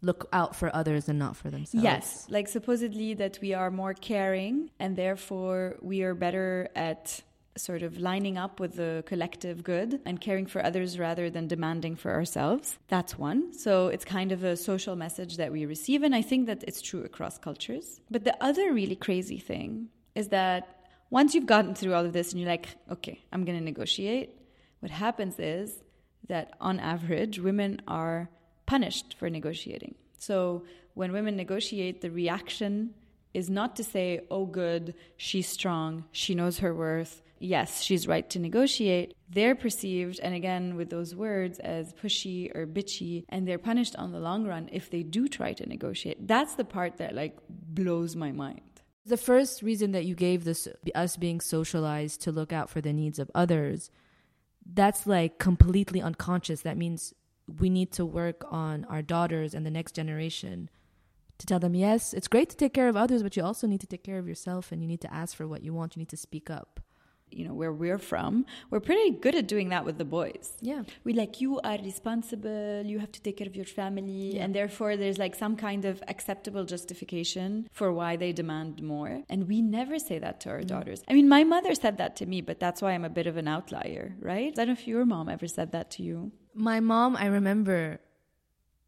look 0.00 0.28
out 0.32 0.54
for 0.54 0.74
others 0.74 1.08
and 1.08 1.18
not 1.18 1.36
for 1.36 1.50
themselves. 1.50 1.84
Yes, 1.84 2.26
like 2.28 2.48
supposedly 2.48 3.14
that 3.14 3.38
we 3.40 3.54
are 3.54 3.70
more 3.70 3.94
caring 3.94 4.70
and 4.78 4.96
therefore 4.96 5.76
we 5.80 6.02
are 6.02 6.14
better 6.14 6.68
at 6.76 7.22
sort 7.56 7.82
of 7.82 7.98
lining 7.98 8.38
up 8.38 8.60
with 8.60 8.76
the 8.76 9.02
collective 9.06 9.64
good 9.64 10.00
and 10.06 10.20
caring 10.20 10.46
for 10.46 10.64
others 10.64 10.98
rather 10.98 11.28
than 11.28 11.48
demanding 11.48 11.96
for 11.96 12.12
ourselves. 12.12 12.78
That's 12.86 13.18
one. 13.18 13.52
So 13.52 13.88
it's 13.88 14.04
kind 14.04 14.30
of 14.30 14.44
a 14.44 14.56
social 14.56 14.94
message 14.94 15.36
that 15.38 15.50
we 15.50 15.66
receive 15.66 16.04
and 16.04 16.14
I 16.14 16.22
think 16.22 16.46
that 16.46 16.62
it's 16.66 16.80
true 16.80 17.02
across 17.02 17.36
cultures. 17.38 18.00
But 18.10 18.22
the 18.22 18.36
other 18.42 18.72
really 18.72 18.96
crazy 18.96 19.38
thing 19.38 19.88
is 20.14 20.28
that 20.28 20.78
once 21.10 21.34
you've 21.34 21.46
gotten 21.46 21.74
through 21.74 21.94
all 21.94 22.04
of 22.04 22.12
this 22.12 22.32
and 22.32 22.40
you're 22.40 22.50
like, 22.50 22.68
okay, 22.90 23.24
I'm 23.32 23.44
going 23.44 23.58
to 23.58 23.64
negotiate, 23.64 24.38
what 24.80 24.90
happens 24.90 25.38
is 25.38 25.82
that 26.26 26.54
on 26.60 26.80
average, 26.80 27.38
women 27.38 27.80
are 27.86 28.28
punished 28.66 29.14
for 29.18 29.30
negotiating. 29.30 29.94
So 30.18 30.64
when 30.94 31.12
women 31.12 31.36
negotiate, 31.36 32.00
the 32.00 32.10
reaction 32.10 32.94
is 33.34 33.48
not 33.48 33.76
to 33.76 33.84
say, 33.84 34.20
oh, 34.30 34.46
good, 34.46 34.94
she's 35.16 35.48
strong, 35.48 36.04
she 36.12 36.34
knows 36.34 36.58
her 36.58 36.74
worth, 36.74 37.22
yes, 37.38 37.82
she's 37.82 38.08
right 38.08 38.28
to 38.30 38.38
negotiate. 38.38 39.14
They're 39.30 39.54
perceived, 39.54 40.18
and 40.20 40.34
again 40.34 40.76
with 40.76 40.90
those 40.90 41.14
words, 41.14 41.58
as 41.60 41.92
pushy 41.92 42.54
or 42.56 42.66
bitchy, 42.66 43.24
and 43.28 43.46
they're 43.46 43.58
punished 43.58 43.96
on 43.96 44.12
the 44.12 44.18
long 44.18 44.46
run 44.46 44.68
if 44.72 44.90
they 44.90 45.02
do 45.02 45.28
try 45.28 45.52
to 45.52 45.66
negotiate. 45.66 46.26
That's 46.26 46.54
the 46.54 46.64
part 46.64 46.96
that 46.96 47.14
like 47.14 47.38
blows 47.48 48.16
my 48.16 48.32
mind. 48.32 48.62
The 49.06 49.16
first 49.16 49.62
reason 49.62 49.92
that 49.92 50.04
you 50.04 50.14
gave 50.14 50.44
this, 50.44 50.68
us 50.94 51.16
being 51.16 51.40
socialized 51.40 52.20
to 52.22 52.32
look 52.32 52.52
out 52.52 52.68
for 52.68 52.80
the 52.80 52.92
needs 52.92 53.18
of 53.18 53.30
others, 53.34 53.90
that's 54.72 55.06
like 55.06 55.38
completely 55.38 56.00
unconscious. 56.00 56.62
That 56.62 56.76
means 56.76 57.14
we 57.60 57.70
need 57.70 57.92
to 57.92 58.04
work 58.04 58.44
on 58.50 58.84
our 58.86 59.02
daughters 59.02 59.54
and 59.54 59.64
the 59.64 59.70
next 59.70 59.92
generation 59.92 60.68
to 61.38 61.46
tell 61.46 61.58
them, 61.58 61.74
yes, 61.74 62.12
it's 62.12 62.28
great 62.28 62.50
to 62.50 62.56
take 62.56 62.74
care 62.74 62.88
of 62.88 62.96
others, 62.96 63.22
but 63.22 63.36
you 63.36 63.44
also 63.44 63.66
need 63.66 63.80
to 63.80 63.86
take 63.86 64.02
care 64.02 64.18
of 64.18 64.28
yourself 64.28 64.72
and 64.72 64.82
you 64.82 64.88
need 64.88 65.00
to 65.00 65.14
ask 65.14 65.36
for 65.36 65.46
what 65.46 65.62
you 65.62 65.72
want. 65.72 65.96
You 65.96 66.00
need 66.00 66.08
to 66.08 66.16
speak 66.16 66.50
up 66.50 66.80
you 67.30 67.46
know 67.46 67.54
where 67.54 67.72
we're 67.72 67.98
from 67.98 68.44
we're 68.70 68.80
pretty 68.80 69.10
good 69.10 69.34
at 69.34 69.46
doing 69.46 69.68
that 69.70 69.84
with 69.84 69.98
the 69.98 70.04
boys. 70.04 70.56
Yeah. 70.60 70.82
We 71.04 71.12
like 71.12 71.40
you 71.40 71.60
are 71.60 71.78
responsible 71.78 72.82
you 72.84 72.98
have 72.98 73.12
to 73.12 73.22
take 73.22 73.36
care 73.38 73.46
of 73.46 73.56
your 73.56 73.64
family 73.64 74.36
yeah. 74.36 74.44
and 74.44 74.54
therefore 74.54 74.96
there's 74.96 75.18
like 75.18 75.34
some 75.34 75.56
kind 75.56 75.84
of 75.84 76.02
acceptable 76.08 76.64
justification 76.64 77.68
for 77.72 77.92
why 77.92 78.16
they 78.16 78.32
demand 78.32 78.82
more. 78.82 79.22
And 79.28 79.48
we 79.48 79.62
never 79.62 79.98
say 79.98 80.18
that 80.18 80.40
to 80.40 80.50
our 80.50 80.60
mm. 80.60 80.66
daughters. 80.66 81.02
I 81.08 81.14
mean 81.14 81.28
my 81.28 81.44
mother 81.44 81.74
said 81.74 81.98
that 81.98 82.16
to 82.16 82.26
me 82.26 82.40
but 82.40 82.60
that's 82.60 82.82
why 82.82 82.92
i'm 82.92 83.04
a 83.04 83.10
bit 83.10 83.26
of 83.26 83.36
an 83.36 83.48
outlier 83.48 84.14
right? 84.20 84.52
I 84.52 84.64
don't 84.64 84.68
know 84.68 84.72
if 84.72 84.86
your 84.86 85.04
mom 85.04 85.28
ever 85.28 85.46
said 85.46 85.72
that 85.72 85.90
to 85.92 86.02
you. 86.02 86.32
My 86.54 86.80
mom 86.80 87.16
i 87.16 87.26
remember 87.26 88.00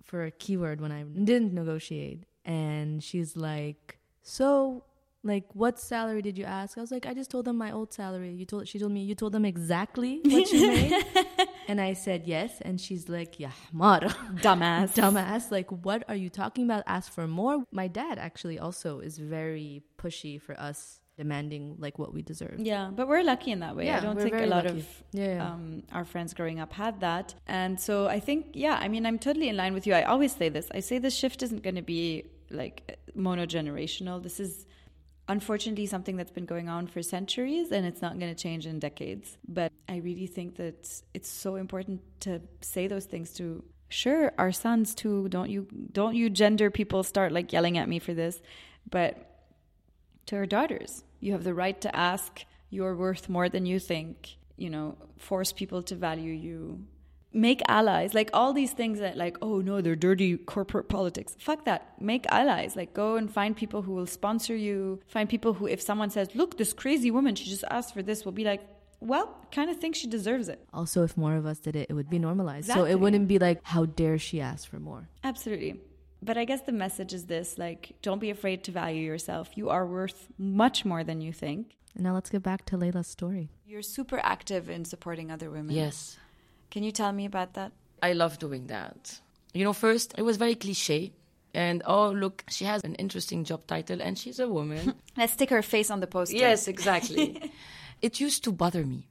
for 0.02 0.24
a 0.24 0.30
keyword 0.30 0.80
when 0.80 0.90
i 0.90 1.02
didn't 1.02 1.52
negotiate 1.52 2.24
and 2.44 3.02
she's 3.02 3.36
like 3.36 3.98
so 4.22 4.84
like 5.22 5.44
what 5.54 5.78
salary 5.78 6.22
did 6.22 6.38
you 6.38 6.44
ask? 6.44 6.78
I 6.78 6.80
was 6.80 6.90
like 6.90 7.06
i 7.06 7.12
just 7.12 7.30
told 7.30 7.44
them 7.44 7.56
my 7.58 7.72
old 7.72 7.92
salary. 7.92 8.32
You 8.32 8.46
told 8.46 8.68
she 8.68 8.78
told 8.78 8.92
me 8.92 9.02
you 9.02 9.14
told 9.14 9.32
them 9.32 9.44
exactly 9.44 10.20
what 10.24 10.50
you 10.50 10.68
made? 10.68 11.04
And 11.68 11.80
i 11.80 11.92
said 11.92 12.26
yes 12.26 12.60
and 12.62 12.80
she's 12.80 13.08
like 13.08 13.38
yeah 13.38 13.52
dumbass. 13.74 14.94
Dumbass. 14.94 15.50
Like 15.50 15.70
what 15.70 16.04
are 16.08 16.16
you 16.16 16.30
talking 16.30 16.64
about? 16.64 16.84
Ask 16.86 17.12
for 17.12 17.26
more? 17.28 17.64
My 17.70 17.86
dad 17.86 18.18
actually 18.18 18.58
also 18.58 19.00
is 19.00 19.18
very 19.18 19.82
pushy 19.98 20.40
for 20.40 20.58
us 20.58 21.00
demanding 21.16 21.76
like 21.78 21.98
what 21.98 22.14
we 22.14 22.22
deserve. 22.22 22.56
Yeah 22.58 22.90
but 22.90 23.06
we're 23.06 23.22
lucky 23.22 23.50
in 23.52 23.60
that 23.60 23.76
way. 23.76 23.86
Yeah, 23.86 23.98
i 23.98 24.00
don't 24.00 24.18
think 24.18 24.34
a 24.34 24.46
lot 24.46 24.64
lucky. 24.64 24.78
of 24.80 24.86
yeah. 25.12 25.52
Um, 25.52 25.82
our 25.92 26.06
friends 26.06 26.32
growing 26.32 26.60
up 26.60 26.72
had 26.72 27.00
that. 27.00 27.34
And 27.46 27.78
so 27.78 28.06
i 28.06 28.20
think 28.20 28.46
yeah 28.54 28.78
i 28.80 28.88
mean 28.88 29.04
i'm 29.04 29.18
totally 29.18 29.48
in 29.50 29.56
line 29.56 29.74
with 29.74 29.86
you. 29.86 29.92
I 29.92 30.04
always 30.04 30.34
say 30.34 30.48
this. 30.48 30.68
I 30.74 30.80
say 30.80 30.98
this 30.98 31.14
shift 31.14 31.42
isn't 31.42 31.62
going 31.62 31.76
to 31.76 31.82
be 31.82 32.24
like 32.50 32.98
monogenerational. 33.16 34.22
This 34.22 34.40
is 34.40 34.66
unfortunately 35.30 35.86
something 35.86 36.16
that's 36.16 36.32
been 36.32 36.44
going 36.44 36.68
on 36.68 36.88
for 36.88 37.02
centuries 37.02 37.70
and 37.70 37.86
it's 37.86 38.02
not 38.02 38.18
going 38.18 38.34
to 38.34 38.42
change 38.42 38.66
in 38.66 38.80
decades. 38.80 39.38
But 39.46 39.72
I 39.88 39.96
really 39.98 40.26
think 40.26 40.56
that 40.56 41.02
it's 41.14 41.30
so 41.30 41.54
important 41.54 42.00
to 42.20 42.40
say 42.60 42.88
those 42.88 43.04
things 43.04 43.32
to 43.34 43.62
sure 43.88 44.32
our 44.38 44.52
sons 44.52 44.94
too 44.94 45.28
don't 45.28 45.50
you 45.50 45.66
don't 45.90 46.14
you 46.14 46.30
gender 46.30 46.70
people 46.70 47.02
start 47.02 47.32
like 47.32 47.52
yelling 47.52 47.76
at 47.76 47.88
me 47.88 47.98
for 47.98 48.14
this 48.14 48.40
but 48.88 49.10
to 50.26 50.36
our 50.36 50.46
daughters 50.46 51.02
you 51.18 51.32
have 51.32 51.42
the 51.42 51.52
right 51.52 51.80
to 51.80 51.90
ask 51.96 52.44
you're 52.70 52.94
worth 52.94 53.28
more 53.28 53.48
than 53.48 53.66
you 53.66 53.80
think 53.80 54.36
you 54.56 54.70
know 54.70 54.96
force 55.18 55.52
people 55.52 55.82
to 55.82 55.96
value 55.96 56.32
you 56.32 56.86
make 57.32 57.60
allies 57.68 58.12
like 58.12 58.28
all 58.32 58.52
these 58.52 58.72
things 58.72 58.98
that 58.98 59.16
like 59.16 59.36
oh 59.40 59.60
no 59.60 59.80
they're 59.80 59.94
dirty 59.94 60.36
corporate 60.36 60.88
politics 60.88 61.36
fuck 61.38 61.64
that 61.64 61.94
make 62.00 62.26
allies 62.26 62.74
like 62.74 62.92
go 62.92 63.16
and 63.16 63.32
find 63.32 63.56
people 63.56 63.82
who 63.82 63.92
will 63.92 64.06
sponsor 64.06 64.56
you 64.56 65.00
find 65.06 65.28
people 65.28 65.54
who 65.54 65.66
if 65.66 65.80
someone 65.80 66.10
says 66.10 66.28
look 66.34 66.58
this 66.58 66.72
crazy 66.72 67.10
woman 67.10 67.34
she 67.36 67.44
just 67.44 67.64
asked 67.70 67.94
for 67.94 68.02
this 68.02 68.24
will 68.24 68.32
be 68.32 68.44
like 68.44 68.60
well, 69.00 69.34
kind 69.50 69.70
of 69.70 69.78
think 69.78 69.96
she 69.96 70.06
deserves 70.06 70.48
it. 70.48 70.60
Also, 70.72 71.02
if 71.02 71.16
more 71.16 71.34
of 71.36 71.46
us 71.46 71.58
did 71.58 71.74
it, 71.74 71.86
it 71.88 71.94
would 71.94 72.10
be 72.10 72.18
normalized. 72.18 72.68
Exactly. 72.68 72.82
So 72.82 72.90
it 72.90 73.00
wouldn't 73.00 73.28
be 73.28 73.38
like, 73.38 73.60
how 73.62 73.86
dare 73.86 74.18
she 74.18 74.40
ask 74.40 74.68
for 74.68 74.78
more? 74.78 75.08
Absolutely. 75.24 75.80
But 76.22 76.36
I 76.36 76.44
guess 76.44 76.60
the 76.62 76.72
message 76.72 77.14
is 77.14 77.24
this 77.24 77.56
like, 77.56 77.94
don't 78.02 78.18
be 78.18 78.28
afraid 78.28 78.62
to 78.64 78.72
value 78.72 79.02
yourself. 79.02 79.50
You 79.54 79.70
are 79.70 79.86
worth 79.86 80.28
much 80.36 80.84
more 80.84 81.02
than 81.02 81.22
you 81.22 81.32
think. 81.32 81.76
And 81.94 82.04
now 82.04 82.12
let's 82.12 82.28
get 82.28 82.42
back 82.42 82.66
to 82.66 82.76
Leila's 82.76 83.06
story. 83.06 83.48
You're 83.66 83.82
super 83.82 84.20
active 84.22 84.68
in 84.68 84.84
supporting 84.84 85.30
other 85.30 85.50
women. 85.50 85.74
Yes. 85.74 86.18
Can 86.70 86.82
you 86.82 86.92
tell 86.92 87.12
me 87.12 87.26
about 87.26 87.54
that? 87.54 87.72
I 88.02 88.12
love 88.12 88.38
doing 88.38 88.68
that. 88.68 89.20
You 89.52 89.64
know, 89.64 89.72
first, 89.72 90.14
it 90.16 90.22
was 90.22 90.36
very 90.36 90.54
cliche. 90.54 91.12
And 91.52 91.82
oh, 91.84 92.10
look, 92.10 92.44
she 92.48 92.64
has 92.64 92.84
an 92.84 92.94
interesting 92.94 93.44
job 93.44 93.66
title 93.66 94.00
and 94.00 94.16
she's 94.16 94.38
a 94.38 94.48
woman. 94.48 94.94
Let's 95.16 95.32
stick 95.32 95.50
her 95.50 95.62
face 95.62 95.90
on 95.90 95.98
the 96.00 96.06
poster. 96.06 96.36
Yes, 96.36 96.68
exactly. 96.68 97.50
it 98.02 98.20
used 98.20 98.44
to 98.44 98.52
bother 98.52 98.84
me. 98.86 99.08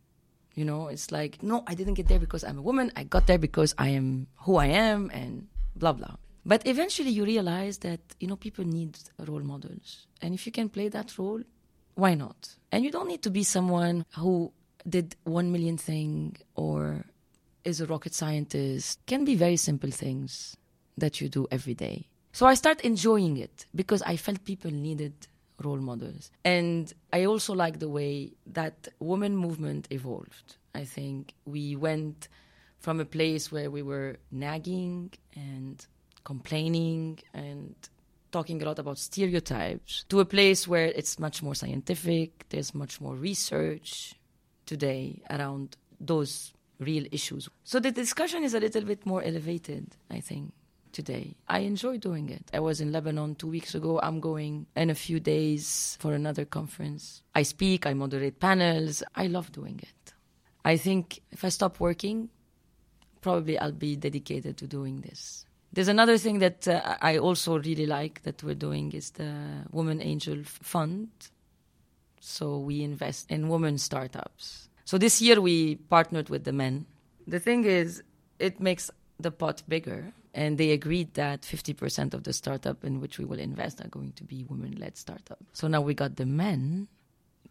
You 0.56 0.66
know, 0.66 0.88
it's 0.88 1.12
like, 1.12 1.44
no, 1.44 1.64
I 1.68 1.76
didn't 1.76 1.94
get 1.96 2.08
there 2.08 2.20
because 2.20 2.44
I'm 2.44 2.58
a 2.58 2.62
woman. 2.62 2.92
I 2.96 3.04
got 3.04 3.28
there 3.28 3.38
because 3.38 3.76
I 3.78 3.90
am 3.90 4.28
who 4.38 4.56
I 4.56 4.68
am 4.68 5.10
and 5.14 5.48
blah, 5.76 5.94
blah. 5.94 6.16
But 6.46 6.66
eventually 6.66 7.10
you 7.10 7.26
realize 7.26 7.80
that, 7.80 8.00
you 8.20 8.28
know, 8.28 8.36
people 8.36 8.66
need 8.66 8.98
role 9.20 9.42
models. 9.42 10.08
And 10.22 10.34
if 10.34 10.46
you 10.46 10.52
can 10.52 10.70
play 10.70 10.88
that 10.90 11.18
role, 11.18 11.42
why 11.96 12.14
not? 12.16 12.56
And 12.72 12.84
you 12.84 12.92
don't 12.92 13.08
need 13.08 13.22
to 13.24 13.30
be 13.30 13.44
someone 13.44 14.06
who 14.18 14.52
did 14.88 15.16
one 15.24 15.52
million 15.52 15.78
thing 15.78 16.38
or 16.56 17.06
is 17.64 17.82
a 17.82 17.86
rocket 17.86 18.14
scientist 18.14 19.00
can 19.06 19.26
be 19.26 19.36
very 19.36 19.58
simple 19.58 19.92
things 19.92 20.58
that 20.98 21.22
you 21.22 21.30
do 21.30 21.48
every 21.52 21.74
day. 21.74 22.08
So 22.32 22.46
I 22.46 22.54
start 22.54 22.82
enjoying 22.82 23.38
it 23.38 23.66
because 23.74 24.02
I 24.04 24.16
felt 24.16 24.44
people 24.46 24.72
needed 24.72 25.14
role 25.64 25.78
models. 25.78 26.32
And 26.46 26.94
I 27.12 27.26
also 27.26 27.54
like 27.54 27.80
the 27.80 27.90
way 27.90 28.34
that 28.48 28.88
women 29.00 29.36
movement 29.36 29.88
evolved. 29.90 30.56
I 30.74 30.86
think 30.86 31.34
we 31.46 31.76
went 31.76 32.30
from 32.80 33.00
a 33.00 33.06
place 33.06 33.52
where 33.52 33.70
we 33.70 33.82
were 33.82 34.18
nagging 34.32 35.12
and 35.36 35.86
complaining 36.24 37.20
and 37.34 37.76
talking 38.32 38.62
a 38.62 38.66
lot 38.66 38.80
about 38.80 38.98
stereotypes 38.98 40.06
to 40.10 40.20
a 40.20 40.26
place 40.26 40.68
where 40.68 40.86
it's 40.86 41.18
much 41.20 41.42
more 41.42 41.56
scientific, 41.56 42.48
there's 42.50 42.74
much 42.76 43.02
more 43.02 43.16
research 43.16 44.16
today 44.66 45.22
around 45.30 45.76
those 46.00 46.54
real 46.80 47.06
issues. 47.12 47.50
So 47.64 47.80
the 47.80 47.92
discussion 47.92 48.44
is 48.44 48.54
a 48.54 48.60
little 48.60 48.84
bit 48.84 49.06
more 49.06 49.24
elevated, 49.24 49.96
I 50.10 50.20
think, 50.20 50.54
today. 50.92 51.36
I 51.48 51.60
enjoy 51.60 51.98
doing 51.98 52.30
it. 52.30 52.50
I 52.54 52.60
was 52.60 52.82
in 52.82 52.92
Lebanon 52.92 53.36
two 53.36 53.48
weeks 53.48 53.76
ago. 53.76 54.00
I'm 54.02 54.20
going 54.20 54.66
in 54.76 54.90
a 54.90 54.96
few 54.96 55.20
days 55.20 55.98
for 56.00 56.14
another 56.14 56.46
conference. 56.46 57.22
I 57.36 57.44
speak, 57.44 57.86
I 57.86 57.94
moderate 57.94 58.40
panels. 58.40 59.04
I 59.16 59.28
love 59.28 59.52
doing 59.52 59.80
it. 59.84 60.14
I 60.66 60.78
think 60.78 61.22
if 61.32 61.44
I 61.46 61.50
stop 61.50 61.80
working, 61.80 62.30
probably 63.22 63.58
I'll 63.58 63.72
be 63.72 63.96
dedicated 63.96 64.58
to 64.58 64.68
doing 64.68 65.02
this. 65.02 65.46
There's 65.72 65.88
another 65.88 66.18
thing 66.18 66.40
that 66.40 66.68
uh, 66.68 66.96
I 67.02 67.18
also 67.18 67.60
really 67.60 67.86
like 67.86 68.24
that 68.24 68.44
we're 68.44 68.56
doing 68.56 68.92
is 68.94 69.12
the 69.12 69.34
Woman 69.72 70.02
Angel 70.02 70.42
Fund. 70.44 71.10
So 72.20 72.58
we 72.58 72.82
invest 72.82 73.30
in 73.30 73.50
women 73.50 73.78
startups. 73.78 74.69
So 74.90 74.98
this 74.98 75.22
year 75.22 75.40
we 75.40 75.76
partnered 75.76 76.30
with 76.30 76.46
the 76.46 76.52
men. 76.52 76.88
The 77.28 77.40
thing 77.40 77.64
is, 77.64 78.02
it 78.40 78.60
makes 78.60 78.90
the 79.20 79.30
pot 79.30 79.62
bigger. 79.70 80.14
And 80.34 80.58
they 80.58 80.72
agreed 80.72 81.14
that 81.14 81.44
50% 81.44 82.16
of 82.16 82.24
the 82.24 82.34
startup 82.34 82.84
in 82.84 83.00
which 83.00 83.20
we 83.20 83.26
will 83.26 83.38
invest 83.38 83.82
are 83.86 83.88
going 83.88 84.14
to 84.14 84.24
be 84.24 84.46
women 84.46 84.72
led 84.80 84.98
startups. 84.98 85.46
So 85.54 85.68
now 85.68 85.82
we 85.82 85.94
got 85.94 86.16
the 86.16 86.26
men 86.26 86.88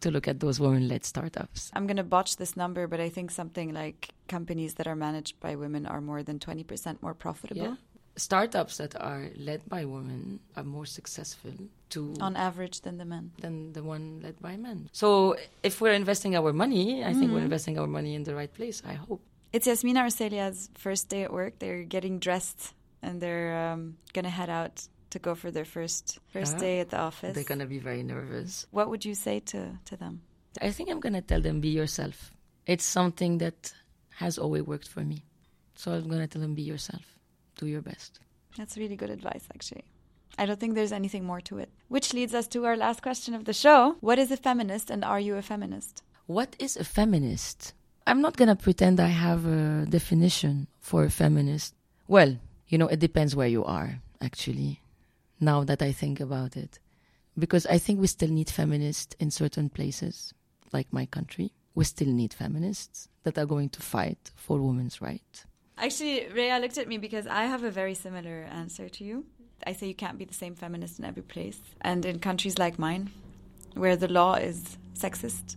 to 0.01 0.11
look 0.11 0.27
at 0.27 0.41
those 0.41 0.59
women 0.59 0.89
led 0.89 1.05
startups. 1.05 1.71
I'm 1.73 1.87
going 1.87 1.95
to 1.95 2.03
botch 2.03 2.35
this 2.35 2.57
number, 2.57 2.87
but 2.87 2.99
I 2.99 3.07
think 3.07 3.31
something 3.31 3.73
like 3.73 4.09
companies 4.27 4.73
that 4.73 4.87
are 4.87 4.97
managed 4.97 5.39
by 5.39 5.55
women 5.55 5.85
are 5.85 6.01
more 6.01 6.23
than 6.23 6.39
20% 6.39 7.01
more 7.01 7.13
profitable. 7.13 7.61
Yeah. 7.61 7.75
Startups 8.15 8.77
that 8.77 8.99
are 8.99 9.27
led 9.37 9.61
by 9.69 9.85
women 9.85 10.39
are 10.57 10.63
more 10.63 10.85
successful 10.85 11.51
to 11.91 12.13
on 12.19 12.35
average 12.35 12.81
than 12.81 12.97
the 12.97 13.05
men 13.05 13.31
than 13.39 13.71
the 13.73 13.81
one 13.83 14.19
led 14.21 14.39
by 14.41 14.57
men. 14.57 14.89
So 14.91 15.35
if 15.63 15.79
we're 15.81 15.93
investing 15.93 16.35
our 16.35 16.51
money, 16.53 17.03
I 17.03 17.13
think 17.13 17.31
we're 17.31 17.39
investing 17.39 17.79
our 17.79 17.87
money 17.87 18.15
in 18.15 18.23
the 18.23 18.35
right 18.35 18.53
place. 18.53 18.81
I 18.85 18.93
hope. 18.93 19.21
It's 19.53 19.65
Yasmina 19.67 20.01
Arcelia's 20.01 20.69
first 20.75 21.09
day 21.09 21.23
at 21.23 21.31
work. 21.33 21.59
They're 21.59 21.83
getting 21.83 22.19
dressed 22.19 22.73
and 23.01 23.21
they're 23.21 23.71
um, 23.71 23.97
gonna 24.13 24.29
head 24.29 24.49
out 24.49 24.85
to 25.11 25.19
go 25.19 25.33
for 25.33 25.49
their 25.49 25.65
first 25.65 26.19
first 26.27 26.53
Yeah. 26.55 26.59
day 26.59 26.79
at 26.81 26.89
the 26.89 26.97
office. 26.99 27.33
They're 27.35 27.43
gonna 27.53 27.65
be 27.65 27.79
very 27.79 28.03
nervous. 28.03 28.67
What 28.71 28.89
would 28.89 29.05
you 29.05 29.15
say 29.15 29.39
to 29.51 29.79
to 29.85 29.95
them? 29.97 30.21
I 30.61 30.71
think 30.71 30.89
I'm 30.89 30.99
gonna 30.99 31.21
tell 31.21 31.41
them 31.41 31.61
be 31.61 31.69
yourself. 31.69 32.33
It's 32.65 32.85
something 32.85 33.37
that 33.39 33.73
has 34.17 34.37
always 34.37 34.63
worked 34.63 34.87
for 34.89 35.01
me. 35.01 35.23
So 35.75 35.93
I'm 35.93 36.07
gonna 36.09 36.27
tell 36.27 36.41
them 36.41 36.53
be 36.53 36.63
yourself. 36.63 37.05
Do 37.59 37.67
your 37.67 37.81
best. 37.81 38.19
That's 38.57 38.77
really 38.77 38.95
good 38.95 39.09
advice, 39.09 39.45
actually. 39.53 39.83
I 40.37 40.45
don't 40.45 40.59
think 40.59 40.75
there's 40.75 40.93
anything 40.93 41.25
more 41.25 41.41
to 41.41 41.57
it. 41.57 41.69
Which 41.89 42.13
leads 42.13 42.33
us 42.33 42.47
to 42.53 42.65
our 42.65 42.77
last 42.77 43.01
question 43.01 43.33
of 43.33 43.43
the 43.43 43.51
show: 43.51 43.97
What 43.99 44.17
is 44.17 44.31
a 44.31 44.37
feminist, 44.37 44.89
and 44.89 45.03
are 45.03 45.19
you 45.19 45.35
a 45.35 45.41
feminist? 45.41 46.03
What 46.25 46.55
is 46.57 46.77
a 46.77 46.85
feminist? 46.85 47.73
I'm 48.07 48.21
not 48.21 48.37
gonna 48.37 48.55
pretend 48.55 49.01
I 49.01 49.07
have 49.27 49.45
a 49.45 49.85
definition 49.89 50.67
for 50.79 51.03
a 51.03 51.09
feminist. 51.09 51.75
Well, 52.07 52.37
you 52.69 52.77
know, 52.77 52.87
it 52.87 52.99
depends 52.99 53.35
where 53.35 53.51
you 53.55 53.65
are, 53.65 53.99
actually, 54.21 54.79
now 55.39 55.65
that 55.65 55.81
I 55.81 55.91
think 55.91 56.21
about 56.21 56.55
it. 56.55 56.79
Because 57.37 57.65
I 57.65 57.77
think 57.77 57.99
we 57.99 58.07
still 58.07 58.29
need 58.29 58.49
feminists 58.49 59.15
in 59.19 59.31
certain 59.31 59.69
places, 59.69 60.33
like 60.71 60.87
my 60.93 61.05
country. 61.05 61.51
We 61.75 61.83
still 61.83 62.13
need 62.21 62.33
feminists 62.33 63.09
that 63.23 63.37
are 63.37 63.45
going 63.45 63.69
to 63.69 63.81
fight 63.81 64.31
for 64.35 64.59
women's 64.61 65.01
rights. 65.01 65.45
Actually, 65.79 66.27
Rhea 66.27 66.59
looked 66.59 66.77
at 66.77 66.87
me 66.87 66.97
because 66.97 67.25
I 67.25 67.43
have 67.45 67.63
a 67.63 67.71
very 67.71 67.95
similar 67.95 68.45
answer 68.51 68.89
to 68.89 69.03
you. 69.03 69.25
I 69.65 69.73
say 69.73 69.87
you 69.87 69.95
can't 69.95 70.17
be 70.17 70.25
the 70.25 70.33
same 70.33 70.55
feminist 70.55 70.99
in 70.99 71.05
every 71.05 71.23
place. 71.23 71.59
And 71.81 72.05
in 72.05 72.19
countries 72.19 72.57
like 72.57 72.77
mine, 72.77 73.11
where 73.75 73.95
the 73.95 74.07
law 74.07 74.35
is 74.35 74.77
sexist, 74.93 75.55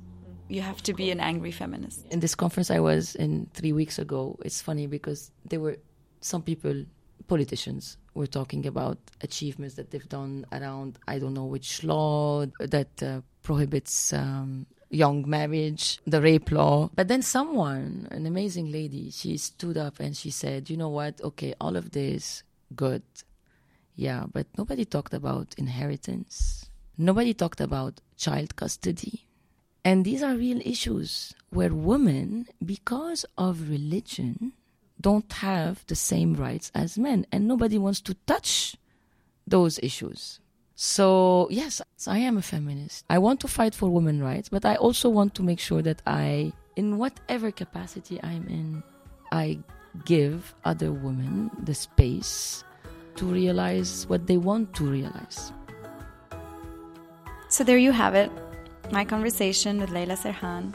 you 0.49 0.61
have 0.61 0.83
to 0.83 0.93
be 0.93 1.11
an 1.11 1.21
angry 1.21 1.51
feminist. 1.51 2.07
in 2.11 2.21
this 2.21 2.35
conference 2.35 2.71
I 2.71 2.81
was 2.81 3.15
in 3.15 3.49
three 3.55 3.73
weeks 3.73 3.99
ago, 3.99 4.39
it's 4.45 4.61
funny 4.61 4.87
because 4.87 5.31
there 5.45 5.61
were 5.61 5.79
some 6.21 6.43
people, 6.43 6.85
politicians, 7.27 7.97
were 8.15 8.27
talking 8.27 8.67
about 8.67 8.99
achievements 9.23 9.75
that 9.77 9.91
they've 9.91 10.09
done 10.09 10.45
around 10.53 10.99
I 11.09 11.19
don't 11.19 11.35
know 11.35 11.47
which 11.47 11.83
law 11.83 12.45
that 12.61 13.03
uh, 13.03 13.23
prohibits 13.43 14.13
um, 14.13 14.67
young 14.93 15.29
marriage, 15.29 15.99
the 16.07 16.21
rape 16.21 16.53
law. 16.53 16.91
But 16.95 17.09
then 17.09 17.23
someone, 17.23 18.07
an 18.13 18.27
amazing 18.27 18.71
lady, 18.71 19.11
she 19.11 19.37
stood 19.39 19.77
up 19.77 19.99
and 19.99 20.17
she 20.17 20.31
said, 20.31 20.69
"You 20.71 20.77
know 20.77 20.91
what? 20.91 21.21
Okay, 21.23 21.55
all 21.59 21.77
of 21.77 21.91
this, 21.91 22.45
good, 22.77 23.03
yeah, 23.97 24.27
but 24.31 24.47
nobody 24.57 24.85
talked 24.85 25.15
about 25.15 25.55
inheritance. 25.57 26.69
Nobody 26.99 27.33
talked 27.35 27.61
about 27.61 28.01
child 28.17 28.55
custody." 28.55 29.27
And 29.85 30.05
these 30.05 30.23
are 30.23 30.37
real 30.37 30.61
issues 30.65 31.35
where 31.51 31.75
women, 31.75 32.47
because 32.65 33.25
of 33.37 33.69
religion, 33.69 34.53
don't 35.01 35.33
have 35.33 35.85
the 35.89 35.97
same 35.97 36.35
rights 36.35 36.71
as 36.75 36.97
men, 36.97 37.27
and 37.33 37.49
nobody 37.49 37.79
wants 37.79 38.01
to 38.03 38.15
touch 38.27 38.77
those 39.45 39.81
issues. 39.83 40.39
So, 40.75 41.49
yes, 41.51 41.81
I 42.07 42.19
am 42.19 42.39
a 42.39 42.43
feminist. 42.43 43.05
I 43.11 43.19
want 43.19 43.41
to 43.41 43.49
fight 43.49 43.75
for 43.75 43.91
women's 43.91 44.23
rights, 44.23 44.49
but 44.49 44.65
I 44.65 44.77
also 44.77 45.09
want 45.09 45.35
to 45.37 45.43
make 45.43 45.61
sure 45.61 45.83
that 45.83 46.03
I, 46.07 46.53
in 46.77 46.99
whatever 46.99 47.51
capacity 47.51 48.19
I'm 48.23 48.47
in, 48.49 48.83
I 49.31 49.59
give 50.05 50.55
other 50.65 50.93
women 50.93 51.51
the 51.63 51.75
space 51.75 52.65
to 53.17 53.27
realize 53.27 54.07
what 54.09 54.27
they 54.27 54.39
want 54.39 54.75
to 54.75 54.85
realize. 54.85 55.53
So 57.49 57.63
there 57.65 57.79
you 57.79 57.93
have 57.93 58.15
it. 58.15 58.31
My 58.91 59.05
conversation 59.05 59.79
with 59.79 59.91
Leila 59.91 60.17
Serhan. 60.17 60.75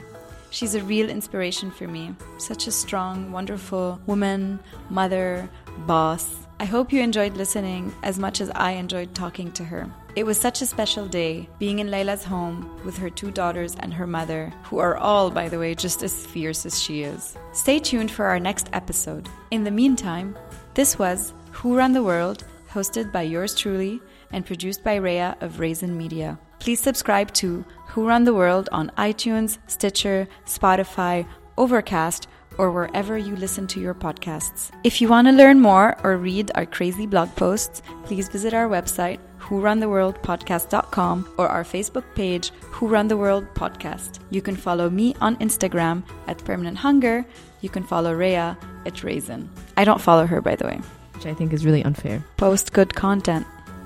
She's 0.50 0.76
a 0.76 0.84
real 0.84 1.10
inspiration 1.10 1.72
for 1.72 1.88
me. 1.88 2.16
Such 2.38 2.68
a 2.68 2.72
strong, 2.72 3.32
wonderful 3.32 4.00
woman, 4.06 4.60
mother, 4.90 5.50
boss. 5.86 6.47
I 6.60 6.66
hope 6.66 6.92
you 6.92 7.04
enjoyed 7.04 7.38
listening 7.38 7.94
as 8.02 8.18
much 8.18 8.42
as 8.42 8.50
I 8.56 8.72
enjoyed 8.72 9.14
talking 9.14 9.52
to 9.52 9.64
her. 9.64 9.88
It 10.16 10.26
was 10.26 10.40
such 10.40 10.64
a 10.64 10.66
special 10.66 11.06
day 11.06 11.48
being 11.60 11.78
in 11.78 11.92
Leila's 11.92 12.24
home 12.24 12.80
with 12.84 12.98
her 12.98 13.12
two 13.12 13.30
daughters 13.30 13.76
and 13.80 13.94
her 13.94 14.08
mother, 14.08 14.52
who 14.64 14.80
are 14.80 14.98
all, 14.98 15.30
by 15.30 15.50
the 15.50 15.60
way, 15.60 15.76
just 15.76 16.02
as 16.02 16.26
fierce 16.26 16.66
as 16.66 16.82
she 16.82 17.04
is. 17.04 17.38
Stay 17.54 17.78
tuned 17.78 18.10
for 18.10 18.26
our 18.26 18.40
next 18.40 18.70
episode. 18.74 19.30
In 19.52 19.64
the 19.64 19.70
meantime, 19.70 20.36
this 20.74 20.98
was 20.98 21.32
Who 21.52 21.78
Run 21.78 21.94
the 21.94 22.02
World, 22.02 22.44
hosted 22.72 23.12
by 23.12 23.22
yours 23.22 23.54
truly 23.54 24.02
and 24.32 24.44
produced 24.44 24.84
by 24.84 24.96
Rhea 24.96 25.38
of 25.42 25.60
Raisin 25.60 25.96
Media. 25.96 26.40
Please 26.58 26.80
subscribe 26.80 27.32
to 27.36 27.64
Who 27.90 28.08
Run 28.08 28.24
the 28.24 28.34
World 28.34 28.68
on 28.72 28.92
iTunes, 28.98 29.60
Stitcher, 29.68 30.28
Spotify, 30.48 31.28
Overcast, 31.56 32.28
or 32.58 32.72
wherever 32.72 33.18
you 33.18 33.36
listen 33.36 33.68
to 33.68 33.80
your 33.80 33.94
podcasts. 33.94 34.72
If 34.84 35.02
you 35.02 35.08
want 35.08 35.28
to 35.28 35.32
learn 35.34 35.60
more 35.60 35.98
or 36.04 36.18
read 36.18 36.52
our 36.56 36.66
crazy 36.66 37.06
blog 37.06 37.36
posts, 37.36 37.82
please 38.06 38.30
visit 38.30 38.54
our 38.54 38.68
website, 38.68 39.20
whoruntheworldpodcast.com, 39.42 41.34
or 41.38 41.48
our 41.48 41.64
Facebook 41.64 42.04
page, 42.16 42.52
Who 42.72 42.88
Run 42.88 43.08
the 43.08 43.18
World 43.18 43.46
Podcast. 43.54 44.20
You 44.30 44.42
can 44.42 44.56
follow 44.56 44.90
me 44.90 45.16
on 45.22 45.36
Instagram 45.38 46.04
at 46.28 46.44
Permanent 46.44 46.78
Hunger. 46.78 47.26
You 47.62 47.70
can 47.70 47.84
follow 47.84 48.14
Rhea 48.14 48.58
at 48.86 49.04
Raisin. 49.04 49.50
I 49.76 49.84
don't 49.84 50.02
follow 50.02 50.26
her, 50.26 50.42
by 50.42 50.56
the 50.56 50.66
way. 50.68 50.80
which 51.16 51.26
I 51.26 51.34
think 51.34 51.52
is 51.54 51.66
really 51.66 51.84
unfair. 51.84 52.24
Post 52.38 52.74
good 52.74 52.94
content. 52.94 53.46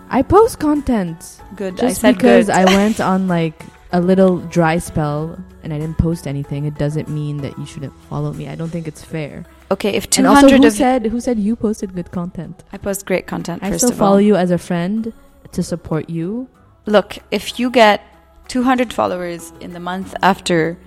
I 0.09 0.22
post 0.24 0.59
content 0.59 1.39
Good. 1.55 1.76
I 1.76 1.88
just 1.88 2.01
said 2.01 2.15
because 2.15 2.47
good. 2.47 2.55
I 2.55 2.65
went 2.65 2.99
on 2.99 3.30
like 3.30 3.63
a 3.94 4.00
little 4.02 4.38
dry 4.39 4.78
spell 4.78 5.38
and 5.64 5.74
I 5.74 5.80
didn't 5.80 5.98
post 5.98 6.28
anything. 6.28 6.66
It 6.66 6.76
doesn't 6.76 7.10
mean 7.10 7.38
that 7.38 7.58
you 7.58 7.66
shouldn't 7.66 7.94
follow 8.10 8.32
me. 8.34 8.48
I 8.48 8.56
don't 8.56 8.70
think 8.70 8.88
it's 8.88 9.04
fair. 9.04 9.46
okay, 9.70 9.92
if 9.94 10.06
And 10.18 10.28
also, 10.28 10.48
200 10.48 10.62
who 10.62 10.68
of 10.68 10.74
said 10.74 11.06
who 11.08 11.20
said 11.20 11.38
you 11.39 11.56
posted 11.56 11.94
good 11.94 12.12
content? 12.12 12.64
I 12.74 12.78
post 12.78 13.06
great 13.06 13.28
content. 13.28 13.64
I 13.64 13.76
still 13.78 13.92
follow 13.92 14.14
all. 14.16 14.22
you 14.22 14.36
as 14.36 14.52
a 14.52 14.58
friend 14.58 15.12
to 15.52 15.62
support 15.64 16.10
you. 16.10 16.48
Look, 16.86 17.18
if 17.32 17.60
you 17.60 17.70
get 17.70 18.02
200 18.48 18.92
followers 18.94 19.54
in 19.62 19.74
the 19.74 19.80
month 19.80 20.16
after, 20.24 20.78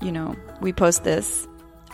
you 0.00 0.10
know, 0.12 0.34
we 0.60 0.72
post 0.72 1.04
this, 1.04 1.46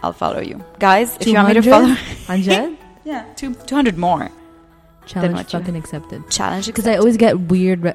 I'll 0.02 0.12
follow 0.12 0.40
you, 0.40 0.64
guys. 0.78 1.16
If 1.20 1.26
you 1.26 1.34
want 1.34 1.48
me 1.48 1.54
to 1.54 1.62
follow, 1.62 1.88
Anjed, 2.32 2.76
yeah, 3.04 3.24
two, 3.36 3.54
200 3.54 3.98
more. 3.98 4.30
challenge 5.06 5.50
fucking 5.50 5.76
accepted. 5.76 6.28
Challenge 6.30 6.66
Because 6.66 6.86
I 6.86 6.96
always 6.96 7.16
get 7.16 7.38
weird 7.38 7.82
re- 7.82 7.94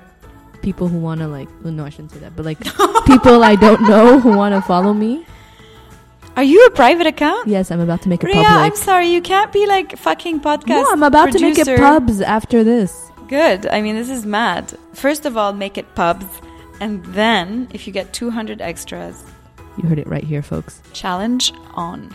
people 0.64 0.88
who 0.88 0.98
want 0.98 1.20
to 1.22 1.28
like. 1.28 1.50
No, 1.64 1.86
I 1.86 1.90
shouldn't 1.90 2.12
say 2.12 2.20
that. 2.20 2.36
But 2.36 2.46
like 2.46 2.60
people 3.06 3.44
I 3.44 3.56
don't 3.56 3.82
know 3.84 4.20
who 4.20 4.36
want 4.36 4.56
to 4.56 4.62
follow 4.62 4.94
me. 4.94 5.26
Are 6.36 6.44
you 6.44 6.66
a 6.66 6.72
private 6.72 7.06
account? 7.06 7.48
Yes, 7.48 7.70
I'm 7.70 7.80
about 7.80 8.02
to 8.04 8.10
make 8.10 8.24
it 8.24 8.28
Rhea, 8.28 8.42
I'm 8.44 8.76
sorry, 8.76 9.08
you 9.08 9.22
can't 9.22 9.52
be 9.54 9.68
like 9.68 9.96
fucking 9.98 10.40
podcast. 10.42 10.82
No, 10.82 10.92
I'm 10.92 11.04
about 11.04 11.32
to 11.34 11.40
make 11.40 11.60
it 11.60 11.78
pubs 11.78 12.22
after 12.22 12.64
this. 12.64 13.12
Good. 13.28 13.68
I 13.68 13.82
mean, 13.84 13.96
this 13.96 14.10
is 14.10 14.26
mad. 14.26 14.74
First 14.94 15.26
of 15.28 15.38
all, 15.38 15.54
make 15.54 15.78
it 15.78 15.94
pubs, 15.94 16.26
and 16.80 17.06
then 17.14 17.68
if 17.72 17.86
you 17.86 17.94
get 17.94 18.14
200 18.14 18.62
extras, 18.62 19.24
You 19.78 19.88
heard 19.88 20.00
it 20.00 20.08
right 20.08 20.24
here, 20.24 20.42
folks. 20.42 20.82
challenge 20.94 21.54
on. 21.76 22.10